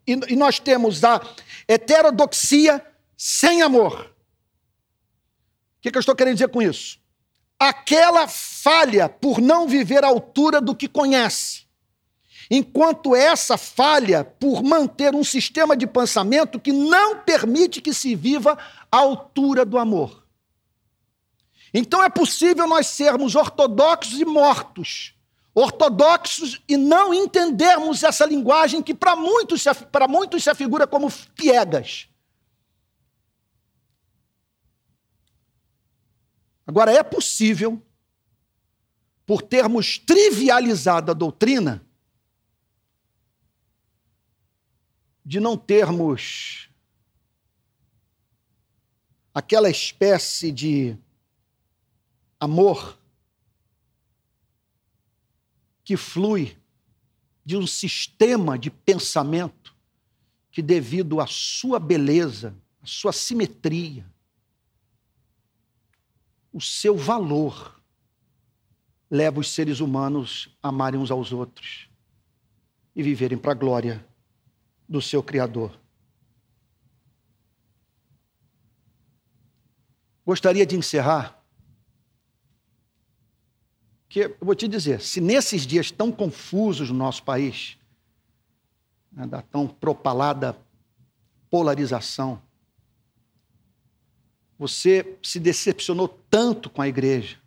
e, 0.06 0.36
nós 0.36 0.60
temos 0.60 1.02
a 1.02 1.22
heterodoxia 1.66 2.84
sem 3.16 3.62
amor. 3.62 4.14
O 5.78 5.80
que, 5.80 5.90
que 5.90 5.96
eu 5.96 6.00
estou 6.00 6.14
querendo 6.14 6.34
dizer 6.34 6.48
com 6.48 6.60
isso? 6.60 7.00
Aquela 7.58 8.28
falha 8.28 9.08
por 9.08 9.40
não 9.40 9.66
viver 9.66 10.04
à 10.04 10.08
altura 10.08 10.60
do 10.60 10.74
que 10.74 10.86
conhece 10.86 11.66
enquanto 12.51 13.14
essa 13.14 13.57
falha 13.57 14.24
por 14.24 14.62
manter 14.62 15.14
um 15.14 15.24
sistema 15.24 15.76
de 15.76 15.86
pensamento 15.86 16.59
que 16.59 16.72
não 16.72 17.18
permite 17.20 17.80
que 17.80 17.92
se 17.92 18.14
viva 18.14 18.57
à 18.90 18.96
altura 18.96 19.64
do 19.64 19.78
amor. 19.78 20.24
Então 21.72 22.03
é 22.03 22.09
possível 22.09 22.66
nós 22.66 22.86
sermos 22.86 23.34
ortodoxos 23.34 24.18
e 24.18 24.24
mortos, 24.24 25.14
ortodoxos 25.55 26.62
e 26.66 26.76
não 26.76 27.12
entendermos 27.12 28.03
essa 28.03 28.24
linguagem 28.24 28.82
que 28.82 28.94
para 28.94 29.14
muitos, 29.14 29.64
para 29.92 30.09
muitos 30.09 30.42
se 30.42 30.51
afigura 30.51 30.86
como 30.86 31.12
piegas. 31.34 32.09
Agora, 36.66 36.92
é 36.92 37.03
possível, 37.03 37.82
por 39.24 39.40
termos 39.40 39.99
trivializado 39.99 41.11
a 41.11 41.14
doutrina, 41.14 41.82
de 45.28 45.40
não 45.40 45.58
termos 45.58 46.70
aquela 49.34 49.68
espécie 49.68 50.50
de 50.50 50.96
amor 52.40 52.98
que 55.84 55.98
flui 55.98 56.56
de 57.44 57.58
um 57.58 57.66
sistema 57.66 58.58
de 58.58 58.70
pensamento 58.70 59.76
que, 60.50 60.62
devido 60.62 61.20
à 61.20 61.26
sua 61.26 61.78
beleza, 61.78 62.56
à 62.80 62.86
sua 62.86 63.12
simetria, 63.12 64.10
o 66.50 66.58
seu 66.58 66.96
valor 66.96 67.78
leva 69.10 69.40
os 69.40 69.50
seres 69.50 69.80
humanos 69.80 70.56
a 70.62 70.70
amarem 70.70 70.98
uns 70.98 71.10
aos 71.10 71.34
outros 71.34 71.86
e 72.96 73.02
viverem 73.02 73.36
para 73.36 73.52
a 73.52 73.54
glória 73.54 74.08
do 74.89 75.03
seu 75.03 75.22
Criador. 75.22 75.78
Gostaria 80.24 80.66
de 80.66 80.76
encerrar, 80.76 81.43
que 84.09 84.20
eu 84.20 84.36
vou 84.41 84.55
te 84.55 84.66
dizer, 84.66 85.01
se 85.01 85.20
nesses 85.20 85.66
dias 85.66 85.91
tão 85.91 86.11
confusos 86.11 86.91
no 86.91 86.97
nosso 86.97 87.22
país, 87.22 87.78
né, 89.12 89.26
da 89.26 89.43
tão 89.43 89.66
propalada 89.66 90.57
polarização, 91.51 92.43
você 94.59 95.16
se 95.22 95.39
decepcionou 95.39 96.09
tanto 96.30 96.68
com 96.68 96.82
a 96.82 96.89
igreja, 96.89 97.39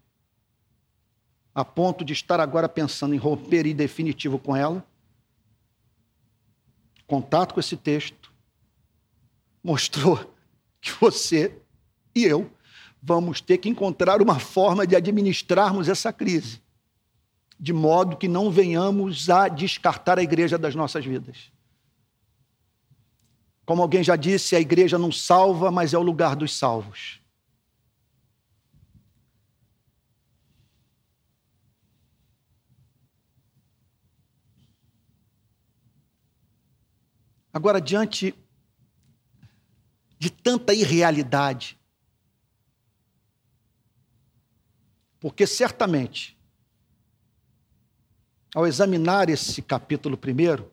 a 1.53 1.65
ponto 1.65 2.05
de 2.05 2.13
estar 2.13 2.39
agora 2.39 2.69
pensando 2.69 3.13
em 3.13 3.17
romper 3.17 3.65
em 3.65 3.75
definitivo 3.75 4.39
com 4.39 4.55
ela. 4.55 4.85
Contato 7.11 7.53
com 7.53 7.59
esse 7.59 7.75
texto 7.75 8.31
mostrou 9.61 10.33
que 10.79 10.93
você 10.93 11.53
e 12.15 12.23
eu 12.23 12.49
vamos 13.03 13.41
ter 13.41 13.57
que 13.57 13.67
encontrar 13.67 14.21
uma 14.21 14.39
forma 14.39 14.87
de 14.87 14.95
administrarmos 14.95 15.89
essa 15.89 16.13
crise, 16.13 16.61
de 17.59 17.73
modo 17.73 18.15
que 18.15 18.29
não 18.29 18.49
venhamos 18.49 19.29
a 19.29 19.49
descartar 19.49 20.19
a 20.19 20.23
igreja 20.23 20.57
das 20.57 20.73
nossas 20.73 21.03
vidas. 21.03 21.51
Como 23.65 23.81
alguém 23.81 24.05
já 24.05 24.15
disse, 24.15 24.55
a 24.55 24.61
igreja 24.61 24.97
não 24.97 25.11
salva, 25.11 25.69
mas 25.69 25.93
é 25.93 25.97
o 25.97 26.01
lugar 26.01 26.33
dos 26.33 26.57
salvos. 26.57 27.19
Agora, 37.53 37.81
diante 37.81 38.33
de 40.17 40.29
tanta 40.29 40.73
irrealidade, 40.73 41.77
porque 45.19 45.45
certamente, 45.45 46.37
ao 48.53 48.65
examinar 48.65 49.29
esse 49.29 49.61
capítulo 49.61 50.17
primeiro, 50.17 50.71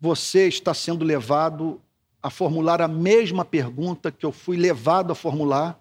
você 0.00 0.48
está 0.48 0.72
sendo 0.74 1.04
levado 1.04 1.80
a 2.22 2.30
formular 2.30 2.82
a 2.82 2.88
mesma 2.88 3.44
pergunta 3.44 4.10
que 4.10 4.26
eu 4.26 4.32
fui 4.32 4.56
levado 4.56 5.12
a 5.12 5.14
formular 5.14 5.80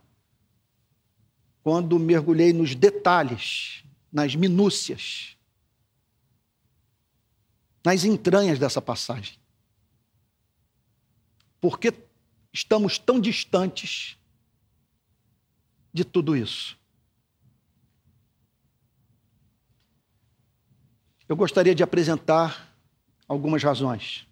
quando 1.64 2.00
mergulhei 2.00 2.54
nos 2.54 2.76
detalhes, 2.76 3.84
nas 4.12 4.36
minúcias, 4.36 5.38
nas 7.84 8.04
entranhas 8.04 8.60
dessa 8.60 8.82
passagem. 8.82 9.38
Por 11.60 11.80
que 11.80 11.94
estamos 12.54 12.98
tão 12.98 13.20
distantes 13.20 14.18
de 15.94 16.04
tudo 16.04 16.36
isso? 16.36 16.78
Eu 21.28 21.36
gostaria 21.36 21.76
de 21.76 21.84
apresentar 21.84 22.76
algumas 23.28 23.64
razões. 23.64 24.28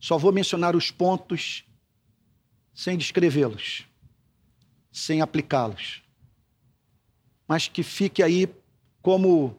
Só 0.00 0.16
vou 0.16 0.32
mencionar 0.32 0.74
os 0.74 0.90
pontos 0.90 1.64
sem 2.72 2.96
descrevê-los, 2.96 3.86
sem 4.92 5.20
aplicá-los. 5.20 6.02
Mas 7.46 7.68
que 7.68 7.82
fique 7.82 8.22
aí 8.22 8.48
como 9.02 9.58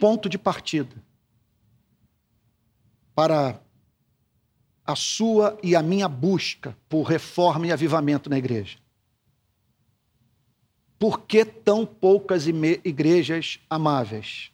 ponto 0.00 0.30
de 0.30 0.38
partida 0.38 0.96
para 3.14 3.60
a 4.84 4.96
sua 4.96 5.58
e 5.62 5.76
a 5.76 5.82
minha 5.82 6.08
busca 6.08 6.74
por 6.88 7.02
reforma 7.02 7.66
e 7.66 7.72
avivamento 7.72 8.30
na 8.30 8.38
igreja. 8.38 8.78
Por 10.98 11.20
que 11.20 11.44
tão 11.44 11.84
poucas 11.84 12.46
igrejas 12.46 13.60
amáveis? 13.68 14.50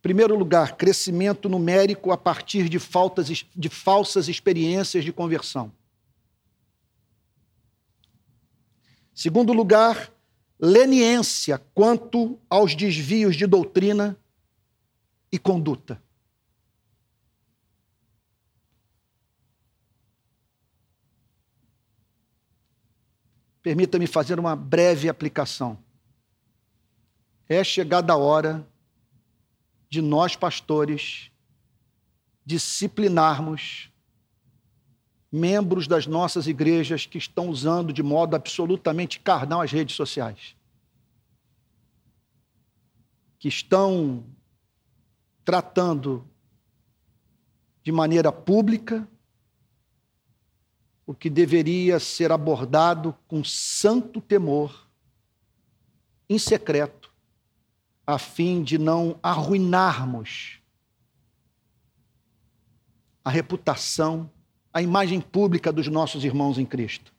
Primeiro 0.00 0.36
lugar, 0.36 0.76
crescimento 0.76 1.48
numérico 1.48 2.10
a 2.10 2.16
partir 2.16 2.68
de, 2.68 2.78
faltas, 2.78 3.28
de 3.28 3.68
falsas 3.68 4.28
experiências 4.28 5.04
de 5.04 5.12
conversão. 5.12 5.72
Segundo 9.14 9.52
lugar, 9.52 10.13
leniência 10.64 11.58
quanto 11.74 12.40
aos 12.48 12.74
desvios 12.74 13.36
de 13.36 13.46
doutrina 13.46 14.18
e 15.30 15.38
conduta. 15.38 16.02
Permita-me 23.62 24.06
fazer 24.06 24.38
uma 24.40 24.56
breve 24.56 25.08
aplicação. 25.08 25.78
É 27.48 27.62
chegada 27.62 28.14
a 28.14 28.16
hora 28.16 28.66
de 29.88 30.00
nós, 30.00 30.34
pastores, 30.34 31.30
disciplinarmos 32.44 33.90
membros 35.34 35.88
das 35.88 36.06
nossas 36.06 36.46
igrejas 36.46 37.06
que 37.06 37.18
estão 37.18 37.48
usando 37.48 37.92
de 37.92 38.04
modo 38.04 38.36
absolutamente 38.36 39.18
carnal 39.18 39.62
as 39.62 39.72
redes 39.72 39.96
sociais. 39.96 40.54
Que 43.36 43.48
estão 43.48 44.24
tratando 45.44 46.24
de 47.82 47.90
maneira 47.90 48.30
pública 48.30 49.08
o 51.04 51.12
que 51.12 51.28
deveria 51.28 51.98
ser 51.98 52.30
abordado 52.30 53.12
com 53.26 53.42
santo 53.42 54.20
temor, 54.20 54.88
em 56.28 56.38
secreto, 56.38 57.12
a 58.06 58.18
fim 58.20 58.62
de 58.62 58.78
não 58.78 59.18
arruinarmos 59.20 60.60
a 63.24 63.30
reputação, 63.30 64.30
a 64.74 64.82
imagem 64.82 65.20
pública 65.20 65.72
dos 65.72 65.88
nossos 65.88 66.24
irmãos 66.24 66.58
em 66.58 66.66
Cristo. 66.66 67.14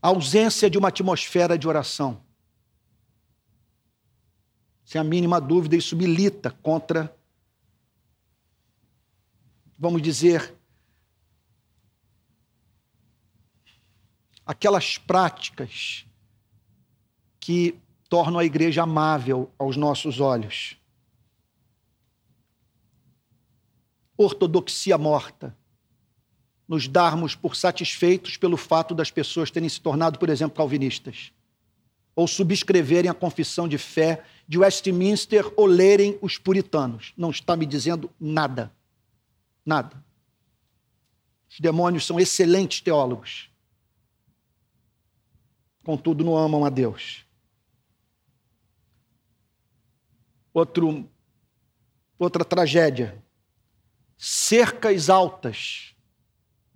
A 0.00 0.08
ausência 0.08 0.70
de 0.70 0.78
uma 0.78 0.88
atmosfera 0.88 1.58
de 1.58 1.68
oração. 1.68 2.22
Sem 4.84 4.98
a 4.98 5.04
mínima 5.04 5.38
dúvida, 5.38 5.76
isso 5.76 5.94
milita 5.94 6.50
contra 6.50 7.14
vamos 9.78 10.02
dizer, 10.02 10.54
aquelas 14.44 14.98
práticas 14.98 16.04
que 17.38 17.78
tornam 18.08 18.40
a 18.40 18.44
igreja 18.44 18.82
amável 18.82 19.52
aos 19.58 19.76
nossos 19.76 20.18
olhos. 20.18 20.77
Ortodoxia 24.18 24.98
morta, 24.98 25.56
nos 26.66 26.88
darmos 26.88 27.34
por 27.34 27.54
satisfeitos 27.54 28.36
pelo 28.36 28.56
fato 28.56 28.94
das 28.94 29.10
pessoas 29.10 29.50
terem 29.50 29.68
se 29.68 29.80
tornado, 29.80 30.18
por 30.18 30.28
exemplo, 30.28 30.56
calvinistas, 30.56 31.32
ou 32.14 32.26
subscreverem 32.26 33.08
a 33.08 33.14
confissão 33.14 33.68
de 33.68 33.78
fé 33.78 34.24
de 34.46 34.58
Westminster 34.58 35.50
ou 35.56 35.66
lerem 35.66 36.18
os 36.20 36.36
puritanos. 36.36 37.12
Não 37.16 37.30
está 37.30 37.56
me 37.56 37.64
dizendo 37.64 38.10
nada. 38.18 38.72
Nada. 39.64 40.04
Os 41.48 41.60
demônios 41.60 42.04
são 42.04 42.18
excelentes 42.18 42.80
teólogos. 42.80 43.48
Contudo, 45.84 46.24
não 46.24 46.36
amam 46.36 46.64
a 46.64 46.70
Deus. 46.70 47.24
Outro, 50.52 51.08
outra 52.18 52.44
tragédia. 52.44 53.22
Cercas 54.18 55.08
altas 55.08 55.94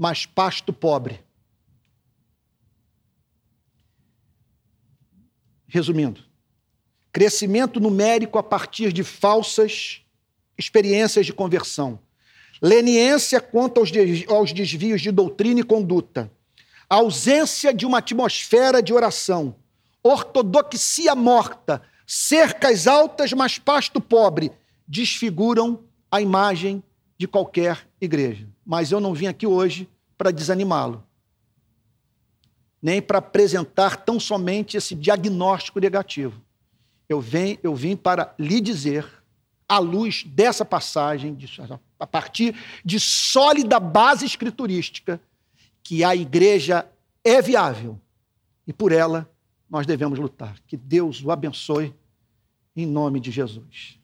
mas 0.03 0.26
pasto 0.26 0.72
pobre. 0.72 1.20
Resumindo, 5.68 6.20
crescimento 7.12 7.78
numérico 7.78 8.36
a 8.36 8.43
partir 8.43 8.93
de 8.93 9.05
falsas 9.05 10.03
experiências 10.59 11.24
de 11.24 11.32
conversão, 11.32 12.01
leniência 12.61 13.40
quanto 13.40 13.80
aos 14.28 14.53
desvios 14.53 15.01
de 15.01 15.12
doutrina 15.12 15.61
e 15.61 15.62
conduta, 15.62 16.28
ausência 16.90 17.72
de 17.72 17.86
uma 17.86 17.99
atmosfera 17.99 18.82
de 18.82 18.93
oração, 18.93 19.55
ortodoxia 20.03 21.14
morta, 21.14 21.80
cercas 22.05 22.88
altas, 22.88 23.32
mas 23.32 23.57
pasto 23.57 24.01
pobre, 24.01 24.51
desfiguram 24.86 25.84
a 26.11 26.20
imagem 26.20 26.82
de 27.23 27.29
qualquer 27.29 27.87
igreja. 28.01 28.49
Mas 28.66 28.91
eu 28.91 28.99
não 28.99 29.14
vim 29.14 29.29
aqui 29.29 29.47
hoje 29.47 29.89
para 30.18 30.33
desanimá-lo, 30.33 31.07
nem 32.83 33.01
para 33.01 33.18
apresentar 33.18 33.99
tão 33.99 34.18
somente 34.18 34.77
esse 34.77 34.93
diagnóstico 34.93 35.79
negativo. 35.79 36.43
Eu 37.09 37.20
vim, 37.20 37.59
eu 37.62 37.77
vim 37.77 37.95
para 37.95 38.35
lhe 38.37 38.61
dizer, 38.61 39.07
à 39.68 39.79
luz 39.79 40.25
dessa 40.25 40.64
passagem, 40.64 41.39
a 41.97 42.07
partir 42.09 42.57
de 42.85 42.99
sólida 42.99 43.79
base 43.79 44.27
escriturística, 44.27 45.20
que 45.81 46.03
a 46.03 46.16
igreja 46.16 46.85
é 47.23 47.41
viável 47.41 48.01
e 48.66 48.73
por 48.73 48.91
ela 48.91 49.31
nós 49.70 49.87
devemos 49.87 50.18
lutar. 50.18 50.59
Que 50.66 50.77
Deus 50.77 51.23
o 51.23 51.31
abençoe 51.31 51.95
em 52.75 52.85
nome 52.85 53.20
de 53.20 53.31
Jesus. 53.31 54.01